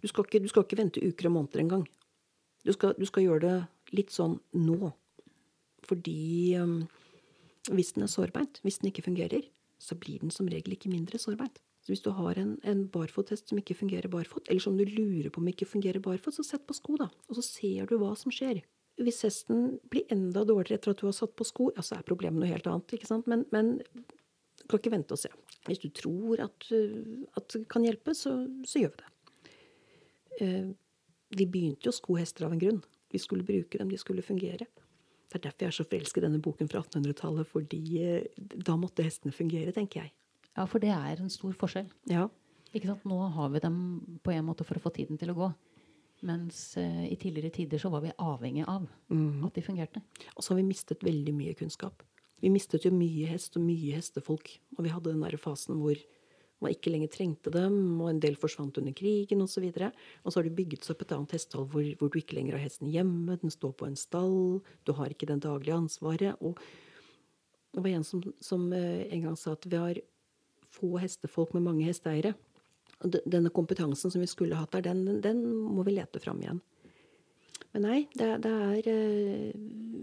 Du 0.00 0.08
skal 0.08 0.24
ikke, 0.24 0.40
du 0.40 0.48
skal 0.48 0.64
ikke 0.64 0.78
vente 0.80 1.02
uker 1.04 1.28
og 1.28 1.36
måneder 1.36 1.64
engang. 1.64 1.84
Du, 2.64 2.72
skal, 2.72 2.94
du 2.96 3.04
skal 3.08 3.26
gjøre 3.26 3.44
det 3.44 3.96
litt 3.98 4.14
sånn 4.14 4.38
nå. 4.56 4.92
Fordi 5.88 6.56
um, 6.60 6.80
hvis 7.74 7.94
den 7.96 8.06
er 8.06 8.12
sårbeint, 8.12 8.60
hvis 8.64 8.80
den 8.80 8.92
ikke 8.92 9.06
fungerer, 9.08 9.44
så 9.78 9.98
blir 9.98 10.22
den 10.22 10.32
som 10.34 10.48
regel 10.50 10.74
ikke 10.74 10.92
mindre 10.92 11.20
sårbeint. 11.20 11.60
Så 11.88 11.94
hvis 11.94 12.02
du 12.04 12.10
har 12.12 12.36
en, 12.36 12.50
en 12.68 12.82
barfothest 12.92 13.48
som 13.48 13.56
ikke 13.56 13.78
fungerer 13.78 14.10
barfot, 14.12 14.44
eller 14.50 14.60
som 14.60 14.74
du 14.76 14.82
lurer 14.84 15.30
på 15.32 15.40
om 15.40 15.46
ikke 15.48 15.64
fungerer 15.70 16.02
barfot, 16.04 16.34
så 16.36 16.42
sett 16.44 16.66
på 16.68 16.74
sko, 16.76 16.98
da. 17.00 17.06
Og 17.30 17.38
så 17.38 17.44
ser 17.46 17.88
du 17.88 17.94
hva 17.96 18.10
som 18.20 18.28
skjer. 18.34 18.60
Hvis 19.00 19.22
hesten 19.24 19.78
blir 19.88 20.04
enda 20.12 20.42
dårligere 20.44 20.76
etter 20.76 20.92
at 20.92 21.00
du 21.00 21.06
har 21.08 21.16
satt 21.16 21.32
på 21.32 21.46
sko, 21.48 21.70
ja, 21.72 21.80
så 21.86 21.96
er 21.96 22.04
problemet 22.04 22.42
noe 22.42 22.50
helt 22.50 22.68
annet. 22.68 22.92
ikke 22.92 23.08
sant? 23.08 23.24
Men, 23.32 23.46
men 23.56 23.78
du 23.78 24.66
kan 24.68 24.82
ikke 24.82 24.92
vente 24.98 25.16
og 25.16 25.22
se. 25.22 25.32
Hvis 25.64 25.80
du 25.80 25.88
tror 25.96 26.44
at, 26.44 26.68
at 27.40 27.48
det 27.56 27.64
kan 27.72 27.88
hjelpe, 27.88 28.12
så, 28.12 28.36
så 28.68 28.84
gjør 28.84 28.92
vi 28.92 29.00
det 29.00 29.56
eh, 30.44 30.68
Vi 31.40 31.48
begynte 31.48 31.88
jo 31.88 31.96
å 31.96 32.00
sko 32.02 32.20
hester 32.20 32.50
av 32.50 32.52
en 32.52 32.60
grunn. 32.60 32.84
Vi 33.08 33.24
skulle 33.24 33.48
bruke 33.48 33.80
dem, 33.80 33.88
de 33.88 34.04
skulle 34.04 34.28
fungere. 34.28 34.68
Det 34.68 35.40
er 35.40 35.48
derfor 35.48 35.64
jeg 35.64 35.72
er 35.72 35.80
så 35.80 35.88
forelsket 35.88 36.20
i 36.20 36.28
denne 36.28 36.44
boken 36.44 36.68
fra 36.68 36.84
1800-tallet. 36.84 37.48
fordi 37.48 37.82
eh, 38.04 38.28
da 38.36 38.76
måtte 38.76 39.08
hestene 39.08 39.32
fungere, 39.32 39.72
tenker 39.72 40.04
jeg. 40.04 40.12
Ja, 40.58 40.66
for 40.66 40.82
det 40.82 40.90
er 40.90 41.22
en 41.22 41.30
stor 41.30 41.54
forskjell. 41.54 41.86
Ja. 42.10 42.26
Ikke 42.74 42.90
sant? 42.90 43.04
Nå 43.08 43.18
har 43.36 43.52
vi 43.54 43.62
dem 43.62 43.78
på 44.26 44.34
en 44.34 44.48
måte 44.48 44.66
for 44.66 44.78
å 44.78 44.82
få 44.82 44.90
tiden 44.96 45.20
til 45.20 45.30
å 45.30 45.38
gå. 45.38 45.48
Mens 46.26 46.72
eh, 46.80 47.04
i 47.06 47.16
tidligere 47.16 47.54
tider 47.54 47.78
så 47.78 47.92
var 47.92 48.02
vi 48.02 48.14
avhengig 48.18 48.64
av 48.66 48.88
Mm. 49.08 49.44
at 49.46 49.54
de 49.54 49.62
fungerte. 49.62 50.02
Og 50.34 50.42
så 50.42 50.50
har 50.52 50.58
vi 50.58 50.68
mistet 50.68 51.04
veldig 51.06 51.34
mye 51.34 51.54
kunnskap. 51.54 52.02
Vi 52.42 52.50
mistet 52.50 52.84
jo 52.84 52.90
mye 52.90 53.26
hest 53.30 53.56
og 53.56 53.62
mye 53.62 53.94
hestefolk. 53.94 54.50
Og 54.76 54.84
vi 54.84 54.90
hadde 54.90 55.12
den 55.12 55.22
der 55.22 55.38
fasen 55.38 55.78
hvor 55.78 55.96
man 56.60 56.74
ikke 56.74 56.90
lenger 56.90 57.08
trengte 57.14 57.52
dem, 57.54 58.00
og 58.02 58.10
en 58.10 58.20
del 58.20 58.34
forsvant 58.34 58.78
under 58.78 58.92
krigen 58.92 59.42
osv. 59.44 59.62
Og, 59.62 59.78
så 59.78 59.92
og 60.24 60.32
så 60.32 60.40
har 60.40 60.48
det 60.48 60.56
bygget 60.58 60.84
seg 60.84 60.96
opp 60.96 61.02
et 61.06 61.14
annet 61.14 61.34
hestehold 61.36 61.70
hvor, 61.70 61.86
hvor 62.00 62.10
du 62.10 62.18
ikke 62.18 62.34
lenger 62.34 62.58
har 62.58 62.64
hesten 62.66 62.90
hjemme, 62.90 63.38
den 63.38 63.54
står 63.54 63.76
på 63.78 63.86
en 63.86 63.96
stall, 63.96 64.60
du 64.84 64.92
har 64.98 65.14
ikke 65.14 65.30
det 65.30 65.38
daglige 65.46 65.78
ansvaret. 65.78 66.34
Og 66.42 66.58
det 67.74 67.84
var 67.84 67.94
en 67.94 68.04
som, 68.04 68.24
som 68.42 68.72
eh, 68.72 69.06
en 69.14 69.28
gang 69.28 69.36
sa 69.38 69.54
at 69.54 69.70
vi 69.70 69.78
har 69.78 70.02
få 70.78 70.98
hestefolk 71.02 71.54
med 71.56 71.66
mange 71.66 71.86
hesteeiere. 71.88 72.34
Denne 73.04 73.52
kompetansen 73.54 74.10
som 74.10 74.22
vi 74.22 74.30
skulle 74.30 74.58
hatt 74.58 74.74
der, 74.74 74.88
den, 74.90 75.20
den 75.22 75.44
må 75.46 75.84
vi 75.86 75.94
lete 75.98 76.22
fram 76.22 76.40
igjen. 76.42 76.62
Men 77.74 77.84
nei, 77.84 77.98
det, 78.16 78.30
det 78.42 78.50
er 78.50 78.88
eh, 78.90 79.52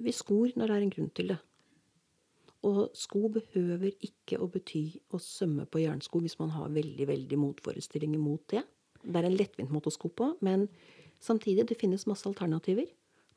Vi 0.06 0.14
skor 0.14 0.54
når 0.54 0.70
det 0.70 0.76
er 0.76 0.86
en 0.86 0.94
grunn 0.94 1.12
til 1.18 1.34
det. 1.34 1.40
Og 2.66 2.82
sko 2.98 3.28
behøver 3.30 3.92
ikke 4.06 4.40
å 4.42 4.50
bety 4.50 4.86
å 5.14 5.22
sømme 5.22 5.68
på 5.70 5.84
jernsko 5.84 6.22
hvis 6.24 6.38
man 6.40 6.54
har 6.56 6.74
veldig 6.74 7.08
veldig 7.12 7.40
motforestillinger 7.42 8.22
mot 8.22 8.42
det. 8.54 8.64
Det 9.06 9.20
er 9.20 9.28
en 9.28 9.38
lettvint 9.38 9.74
måte 9.74 9.92
å 9.92 9.94
sko 9.94 10.10
på, 10.10 10.32
men 10.46 10.66
samtidig, 11.22 11.68
det 11.70 11.78
finnes 11.78 12.08
masse 12.10 12.26
alternativer 12.26 12.88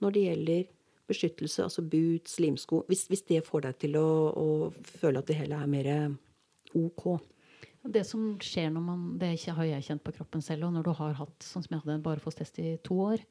når 0.00 0.14
det 0.14 0.22
gjelder 0.24 0.62
beskyttelse, 1.08 1.64
altså 1.64 1.82
boots, 1.84 2.38
limsko. 2.40 2.82
Hvis, 2.88 3.06
hvis 3.08 3.24
det 3.28 3.42
får 3.44 3.66
deg 3.66 3.78
til 3.84 3.98
å, 4.00 4.08
å 4.32 4.46
føle 5.00 5.20
at 5.20 5.28
det 5.28 5.36
hele 5.40 5.60
er 5.60 5.70
mer 5.70 5.90
OK. 6.76 7.18
Det 7.88 8.02
som 8.04 8.34
skjer 8.42 8.72
når 8.74 8.82
man 8.84 9.02
Det 9.20 9.30
har 9.54 9.64
jeg 9.64 9.86
kjent 9.86 10.04
på 10.04 10.12
kroppen 10.16 10.42
selv. 10.44 10.66
Og 10.68 10.74
når 10.76 10.88
du 10.88 10.92
har 10.98 11.18
hatt 11.20 11.46
sånn 11.46 11.64
som 11.64 11.74
jeg 11.74 11.84
hadde 11.84 11.98
en 11.98 12.04
barfosthest 12.04 12.58
i 12.60 12.76
to 12.84 12.98
år, 13.06 13.22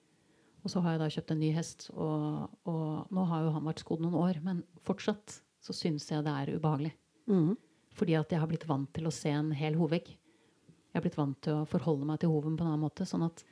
og 0.64 0.72
så 0.72 0.82
har 0.84 0.96
jeg 0.96 1.02
da 1.04 1.10
kjøpt 1.14 1.32
en 1.32 1.40
ny 1.40 1.50
hest, 1.56 1.90
og, 1.94 2.48
og 2.68 3.12
nå 3.14 3.26
har 3.30 3.46
jo 3.46 3.52
han 3.56 3.68
vært 3.70 3.84
skodd 3.84 4.02
noen 4.04 4.18
år, 4.20 4.40
men 4.44 4.64
fortsatt 4.88 5.38
så 5.64 5.76
syns 5.76 6.10
jeg 6.10 6.26
det 6.26 6.34
er 6.34 6.58
ubehagelig. 6.58 6.92
Mm. 7.30 7.54
Fordi 7.98 8.18
at 8.18 8.34
jeg 8.34 8.42
har 8.42 8.50
blitt 8.50 8.68
vant 8.68 8.90
til 8.96 9.08
å 9.08 9.14
se 9.14 9.32
en 9.32 9.54
hel 9.56 9.78
hovegg. 9.80 10.10
Jeg 10.10 10.98
har 10.98 11.06
blitt 11.06 11.20
vant 11.20 11.38
til 11.46 11.62
å 11.62 11.68
forholde 11.70 12.08
meg 12.10 12.20
til 12.22 12.34
hoven 12.34 12.58
på 12.58 12.66
en 12.66 12.72
annen 12.72 12.84
måte. 12.84 13.08
Sånn 13.08 13.26
at 13.28 13.44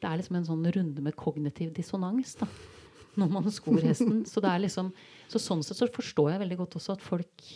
det 0.00 0.08
er 0.08 0.20
liksom 0.20 0.38
en 0.40 0.48
sånn 0.48 0.66
runde 0.74 1.04
med 1.04 1.16
kognitiv 1.16 1.72
dissonans 1.76 2.34
da, 2.40 2.48
når 3.20 3.32
man 3.32 3.50
skor 3.54 3.80
hesten. 3.88 4.22
Så, 4.28 4.42
det 4.44 4.52
er 4.52 4.62
liksom, 4.64 4.92
så 5.30 5.40
sånn 5.42 5.64
sett 5.66 5.80
så 5.80 5.90
forstår 5.92 6.34
jeg 6.34 6.44
veldig 6.44 6.60
godt 6.62 6.78
også 6.80 6.96
at 6.96 7.04
folk 7.04 7.48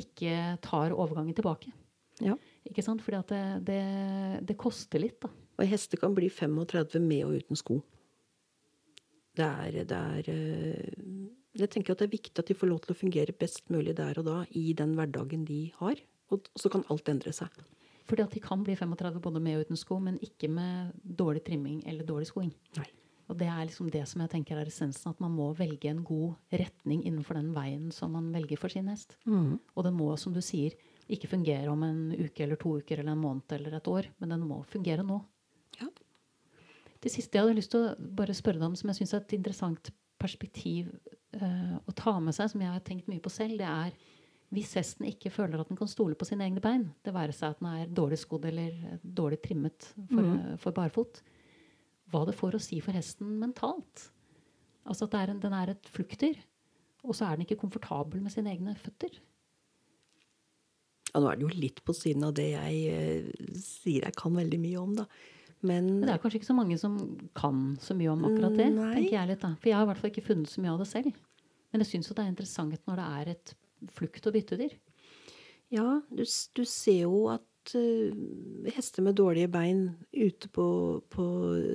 ikke 0.00 0.56
tar 0.64 0.96
overgangen 0.96 1.36
tilbake. 1.36 1.72
Ja. 2.20 2.36
Ikke 2.68 2.84
sant? 2.84 3.02
Fordi 3.04 3.20
at 3.20 3.32
det, 3.32 3.44
det, 3.68 3.82
det 4.50 4.58
koster 4.60 5.02
litt, 5.02 5.20
da. 5.22 5.30
Og 5.60 5.68
hester 5.68 6.00
kan 6.00 6.14
bli 6.16 6.28
35 6.32 7.00
med 7.04 7.26
og 7.26 7.40
uten 7.40 7.58
sko. 7.58 7.80
Det 9.36 9.46
er, 9.46 9.82
det 9.88 9.96
er 9.96 10.30
eh, 10.32 11.10
Jeg 11.56 11.70
tenker 11.72 11.94
at 11.94 12.02
det 12.02 12.08
er 12.08 12.16
viktig 12.16 12.42
at 12.42 12.48
de 12.50 12.56
får 12.56 12.70
lov 12.70 12.80
til 12.84 12.94
å 12.94 12.98
fungere 12.98 13.36
best 13.36 13.68
mulig 13.72 13.94
der 13.98 14.18
og 14.20 14.26
da 14.26 14.38
i 14.58 14.72
den 14.76 14.96
hverdagen 14.98 15.44
de 15.48 15.68
har. 15.80 16.00
Og 16.30 16.48
så 16.58 16.70
kan 16.72 16.86
alt 16.92 17.08
endre 17.10 17.32
seg. 17.34 17.52
Fordi 18.10 18.24
at 18.24 18.34
de 18.34 18.42
kan 18.42 18.62
bli 18.66 18.74
35 18.74 19.20
både 19.22 19.42
med 19.42 19.58
og 19.58 19.68
uten 19.68 19.78
sko, 19.78 20.00
men 20.02 20.18
ikke 20.24 20.50
med 20.50 20.94
dårlig 21.04 21.44
trimming 21.46 21.82
eller 21.86 22.06
dårlig 22.06 22.30
skoing. 22.30 22.50
Nei. 22.78 22.88
Og 23.30 23.38
det 23.38 23.46
er 23.46 23.66
liksom 23.68 23.90
det 23.94 24.02
som 24.10 24.22
jeg 24.24 24.32
tenker 24.32 24.58
er 24.58 24.66
essensen, 24.66 25.12
at 25.12 25.20
man 25.22 25.30
må 25.30 25.52
velge 25.54 25.90
en 25.90 26.02
god 26.06 26.34
retning 26.50 27.04
innenfor 27.06 27.38
den 27.38 27.52
veien 27.54 27.90
som 27.94 28.16
man 28.16 28.32
velger 28.34 28.58
for 28.58 28.72
sin 28.72 28.90
hest. 28.90 29.14
Og 29.78 29.86
den 29.86 29.94
må, 29.94 30.10
som 30.18 30.34
du 30.34 30.40
sier, 30.42 30.74
ikke 31.10 31.30
fungere 31.30 31.70
om 31.70 31.82
en 31.86 32.00
uke 32.14 32.42
eller 32.42 32.58
to 32.58 32.76
uker 32.82 33.00
eller 33.00 33.14
en 33.14 33.22
måned 33.22 33.54
eller 33.54 33.78
et 33.78 33.90
år, 33.90 34.10
men 34.18 34.34
den 34.34 34.46
må 34.46 34.60
fungere 34.70 35.06
nå. 35.06 35.20
Ja. 35.80 35.88
Det 37.00 37.12
siste 37.14 37.38
jeg 37.38 37.46
hadde 37.46 37.58
lyst 37.58 37.72
til 37.72 37.86
å 37.86 37.94
bare 38.18 38.36
spørre 38.36 38.60
deg 38.60 38.68
om, 38.68 38.76
som 38.78 38.90
jeg 38.90 39.00
syns 39.00 39.14
er 39.14 39.22
et 39.22 39.36
interessant 39.38 39.92
perspektiv 40.20 40.90
uh, 41.40 41.76
å 41.86 41.94
ta 41.96 42.18
med 42.20 42.36
seg, 42.36 42.50
som 42.52 42.62
jeg 42.62 42.74
har 42.74 42.82
tenkt 42.84 43.08
mye 43.10 43.22
på 43.22 43.32
selv, 43.32 43.56
det 43.62 43.68
er 43.70 43.94
hvis 44.50 44.72
hesten 44.74 45.06
ikke 45.06 45.30
føler 45.30 45.62
at 45.62 45.68
den 45.70 45.78
kan 45.78 45.88
stole 45.90 46.16
på 46.18 46.26
sine 46.26 46.42
egne 46.42 46.62
bein, 46.62 46.88
det 47.06 47.14
være 47.14 47.34
seg 47.34 47.54
at 47.54 47.60
den 47.60 47.68
er 47.70 47.92
dårlig 47.94 48.18
skodd 48.18 48.48
eller 48.50 48.98
dårlig 49.02 49.38
trimmet 49.44 49.92
for, 49.94 50.26
mm. 50.26 50.56
for 50.58 50.74
barfot, 50.74 51.20
hva 52.10 52.24
det 52.28 52.36
får 52.38 52.56
å 52.56 52.62
si 52.62 52.80
for 52.84 52.96
hesten 52.96 53.38
mentalt. 53.40 54.10
Altså 54.88 55.06
at 55.06 55.16
er 55.18 55.32
en, 55.32 55.42
den 55.42 55.56
er 55.56 55.74
et 55.74 55.90
flukter, 55.92 56.38
og 57.06 57.16
så 57.16 57.26
er 57.26 57.36
den 57.36 57.46
ikke 57.46 57.60
komfortabel 57.62 58.22
med 58.22 58.32
sine 58.34 58.52
egne 58.52 58.74
føtter. 58.78 59.12
Ja, 61.10 61.20
nå 61.20 61.30
er 61.30 61.38
det 61.38 61.46
jo 61.46 61.52
litt 61.54 61.82
på 61.86 61.94
siden 61.96 62.24
av 62.26 62.34
det 62.38 62.52
jeg 62.52 62.80
eh, 62.94 63.46
sier 63.58 64.06
jeg 64.06 64.16
kan 64.18 64.36
veldig 64.36 64.60
mye 64.62 64.82
om, 64.82 64.96
da. 65.00 65.06
Men 65.60 65.88
Men 65.98 66.06
det 66.06 66.14
er 66.14 66.20
kanskje 66.22 66.38
ikke 66.40 66.48
så 66.52 66.56
mange 66.56 66.76
som 66.80 66.94
kan 67.36 67.74
så 67.82 67.96
mye 67.96 68.12
om 68.14 68.22
akkurat 68.24 68.54
det. 68.56 68.68
Nei. 68.72 68.92
tenker 68.94 69.16
jeg 69.18 69.28
litt 69.28 69.42
da. 69.42 69.50
For 69.60 69.68
jeg 69.68 69.76
har 69.76 69.84
i 69.84 69.90
hvert 69.90 70.00
fall 70.00 70.12
ikke 70.12 70.28
funnet 70.30 70.52
så 70.52 70.62
mye 70.64 70.72
av 70.72 70.78
det 70.80 70.88
selv. 70.88 71.18
Men 71.70 71.84
jeg 71.84 71.90
syns 71.90 72.08
det 72.08 72.22
er 72.22 72.30
interessant 72.30 72.88
når 72.88 73.02
det 73.02 73.08
er 73.18 73.32
et 73.34 73.52
flukt- 73.96 74.28
og 74.30 74.36
byttedyr. 74.36 74.72
Ja, 75.70 76.00
du, 76.08 76.24
du 76.24 76.62
ser 76.66 77.04
jo 77.04 77.26
at 77.34 77.44
eh, 77.78 78.72
hester 78.74 79.04
med 79.06 79.18
dårlige 79.18 79.50
bein 79.52 79.86
ute 80.12 80.50
på, 80.52 80.66
på 81.12 81.24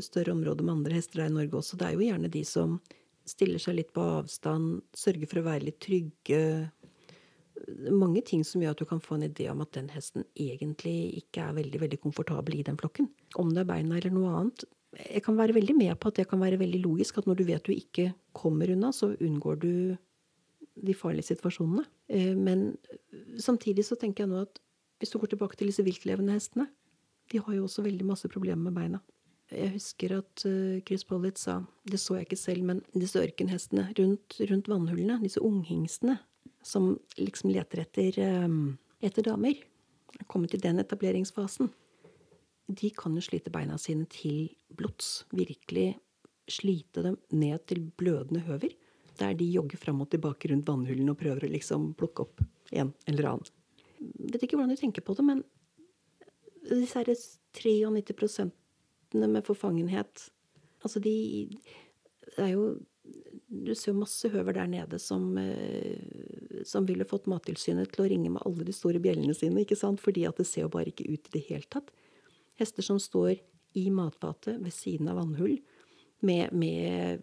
større 0.04 0.34
områder 0.36 0.66
med 0.66 0.80
andre 0.80 0.98
hester 0.98 1.24
her 1.24 1.32
i 1.32 1.36
Norge 1.36 1.60
også, 1.62 1.80
det 1.80 1.88
er 1.88 1.98
jo 1.98 2.08
gjerne 2.08 2.32
de 2.34 2.44
som 2.48 2.80
stiller 3.26 3.62
seg 3.62 3.80
litt 3.80 3.94
på 3.96 4.04
avstand, 4.20 4.84
sørger 4.96 5.30
for 5.30 5.42
å 5.42 5.48
være 5.48 5.68
litt 5.68 5.80
trygge. 5.82 6.42
Mange 7.90 8.22
ting 8.26 8.44
som 8.46 8.62
gjør 8.62 8.76
at 8.76 8.84
du 8.84 8.88
kan 8.90 9.02
få 9.02 9.18
en 9.18 9.28
idé 9.28 9.48
om 9.50 9.64
at 9.66 9.74
den 9.78 9.90
hesten 9.94 10.26
egentlig 10.38 11.24
ikke 11.24 11.48
er 11.48 11.58
veldig 11.58 11.82
veldig 11.86 12.02
komfortabel 12.04 12.60
i 12.60 12.66
den 12.68 12.78
flokken. 12.78 13.10
Om 13.42 13.54
det 13.56 13.64
er 13.64 13.72
beina 13.72 13.98
eller 13.98 14.14
noe 14.14 14.34
annet. 14.40 14.68
Jeg 15.00 15.24
kan 15.26 15.40
være 15.40 15.56
veldig 15.58 15.76
med 15.78 15.96
på 16.00 16.12
at 16.12 16.20
det 16.22 16.28
kan 16.30 16.44
være 16.44 16.60
veldig 16.62 16.84
logisk 16.86 17.18
at 17.20 17.26
når 17.28 17.40
du 17.40 17.48
vet 17.50 17.66
du 17.66 17.74
ikke 17.74 18.12
kommer 18.38 18.70
unna, 18.72 18.94
så 18.96 19.16
unngår 19.18 19.60
du 19.64 19.74
de 20.76 20.96
farlige 20.96 21.32
situasjonene. 21.32 21.86
Eh, 22.08 22.36
Men 22.36 22.78
samtidig 23.40 23.88
så 23.88 23.98
tenker 24.00 24.24
jeg 24.24 24.34
nå 24.34 24.46
at 24.46 24.60
hvis 25.00 25.12
du 25.12 25.20
går 25.20 25.34
tilbake 25.34 25.60
til 25.60 25.70
disse 25.72 25.84
viltlevende 25.86 26.36
hestene, 26.38 26.70
de 27.32 27.42
har 27.42 27.58
jo 27.58 27.66
også 27.66 27.86
veldig 27.86 28.06
masse 28.08 28.30
problemer 28.32 28.68
med 28.68 28.78
beina. 28.78 29.02
Jeg 29.54 29.76
husker 29.76 30.18
at 30.18 30.46
eh, 30.50 30.82
Chris 30.86 31.06
Pollitt 31.06 31.42
sa, 31.42 31.60
det 31.86 32.00
så 32.02 32.18
jeg 32.18 32.28
ikke 32.28 32.40
selv, 32.40 32.66
men 32.66 32.82
disse 32.94 33.22
ørkenhestene 33.22 33.88
rundt, 34.00 34.40
rundt 34.50 34.70
vannhullene, 34.72 35.20
disse 35.22 35.42
unghingstene, 35.44 36.18
som 36.66 36.96
liksom 37.20 37.52
leter 37.54 37.84
etter, 37.84 38.20
eh, 38.22 38.56
etter 39.06 39.26
damer, 39.26 39.60
er 40.16 40.30
kommet 40.32 40.56
i 40.56 40.62
den 40.62 40.82
etableringsfasen, 40.82 41.70
de 42.68 42.90
kan 42.98 43.14
jo 43.14 43.22
slite 43.22 43.54
beina 43.54 43.78
sine 43.78 44.08
til 44.10 44.50
blods. 44.74 45.26
Virkelig 45.36 45.94
slite 46.50 47.04
dem 47.06 47.20
ned 47.30 47.66
til 47.70 47.84
blødende 47.98 48.42
høver. 48.48 48.74
Der 49.20 49.36
de 49.38 49.46
jogger 49.48 49.80
fram 49.80 50.02
og 50.02 50.10
tilbake 50.12 50.50
rundt 50.52 50.68
vannhullene 50.68 51.14
og 51.14 51.20
prøver 51.20 51.46
å 51.46 51.52
liksom 51.54 51.94
plukke 51.98 52.26
opp 52.26 52.42
en 52.74 52.92
eller 53.08 53.30
annen. 53.30 53.54
Vet 54.32 54.44
ikke 54.46 54.60
hvordan 54.60 54.74
de 54.74 54.80
tenker 54.80 55.06
på 55.06 55.16
det, 55.18 55.26
men 55.26 55.44
disse 56.66 56.98
her 56.98 57.12
93 57.56 58.52
med 59.16 59.46
forfangenhet 59.46 60.30
Altså, 60.86 61.00
de 61.00 61.50
Det 62.26 62.44
er 62.44 62.54
jo 62.54 62.76
Du 63.50 63.74
ser 63.76 63.94
jo 63.94 64.02
masse 64.02 64.30
høver 64.34 64.54
der 64.58 64.68
nede 64.68 65.00
som, 65.00 65.38
eh, 65.38 66.64
som 66.66 66.86
ville 66.86 67.06
fått 67.06 67.28
Mattilsynet 67.30 67.92
til 67.94 68.04
å 68.04 68.10
ringe 68.10 68.32
med 68.34 68.42
alle 68.46 68.66
de 68.66 68.74
store 68.74 69.00
bjellene 69.00 69.36
sine, 69.38 69.62
ikke 69.62 69.78
sant? 69.78 70.02
Fordi 70.02 70.26
at 70.28 70.38
det 70.42 70.48
ser 70.50 70.66
jo 70.66 70.72
bare 70.74 70.90
ikke 70.90 71.06
ut 71.06 71.30
i 71.30 71.34
det 71.38 71.44
hele 71.48 71.70
tatt. 71.70 71.92
Hester 72.58 72.84
som 72.84 72.98
står 73.00 73.38
i 73.78 73.86
matfatet 73.94 74.58
ved 74.64 74.74
siden 74.74 75.12
av 75.12 75.20
vannhull, 75.22 75.60
med, 76.26 76.52
med 76.58 77.22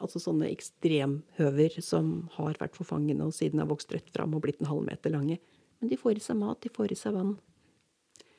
altså 0.00 0.22
sånne 0.22 0.48
ekstremhøver 0.48 1.76
som 1.84 2.30
har 2.38 2.56
vært 2.62 2.78
forfangende 2.80 3.28
og 3.28 3.36
siden 3.36 3.60
har 3.60 3.68
vokst 3.68 3.92
rett 3.92 4.08
fram 4.14 4.34
og 4.34 4.46
blitt 4.46 4.62
en 4.62 4.70
halv 4.72 4.86
meter 4.88 5.12
lange. 5.12 5.38
Men 5.78 5.92
de 5.92 5.98
får 6.00 6.18
i 6.18 6.24
seg 6.24 6.38
mat, 6.40 6.60
de 6.62 6.72
får 6.72 6.92
i 6.94 6.98
seg 6.98 7.14
vann. 7.14 7.36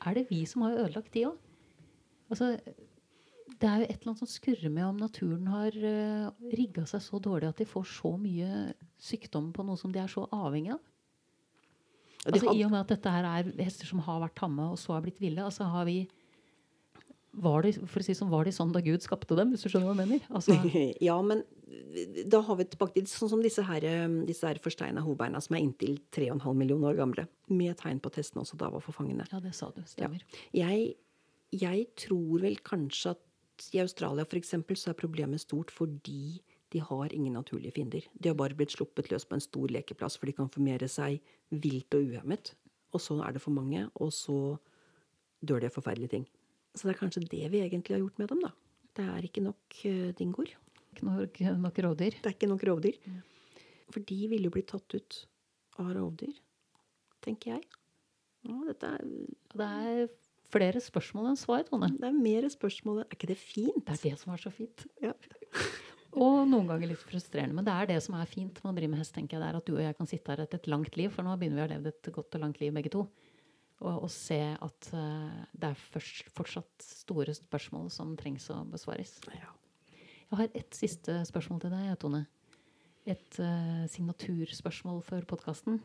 Er 0.07 0.15
det 0.15 0.27
vi 0.29 0.43
som 0.47 0.63
har 0.65 0.77
ødelagt 0.79 1.13
de 1.15 1.25
òg? 1.29 1.37
Altså, 2.29 2.53
det 3.59 3.67
er 3.67 3.81
jo 3.81 3.87
et 3.87 3.95
eller 3.95 4.11
annet 4.11 4.21
som 4.21 4.29
skurrer 4.29 4.71
med 4.71 4.85
om 4.85 4.99
naturen 4.99 5.47
har 5.51 5.75
uh, 5.75 6.29
rigga 6.55 6.85
seg 6.87 7.01
så 7.03 7.19
dårlig 7.23 7.49
at 7.49 7.59
de 7.59 7.67
får 7.67 7.87
så 7.89 8.13
mye 8.19 8.69
sykdom 9.01 9.49
på 9.55 9.65
noe 9.67 9.79
som 9.79 9.91
de 9.91 10.01
er 10.03 10.11
så 10.11 10.27
avhengig 10.35 10.75
av. 10.75 10.83
Altså, 12.27 12.51
I 12.51 12.63
og 12.67 12.71
med 12.73 12.81
at 12.81 12.93
dette 12.93 13.11
her 13.11 13.25
er 13.25 13.51
hester 13.63 13.87
som 13.87 14.01
har 14.03 14.19
vært 14.25 14.35
tamme 14.39 14.65
og 14.73 14.79
så 14.79 14.95
er 14.95 15.05
blitt 15.05 15.21
ville, 15.23 15.43
altså 15.43 15.67
har 15.71 15.87
vi 15.87 16.01
var 17.39 17.63
de, 17.63 17.71
for 17.87 18.01
å 18.01 18.05
si 18.05 18.15
som 18.17 18.31
var 18.31 18.47
de 18.47 18.53
sånn 18.53 18.73
da 18.73 18.81
Gud 18.83 19.03
skapte 19.05 19.37
dem, 19.37 19.53
hvis 19.53 19.63
du 19.63 19.69
skjønner 19.69 19.91
hva 19.91 19.95
jeg 19.95 20.09
mener? 20.09 20.25
Altså, 20.33 20.55
ja, 21.09 21.15
men 21.23 21.43
da 22.29 22.41
har 22.45 22.57
vi 22.59 22.65
tilbake 22.65 22.97
til 22.97 23.09
sånn 23.11 23.31
som 23.31 23.41
disse 23.43 23.63
her, 23.65 23.83
eh, 23.85 24.07
disse 24.27 24.47
her 24.47 24.59
forsteina 24.63 25.03
hovedbeina 25.05 25.41
som 25.41 25.55
er 25.55 25.63
inntil 25.63 25.99
3,5 26.15 26.55
millioner 26.57 26.93
år 26.93 26.99
gamle. 27.01 27.27
Med 27.49 27.77
tegn 27.77 28.01
på 28.01 28.11
at 28.11 28.19
hestene 28.21 28.43
også 28.43 28.57
da 28.57 28.69
var 28.69 28.81
forfangende. 28.81 29.27
ja, 29.31 29.39
det 29.39 29.53
sa 29.55 29.71
du. 29.75 29.81
Stemmer. 29.85 30.23
Jeg, 30.53 30.95
jeg 31.51 31.87
tror 31.95 32.41
vel 32.41 32.57
kanskje 32.57 33.15
at 33.15 33.25
i 33.73 33.81
Australia 33.83 34.25
for 34.25 34.39
eksempel, 34.39 34.77
så 34.77 34.91
er 34.91 35.01
problemet 35.01 35.41
stort 35.41 35.71
fordi 35.71 36.41
de 36.71 36.79
har 36.79 37.13
ingen 37.13 37.33
naturlige 37.33 37.71
fiender. 37.71 38.05
De 38.13 38.29
har 38.29 38.35
bare 38.35 38.55
blitt 38.55 38.71
sluppet 38.71 39.09
løs 39.11 39.25
på 39.25 39.35
en 39.35 39.43
stor 39.43 39.67
lekeplass, 39.73 40.17
for 40.17 40.29
de 40.29 40.35
kan 40.37 40.49
formere 40.49 40.87
seg 40.87 41.19
vilt 41.49 41.93
og 41.97 42.11
uhemmet. 42.13 42.53
Og 42.93 43.01
så 43.01 43.17
er 43.25 43.33
det 43.33 43.41
for 43.41 43.51
mange, 43.51 43.87
og 43.95 44.13
så 44.13 44.57
dør 45.41 45.59
de 45.59 45.69
av 45.69 45.73
forferdelige 45.73 46.13
ting. 46.13 46.25
Så 46.75 46.87
det 46.87 46.95
er 46.95 46.99
kanskje 47.01 47.25
det 47.25 47.49
vi 47.51 47.63
egentlig 47.65 47.95
har 47.95 48.03
gjort 48.03 48.19
med 48.21 48.29
dem, 48.29 48.43
da. 48.45 48.51
Det 48.95 49.05
er 49.05 49.25
ikke 49.25 49.43
nok 49.45 49.79
uh, 49.85 50.09
dingoer. 50.17 50.53
Ikke 50.99 51.49
nok, 51.49 51.63
nok 51.63 51.83
rovdyr. 51.87 52.19
Det 52.19 52.29
er 52.29 52.35
ikke 52.35 52.51
nok 52.51 52.65
rovdyr. 52.69 53.01
Mm. 53.05 53.19
For 53.89 54.05
de 54.05 54.19
ville 54.29 54.49
jo 54.49 54.53
blitt 54.53 54.69
tatt 54.71 54.95
ut 54.95 55.19
av 55.79 55.91
rovdyr, 55.95 56.33
tenker 57.25 57.55
jeg. 57.55 57.67
Ja, 58.47 58.57
dette 58.69 58.95
er 58.95 59.05
Det 59.53 59.67
er 59.67 60.09
flere 60.49 60.81
spørsmål 60.81 61.31
enn 61.31 61.39
svar, 61.39 61.65
Tone. 61.67 61.91
Det 61.95 62.07
er 62.07 62.15
mer 62.15 62.47
spørsmål. 62.51 63.03
Er 63.03 63.17
ikke 63.17 63.29
det 63.31 63.39
fint? 63.41 63.83
Det 63.85 63.97
er 63.97 64.03
det 64.09 64.19
som 64.21 64.33
er 64.33 64.41
så 64.41 64.51
fint. 64.53 64.85
Ja. 65.03 65.13
og 66.25 66.45
noen 66.49 66.69
ganger 66.69 66.93
litt 66.93 67.03
frustrerende. 67.05 67.57
Men 67.57 67.67
det 67.67 67.75
er 67.75 67.91
det 67.91 67.99
som 68.05 68.17
er 68.17 68.29
fint 68.29 68.61
med 68.63 68.71
å 68.71 68.77
drive 68.77 68.93
med 68.93 69.01
hest, 69.01 69.13
tenker 69.17 69.37
jeg. 69.37 69.43
Det 69.43 69.49
er 69.49 69.59
at 69.59 69.67
du 69.67 69.75
og 69.75 69.83
jeg 69.83 69.97
kan 69.99 70.09
sitte 70.09 70.33
her 70.33 70.45
etter 70.45 70.61
et 70.61 70.71
langt 70.71 70.97
liv, 70.99 71.11
for 71.13 71.27
nå 71.27 71.35
begynner 71.39 71.59
vi 71.59 71.65
å 71.65 71.67
ha 71.67 71.73
levd 71.75 71.91
et 71.91 72.11
godt 72.15 72.39
og 72.39 72.45
langt 72.45 72.61
liv 72.63 72.73
begge 72.75 72.93
to. 72.95 73.05
Og, 73.79 73.93
og 73.93 74.09
se 74.11 74.41
at 74.57 74.89
uh, 74.91 75.45
det 75.55 75.69
er 75.69 75.85
først, 75.93 76.33
fortsatt 76.35 76.83
store 76.83 77.35
spørsmål 77.37 77.87
som 77.93 78.17
trengs 78.19 78.49
å 78.51 78.63
besvares. 78.67 79.15
Ja. 79.31 79.53
Jeg 80.29 80.37
har 80.37 80.51
et 80.53 80.75
siste 80.77 81.13
spørsmål 81.25 81.63
til 81.63 81.71
deg, 81.73 81.93
Tone. 82.01 82.25
Et 83.09 83.39
uh, 83.41 83.85
signaturspørsmål 83.89 85.01
for 85.07 85.25
podkasten. 85.29 85.79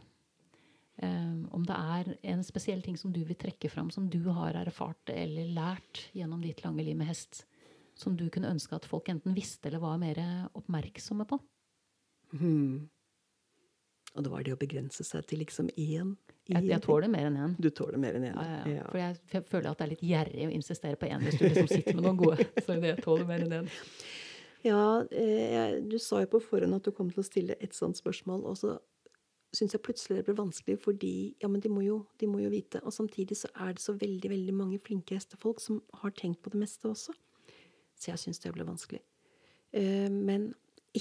Um, 1.01 1.47
om 1.57 1.65
det 1.67 1.75
er 1.75 2.11
en 2.35 2.43
spesiell 2.45 2.85
ting 2.85 2.99
som 3.01 3.13
du 3.15 3.23
vil 3.25 3.39
trekke 3.41 3.71
fram, 3.73 3.89
som 3.91 4.11
du 4.13 4.21
har 4.37 4.59
erfart 4.61 5.11
eller 5.11 5.49
lært 5.57 6.05
gjennom 6.15 6.45
ditt 6.45 6.61
lange 6.63 6.85
liv 6.85 6.99
med 6.99 7.09
hest, 7.09 7.47
som 7.97 8.19
du 8.21 8.27
kunne 8.29 8.53
ønske 8.53 8.77
at 8.77 8.87
folk 8.87 9.09
enten 9.09 9.35
visste 9.35 9.71
eller 9.71 9.81
var 9.83 9.97
mer 10.03 10.21
oppmerksomme 10.53 11.25
på? 11.31 11.41
Hmm. 12.37 12.85
Og 14.15 14.23
det 14.23 14.31
var 14.31 14.45
det 14.47 14.53
å 14.55 14.61
begrense 14.61 15.07
seg 15.07 15.25
til 15.27 15.41
liksom 15.43 15.71
én. 15.75 16.13
Jeg, 16.47 16.67
jeg 16.69 16.85
tåler 16.85 17.09
mer 17.11 17.31
enn 17.31 17.41
én. 17.41 17.57
Du 17.59 17.71
tåler 17.75 17.99
mer 17.99 18.19
enn 18.19 18.29
én. 18.29 18.37
Ja, 18.37 18.59
ja, 18.61 18.75
ja. 18.77 18.85
For 18.91 19.01
jeg, 19.01 19.17
jeg, 19.33 19.47
føler 19.49 19.71
at 19.73 19.81
det 19.81 19.87
er 19.87 19.93
litt 19.95 20.05
gjerrig 20.05 20.47
å 20.51 20.53
insistere 20.55 21.01
på 21.01 21.09
én 21.09 21.25
hvis 21.25 21.41
du 21.41 21.47
liksom 21.49 21.71
sitter 21.73 21.97
med 21.97 22.05
noen 22.05 22.21
gode. 22.21 22.47
Så 22.67 22.77
jeg 22.77 23.01
tåler 23.03 23.27
mer 23.31 23.47
enn 23.47 23.57
én. 23.63 23.73
Ja, 24.65 25.05
jeg, 25.13 25.83
du 25.93 25.99
sa 26.01 26.23
jo 26.23 26.31
på 26.33 26.41
forhånd 26.41 26.79
at 26.79 26.87
du 26.87 26.95
kom 26.97 27.11
til 27.13 27.21
å 27.21 27.27
stille 27.27 27.57
et 27.61 27.75
sånt 27.77 27.99
spørsmål. 28.01 28.47
Og 28.49 28.57
så 28.63 28.71
syns 29.55 29.75
jeg 29.77 29.85
plutselig 29.85 30.17
det 30.19 30.25
ble 30.27 30.35
vanskelig, 30.39 30.77
fordi 30.83 31.13
ja, 31.43 31.49
men 31.51 31.61
de 31.63 31.69
må, 31.71 31.81
jo, 31.85 31.97
de 32.21 32.27
må, 32.31 32.39
jo, 32.43 32.51
vite. 32.53 32.79
Og 32.83 32.93
samtidig 32.97 33.37
så 33.39 33.49
er 33.53 33.71
det 33.77 33.83
så 33.85 33.93
veldig 34.01 34.31
veldig 34.33 34.55
mange 34.57 34.79
flinke 34.83 35.15
hestefolk 35.19 35.59
som 35.63 35.75
har 36.01 36.13
tenkt 36.17 36.41
på 36.43 36.51
det 36.55 36.61
meste 36.65 36.85
også. 36.91 37.13
Så 37.95 38.05
jeg 38.11 38.19
syns 38.25 38.41
det 38.43 38.55
ble 38.57 38.65
vanskelig. 38.67 39.03
Uh, 39.75 40.11
men 40.11 40.43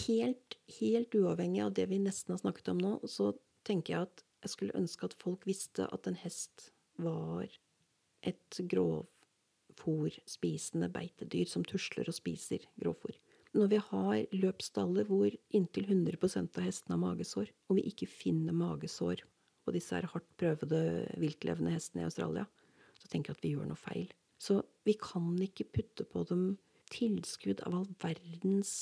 helt, 0.07 0.49
helt 0.79 1.11
uavhengig 1.15 1.61
av 1.63 1.71
det 1.77 1.85
vi 1.91 1.99
nesten 2.03 2.31
har 2.35 2.41
snakket 2.43 2.71
om 2.73 2.79
nå, 2.83 2.91
så 3.09 3.25
tenker 3.67 3.89
jeg 3.93 4.01
at 4.09 4.17
jeg 4.43 4.49
skulle 4.57 4.77
ønske 4.77 5.01
at 5.07 5.19
folk 5.23 5.41
visste 5.47 5.83
at 5.87 6.07
en 6.09 6.19
hest 6.19 6.55
var 6.99 7.47
et 8.27 8.53
grovfòrspisende 8.73 10.89
beitedyr 10.91 11.47
som 11.49 11.63
tusler 11.67 12.05
og 12.11 12.15
spiser 12.17 12.61
grovfòr 12.81 13.15
når 13.53 13.69
vi 13.69 13.79
har 13.89 14.17
løpsstaller 14.33 15.07
hvor 15.09 15.29
inntil 15.53 15.85
100% 15.85 16.57
av 16.57 16.65
hestene 16.65 16.95
har 16.95 17.03
magesår, 17.03 17.51
og 17.69 17.77
vi 17.77 17.85
ikke 17.91 18.09
finner 18.09 18.55
magesår 18.57 19.23
på 19.63 19.73
disse 19.75 20.01
hardt 20.01 20.29
prøvede 20.39 20.81
viltlevende 21.21 21.73
hestene 21.73 22.03
i 22.03 22.07
Australia, 22.09 22.45
så 22.99 23.09
tenker 23.11 23.31
jeg 23.31 23.39
at 23.39 23.45
vi 23.45 23.53
gjør 23.53 23.69
noe 23.69 23.79
feil. 23.79 24.09
Så 24.41 24.59
vi 24.87 24.95
kan 24.99 25.35
ikke 25.43 25.69
putte 25.71 26.05
på 26.09 26.25
dem 26.27 26.57
tilskudd 26.93 27.63
av 27.67 27.77
all 27.77 27.87
verdens 28.01 28.73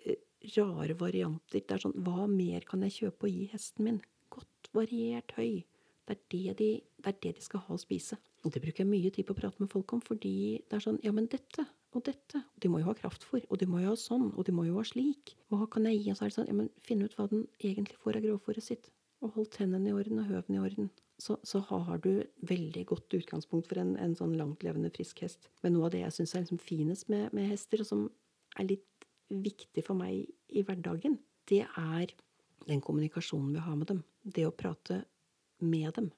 eh, 0.00 0.16
rare 0.56 0.96
varianter. 0.98 1.60
Det 1.60 1.76
er 1.76 1.84
sånn 1.84 1.98
Hva 2.06 2.24
mer 2.30 2.64
kan 2.68 2.86
jeg 2.86 2.96
kjøpe 3.02 3.28
og 3.28 3.34
gi 3.34 3.50
hesten 3.52 3.86
min? 3.86 4.00
Godt 4.32 4.70
variert 4.76 5.34
høy. 5.36 5.66
Det 6.08 6.16
er 6.16 6.22
det, 6.32 6.54
de, 6.58 6.70
det 7.04 7.12
er 7.12 7.18
det 7.22 7.34
de 7.36 7.44
skal 7.44 7.62
ha 7.66 7.76
å 7.76 7.80
spise. 7.80 8.16
Og 8.42 8.54
det 8.54 8.62
bruker 8.64 8.82
jeg 8.82 8.90
mye 8.90 9.12
tid 9.14 9.28
på 9.28 9.36
å 9.36 9.40
prate 9.42 9.60
med 9.62 9.70
folk 9.70 9.92
om, 9.94 10.00
fordi 10.02 10.62
det 10.64 10.78
er 10.78 10.86
sånn 10.86 10.98
Ja, 11.04 11.12
men 11.14 11.28
dette 11.30 11.66
og 11.94 12.04
dette. 12.06 12.42
De 12.60 12.68
må 12.68 12.80
jo 12.82 12.90
ha 12.90 12.96
kraftfôr, 12.96 13.44
og 13.48 13.60
de 13.60 13.68
må 13.70 13.80
jo 13.80 13.92
ha 13.92 13.98
sånn, 13.98 14.30
og 14.36 14.44
de 14.44 14.52
må 14.52 14.66
jo 14.66 14.76
ha 14.76 14.84
slik. 14.84 15.34
Hva 15.52 15.68
kan 15.72 15.86
jeg 15.88 16.00
gi? 16.00 16.10
Og 16.12 16.18
så 16.18 16.26
er 16.26 16.32
det 16.32 16.36
sånn, 16.36 16.50
ja, 16.50 16.56
men 16.56 16.72
Finn 16.84 17.04
ut 17.04 17.14
hva 17.16 17.28
den 17.30 17.46
egentlig 17.58 17.96
får 18.02 18.18
av 18.18 18.26
grovfôret 18.26 18.66
sitt. 18.66 18.90
Og 19.24 19.32
hold 19.36 19.50
tennene 19.54 19.90
i 19.90 19.94
orden 19.96 20.20
og 20.20 20.28
høvene 20.28 20.58
i 20.58 20.62
orden. 20.64 20.90
Så, 21.20 21.36
så, 21.44 21.60
har 21.68 22.00
du 22.00 22.22
veldig 22.48 22.86
godt 22.88 23.16
utgangspunkt 23.18 23.68
for 23.68 23.80
en, 23.82 23.92
en 24.00 24.14
sånn 24.16 24.36
langtlevende, 24.40 24.92
frisk 24.94 25.20
hest. 25.24 25.50
Men 25.64 25.74
noe 25.76 25.88
av 25.88 25.94
det 25.94 26.00
jeg 26.04 26.16
syns 26.16 26.32
er 26.34 26.44
liksom 26.46 26.62
finest 26.64 27.10
med, 27.12 27.26
med, 27.36 27.50
hester, 27.52 27.82
og 27.84 27.88
som 27.90 28.06
er 28.56 28.70
litt 28.70 29.08
viktig 29.30 29.84
for 29.86 29.98
meg 29.98 30.24
i 30.48 30.64
hverdagen, 30.66 31.18
det 31.50 31.66
er 31.66 32.14
den 32.66 32.80
kommunikasjonen 32.84 33.52
vi 33.56 33.64
har 33.66 33.76
med 33.76 33.90
dem. 33.92 34.00
Det 34.24 34.46
å 34.48 34.54
prate 34.54 35.02
med 35.60 35.92
dem. 35.98 36.08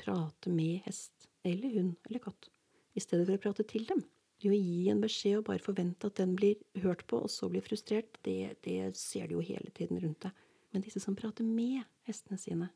Prate 0.00 0.50
med 0.50 0.82
hest 0.88 1.28
eller 1.46 1.70
hund 1.76 1.94
eller 2.08 2.22
katt. 2.26 2.50
I 2.94 3.02
stedet 3.02 3.26
for 3.28 3.38
å 3.38 3.44
prate 3.46 3.66
til 3.70 3.86
dem. 3.86 4.02
Det 4.44 4.50
å 4.52 4.56
gi 4.56 4.90
en 4.92 5.00
beskjed 5.00 5.38
og 5.38 5.46
bare 5.46 5.64
forvente 5.64 6.10
at 6.10 6.18
den 6.20 6.34
blir 6.36 6.58
hørt 6.82 7.06
på, 7.08 7.16
og 7.24 7.30
så 7.32 7.48
blir 7.48 7.64
frustrert, 7.64 8.18
det, 8.26 8.58
det 8.66 8.90
ser 9.00 9.30
du 9.30 9.38
jo 9.38 9.44
hele 9.44 9.72
tiden 9.72 9.96
rundt 10.02 10.26
deg. 10.26 10.42
Men 10.74 10.84
disse 10.84 11.00
som 11.00 11.16
prater 11.16 11.46
med 11.48 11.80
hestene 12.04 12.36
sine, 12.36 12.68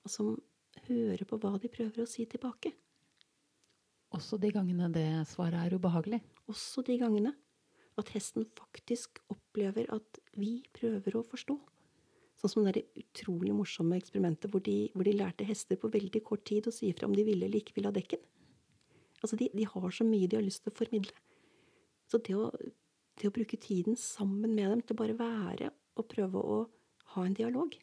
og 0.00 0.12
som 0.14 0.30
hører 0.86 1.28
på 1.28 1.36
hva 1.42 1.58
de 1.60 1.68
prøver 1.68 2.00
å 2.00 2.08
si 2.08 2.24
tilbake 2.30 2.72
Også 4.16 4.38
de 4.40 4.48
gangene 4.54 4.88
det 4.94 5.10
svaret 5.28 5.66
er 5.66 5.76
ubehagelig? 5.76 6.22
Også 6.48 6.80
de 6.86 6.96
gangene. 6.96 7.34
At 8.00 8.14
hesten 8.14 8.46
faktisk 8.56 9.20
opplever 9.28 9.90
at 9.92 10.22
vi 10.38 10.62
prøver 10.72 11.18
å 11.18 11.26
forstå. 11.28 11.58
Sånn 12.38 12.54
som 12.54 12.70
det 12.70 12.86
utrolig 12.96 13.52
morsomme 13.52 13.98
eksperimentet 14.00 14.48
hvor 14.54 14.64
de, 14.64 14.86
hvor 14.94 15.04
de 15.04 15.16
lærte 15.18 15.44
hester 15.44 15.76
på 15.76 15.90
veldig 15.92 16.24
kort 16.24 16.46
tid 16.48 16.70
å 16.70 16.72
si 16.72 16.88
ifra 16.88 17.10
om 17.10 17.16
de 17.18 17.26
ville 17.26 17.44
eller 17.44 17.60
ikke 17.60 17.76
ville 17.76 17.92
ha 17.92 17.98
dekken. 18.00 18.22
Altså, 19.22 19.36
de, 19.36 19.48
de, 19.54 19.66
har 19.66 19.90
så 19.90 20.06
mye 20.06 20.28
de 20.28 20.38
har 20.38 20.46
lyst 20.46 20.62
til 20.64 20.72
å 20.72 20.78
formidle. 20.78 21.14
Så 22.08 22.20
det 22.24 22.36
å, 22.38 22.48
det 23.18 23.28
å 23.28 23.34
bruke 23.34 23.58
tiden 23.60 23.98
sammen 23.98 24.54
med 24.54 24.70
dem 24.70 24.82
til 24.86 24.98
bare 24.98 25.18
være 25.18 25.72
og 25.98 26.08
prøve 26.08 26.40
å 26.40 26.58
ha 27.14 27.24
en 27.26 27.36
dialog 27.36 27.74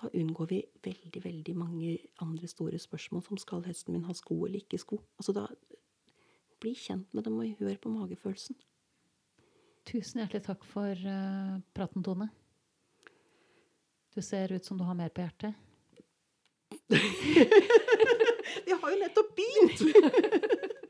Da 0.00 0.08
unngår 0.16 0.48
vi 0.50 0.58
veldig, 0.84 1.20
veldig 1.24 1.54
mange 1.56 1.96
andre 2.24 2.48
store 2.48 2.78
spørsmål 2.80 3.24
som 3.26 3.40
skal 3.40 3.64
hesten 3.66 3.94
min 3.94 4.06
ha 4.08 4.14
sko 4.16 4.36
eller 4.46 4.62
ikke 4.62 4.80
sko. 4.80 5.00
Altså 5.20 5.34
da 5.36 5.46
Bli 6.60 6.74
kjent 6.76 7.08
med 7.16 7.24
dem 7.24 7.38
og 7.40 7.56
hør 7.56 7.76
på 7.80 7.88
magefølelsen. 7.88 8.58
Tusen 9.88 10.20
hjertelig 10.20 10.44
takk 10.44 10.66
for 10.68 10.92
uh, 10.92 11.56
praten, 11.72 12.04
Tone. 12.04 12.28
Du 14.12 14.20
ser 14.20 14.52
ut 14.52 14.64
som 14.64 14.76
du 14.76 14.84
har 14.84 14.98
mer 14.98 15.08
på 15.08 15.24
hjertet. 15.24 15.56
Vi 18.66 18.76
har 18.76 18.94
jo 18.94 19.00
nettopp 19.00 19.34
begynt! 19.38 19.84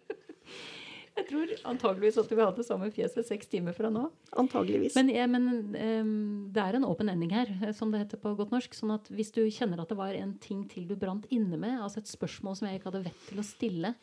Jeg 1.20 1.26
tror 1.28 1.50
antageligvis 1.68 2.16
at 2.20 2.30
du 2.30 2.36
vil 2.36 2.46
ha 2.46 2.52
det 2.54 2.64
samme 2.64 2.88
fjeset 2.94 3.26
seks 3.28 3.50
timer 3.50 3.74
fra 3.76 3.90
nå. 3.92 4.06
Antageligvis. 4.40 4.94
Men, 4.96 5.10
ja, 5.12 5.26
men 5.28 5.48
um, 5.74 6.12
det 6.54 6.62
er 6.62 6.78
en 6.78 6.86
åpen 6.88 7.10
ending 7.12 7.32
her, 7.34 7.50
eh, 7.60 7.74
som 7.76 7.92
det 7.92 8.04
heter 8.04 8.20
på 8.22 8.32
godt 8.38 8.54
norsk. 8.54 8.76
sånn 8.76 8.94
at 8.94 9.10
hvis 9.12 9.32
du 9.34 9.42
kjenner 9.52 9.82
at 9.82 9.90
det 9.90 9.98
var 9.98 10.16
en 10.16 10.36
ting 10.40 10.62
til 10.70 10.86
du 10.88 10.94
brant 11.00 11.26
inne 11.34 11.58
med, 11.60 11.76
altså 11.82 12.00
et 12.00 12.10
spørsmål 12.10 12.56
som 12.56 12.68
jeg 12.68 12.80
ikke 12.80 12.90
hadde 12.92 13.04
vett 13.08 13.26
til 13.28 13.42
å 13.42 13.46
stille, 13.46 13.94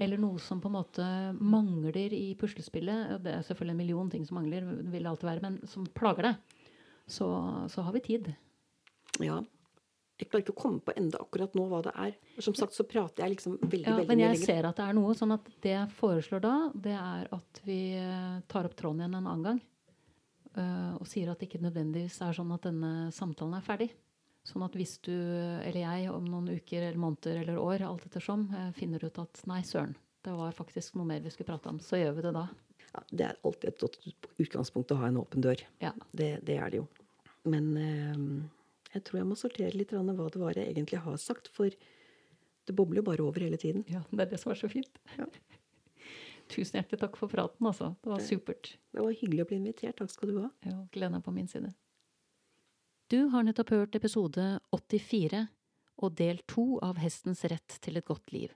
eller 0.00 0.20
noe 0.22 0.38
som 0.42 0.60
på 0.62 0.70
en 0.70 0.76
måte 0.78 1.06
mangler 1.40 2.14
i 2.14 2.36
puslespillet 2.38 3.18
Det 3.24 3.32
er 3.34 3.42
selvfølgelig 3.44 3.74
en 3.74 3.82
million 3.82 4.12
ting 4.12 4.28
som 4.28 4.38
mangler, 4.38 4.68
vil 4.68 5.02
det 5.02 5.10
alltid 5.10 5.30
være, 5.32 5.46
men 5.48 5.58
som 5.70 5.88
plager 5.96 6.30
deg, 6.30 6.60
så, 7.10 7.30
så 7.72 7.88
har 7.88 7.96
vi 7.96 8.04
tid. 8.12 8.30
Ja. 9.18 9.40
Jeg 10.20 10.28
klarer 10.28 10.44
ikke 10.44 10.52
å 10.52 10.60
komme 10.60 10.82
på 10.84 10.92
enda 11.00 11.20
akkurat 11.22 11.54
nå 11.56 11.64
hva 11.70 11.80
det 11.86 11.92
er. 11.96 12.16
Som 12.44 12.56
sagt 12.58 12.76
så 12.76 12.84
prater 12.84 13.24
jeg 13.24 13.38
liksom 13.38 13.56
veldig, 13.62 13.86
ja, 13.86 13.96
veldig 13.96 14.10
Men 14.10 14.24
jeg 14.26 14.42
ser 14.42 14.68
at 14.68 14.76
det 14.76 14.88
er 14.90 14.96
noe. 14.98 15.14
sånn 15.16 15.32
at 15.32 15.48
det 15.64 15.72
jeg 15.72 15.96
foreslår 15.96 16.42
da, 16.44 16.54
det 16.74 16.96
er 16.98 17.30
at 17.36 17.60
vi 17.64 17.80
eh, 17.96 18.36
tar 18.50 18.68
opp 18.68 18.76
tråden 18.76 19.00
igjen 19.00 19.16
en 19.16 19.30
annen 19.30 19.46
gang. 19.48 19.62
Uh, 20.50 20.96
og 20.98 21.06
sier 21.06 21.30
at 21.30 21.38
det 21.38 21.46
ikke 21.46 21.62
nødvendigvis 21.62 22.16
er 22.26 22.34
sånn 22.34 22.50
at 22.50 22.64
denne 22.66 23.10
samtalen 23.14 23.54
er 23.54 23.64
ferdig. 23.64 23.86
Sånn 24.46 24.64
at 24.66 24.74
hvis 24.74 24.96
du 25.06 25.14
eller 25.14 25.78
jeg 25.78 26.08
om 26.10 26.26
noen 26.26 26.48
uker 26.56 26.88
eller 26.88 26.98
måneder 26.98 27.44
eller 27.44 27.60
år 27.62 27.84
alt 27.86 28.08
ettersom, 28.08 28.48
uh, 28.50 28.72
finner 28.74 29.04
ut 29.06 29.20
at 29.22 29.44
nei, 29.48 29.60
søren, 29.66 29.94
det 30.26 30.34
var 30.36 30.56
faktisk 30.56 30.98
noe 30.98 31.06
mer 31.06 31.22
vi 31.22 31.30
skulle 31.32 31.52
prate 31.52 31.70
om, 31.70 31.78
så 31.80 32.00
gjør 32.00 32.16
vi 32.18 32.26
det 32.26 32.34
da. 32.36 32.48
Ja, 32.90 33.04
det 33.08 33.28
er 33.28 33.38
alltid 33.46 33.70
et 33.70 33.84
godt 33.84 34.00
utgangspunkt 34.42 34.90
å 34.90 34.98
ha 34.98 35.08
en 35.08 35.20
åpen 35.22 35.44
dør. 35.44 35.62
Ja. 35.80 35.94
Det, 36.10 36.32
det 36.42 36.58
er 36.58 36.74
det 36.74 36.82
jo. 36.82 36.88
Men 37.46 37.70
uh, 37.78 38.59
jeg 38.94 39.04
tror 39.06 39.20
jeg 39.20 39.28
må 39.28 39.38
sortere 39.38 39.76
litt 39.76 39.92
hva 39.94 40.02
det 40.02 40.40
var 40.40 40.58
jeg 40.58 40.72
egentlig 40.72 41.00
har 41.04 41.18
sagt, 41.22 41.50
for 41.54 41.70
det 41.70 42.74
bobler 42.76 43.00
jo 43.00 43.06
bare 43.06 43.24
over 43.24 43.42
hele 43.42 43.58
tiden. 43.60 43.84
Ja, 43.88 44.02
Det 44.10 44.20
er 44.26 44.30
det 44.32 44.40
som 44.40 44.52
er 44.52 44.58
så 44.58 44.68
fint. 44.70 44.98
Ja. 45.18 45.26
Tusen 46.50 46.80
hjertelig 46.80 46.98
takk 46.98 47.16
for 47.18 47.30
praten, 47.30 47.66
altså. 47.66 47.94
Det 48.02 48.10
var 48.10 48.24
supert. 48.24 48.72
Det 48.90 49.04
var 49.04 49.14
hyggelig 49.14 49.44
å 49.44 49.48
bli 49.50 49.60
invitert. 49.60 49.96
Takk 50.00 50.10
skal 50.10 50.32
du 50.32 50.40
ha. 50.40 50.50
Ja, 50.66 50.80
Gleden 50.90 51.18
er 51.18 51.22
på 51.22 51.34
min 51.34 51.48
side. 51.48 51.70
Du 53.10 53.28
har 53.30 53.46
nettopp 53.46 53.70
hørt 53.74 53.94
episode 53.98 54.58
84 54.74 55.46
og 56.02 56.16
del 56.18 56.42
to 56.50 56.80
av 56.82 56.98
Hestens 56.98 57.44
rett 57.50 57.78
til 57.82 57.98
et 57.98 58.06
godt 58.06 58.34
liv. 58.34 58.54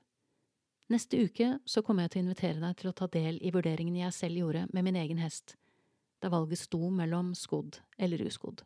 Neste 0.91 1.23
uke 1.23 1.59
så 1.65 1.83
kommer 1.83 2.05
jeg 2.05 2.15
til 2.15 2.23
å 2.23 2.25
invitere 2.27 2.61
deg 2.61 2.77
til 2.81 2.91
å 2.91 2.97
ta 2.99 3.09
del 3.11 3.39
i 3.43 3.55
vurderingen 3.55 3.97
jeg 4.03 4.15
selv 4.15 4.43
gjorde 4.43 4.67
med 4.75 4.85
min 4.85 4.99
egen 5.01 5.23
hest, 5.23 5.57
da 6.21 6.31
valget 6.33 6.61
sto 6.61 6.91
mellom 6.93 7.33
skodd 7.39 7.81
eller 7.99 8.23
uskodd 8.27 8.63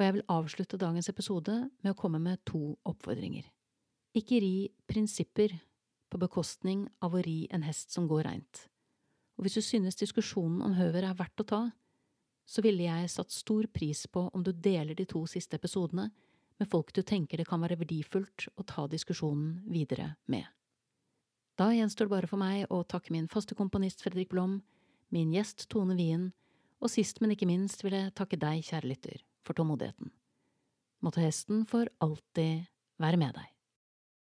og 0.00 0.06
jeg 0.06 0.16
vil 0.16 0.30
avslutte 0.32 0.78
dagens 0.80 1.10
episode 1.12 1.54
med 1.84 1.92
å 1.92 1.98
komme 1.98 2.16
med 2.24 2.40
to 2.48 2.72
oppfordringer. 2.88 3.44
Ikke 4.16 4.40
ri 4.40 4.70
prinsipper 4.88 5.52
på 6.10 6.18
bekostning 6.22 6.86
av 7.04 7.14
å 7.14 7.20
ri 7.22 7.44
en 7.52 7.66
hest 7.66 7.92
som 7.92 8.08
går 8.08 8.24
reint. 8.24 8.62
Og 9.36 9.44
hvis 9.44 9.58
du 9.60 9.62
synes 9.62 10.00
diskusjonen 10.00 10.64
om 10.64 10.78
høver 10.78 11.04
er 11.04 11.18
verdt 11.18 11.44
å 11.44 11.48
ta, 11.52 11.60
så 12.48 12.64
ville 12.64 12.88
jeg 12.88 13.12
satt 13.12 13.30
stor 13.30 13.68
pris 13.68 14.06
på 14.08 14.24
om 14.32 14.42
du 14.42 14.50
deler 14.56 14.96
de 14.96 15.04
to 15.04 15.26
siste 15.28 15.60
episodene 15.60 16.08
med 16.56 16.72
folk 16.72 16.94
du 16.96 17.04
tenker 17.04 17.36
det 17.36 17.48
kan 17.48 17.60
være 17.60 17.78
verdifullt 17.84 18.48
å 18.56 18.64
ta 18.64 18.88
diskusjonen 18.88 19.60
videre 19.68 20.14
med. 20.32 20.48
Da 21.60 21.70
gjenstår 21.76 22.08
det 22.08 22.16
bare 22.16 22.30
for 22.30 22.40
meg 22.40 22.72
å 22.72 22.82
takke 22.88 23.12
min 23.12 23.28
faste 23.28 23.54
komponist 23.54 24.00
Fredrik 24.00 24.32
Blom, 24.32 24.62
min 25.12 25.36
gjest 25.36 25.68
Tone 25.68 25.92
Wien, 26.00 26.30
og 26.80 26.88
sist, 26.88 27.20
men 27.20 27.34
ikke 27.34 27.48
minst 27.48 27.84
vil 27.84 27.92
jeg 27.92 28.14
takke 28.16 28.40
deg, 28.40 28.64
kjære 28.64 28.88
lytter, 28.88 29.20
for 29.46 29.56
tålmodigheten. 29.56 30.12
Måtte 31.04 31.24
hesten 31.24 31.64
for 31.68 31.88
alltid 32.04 32.66
være 33.00 33.20
med 33.20 33.36
deg. 33.38 33.48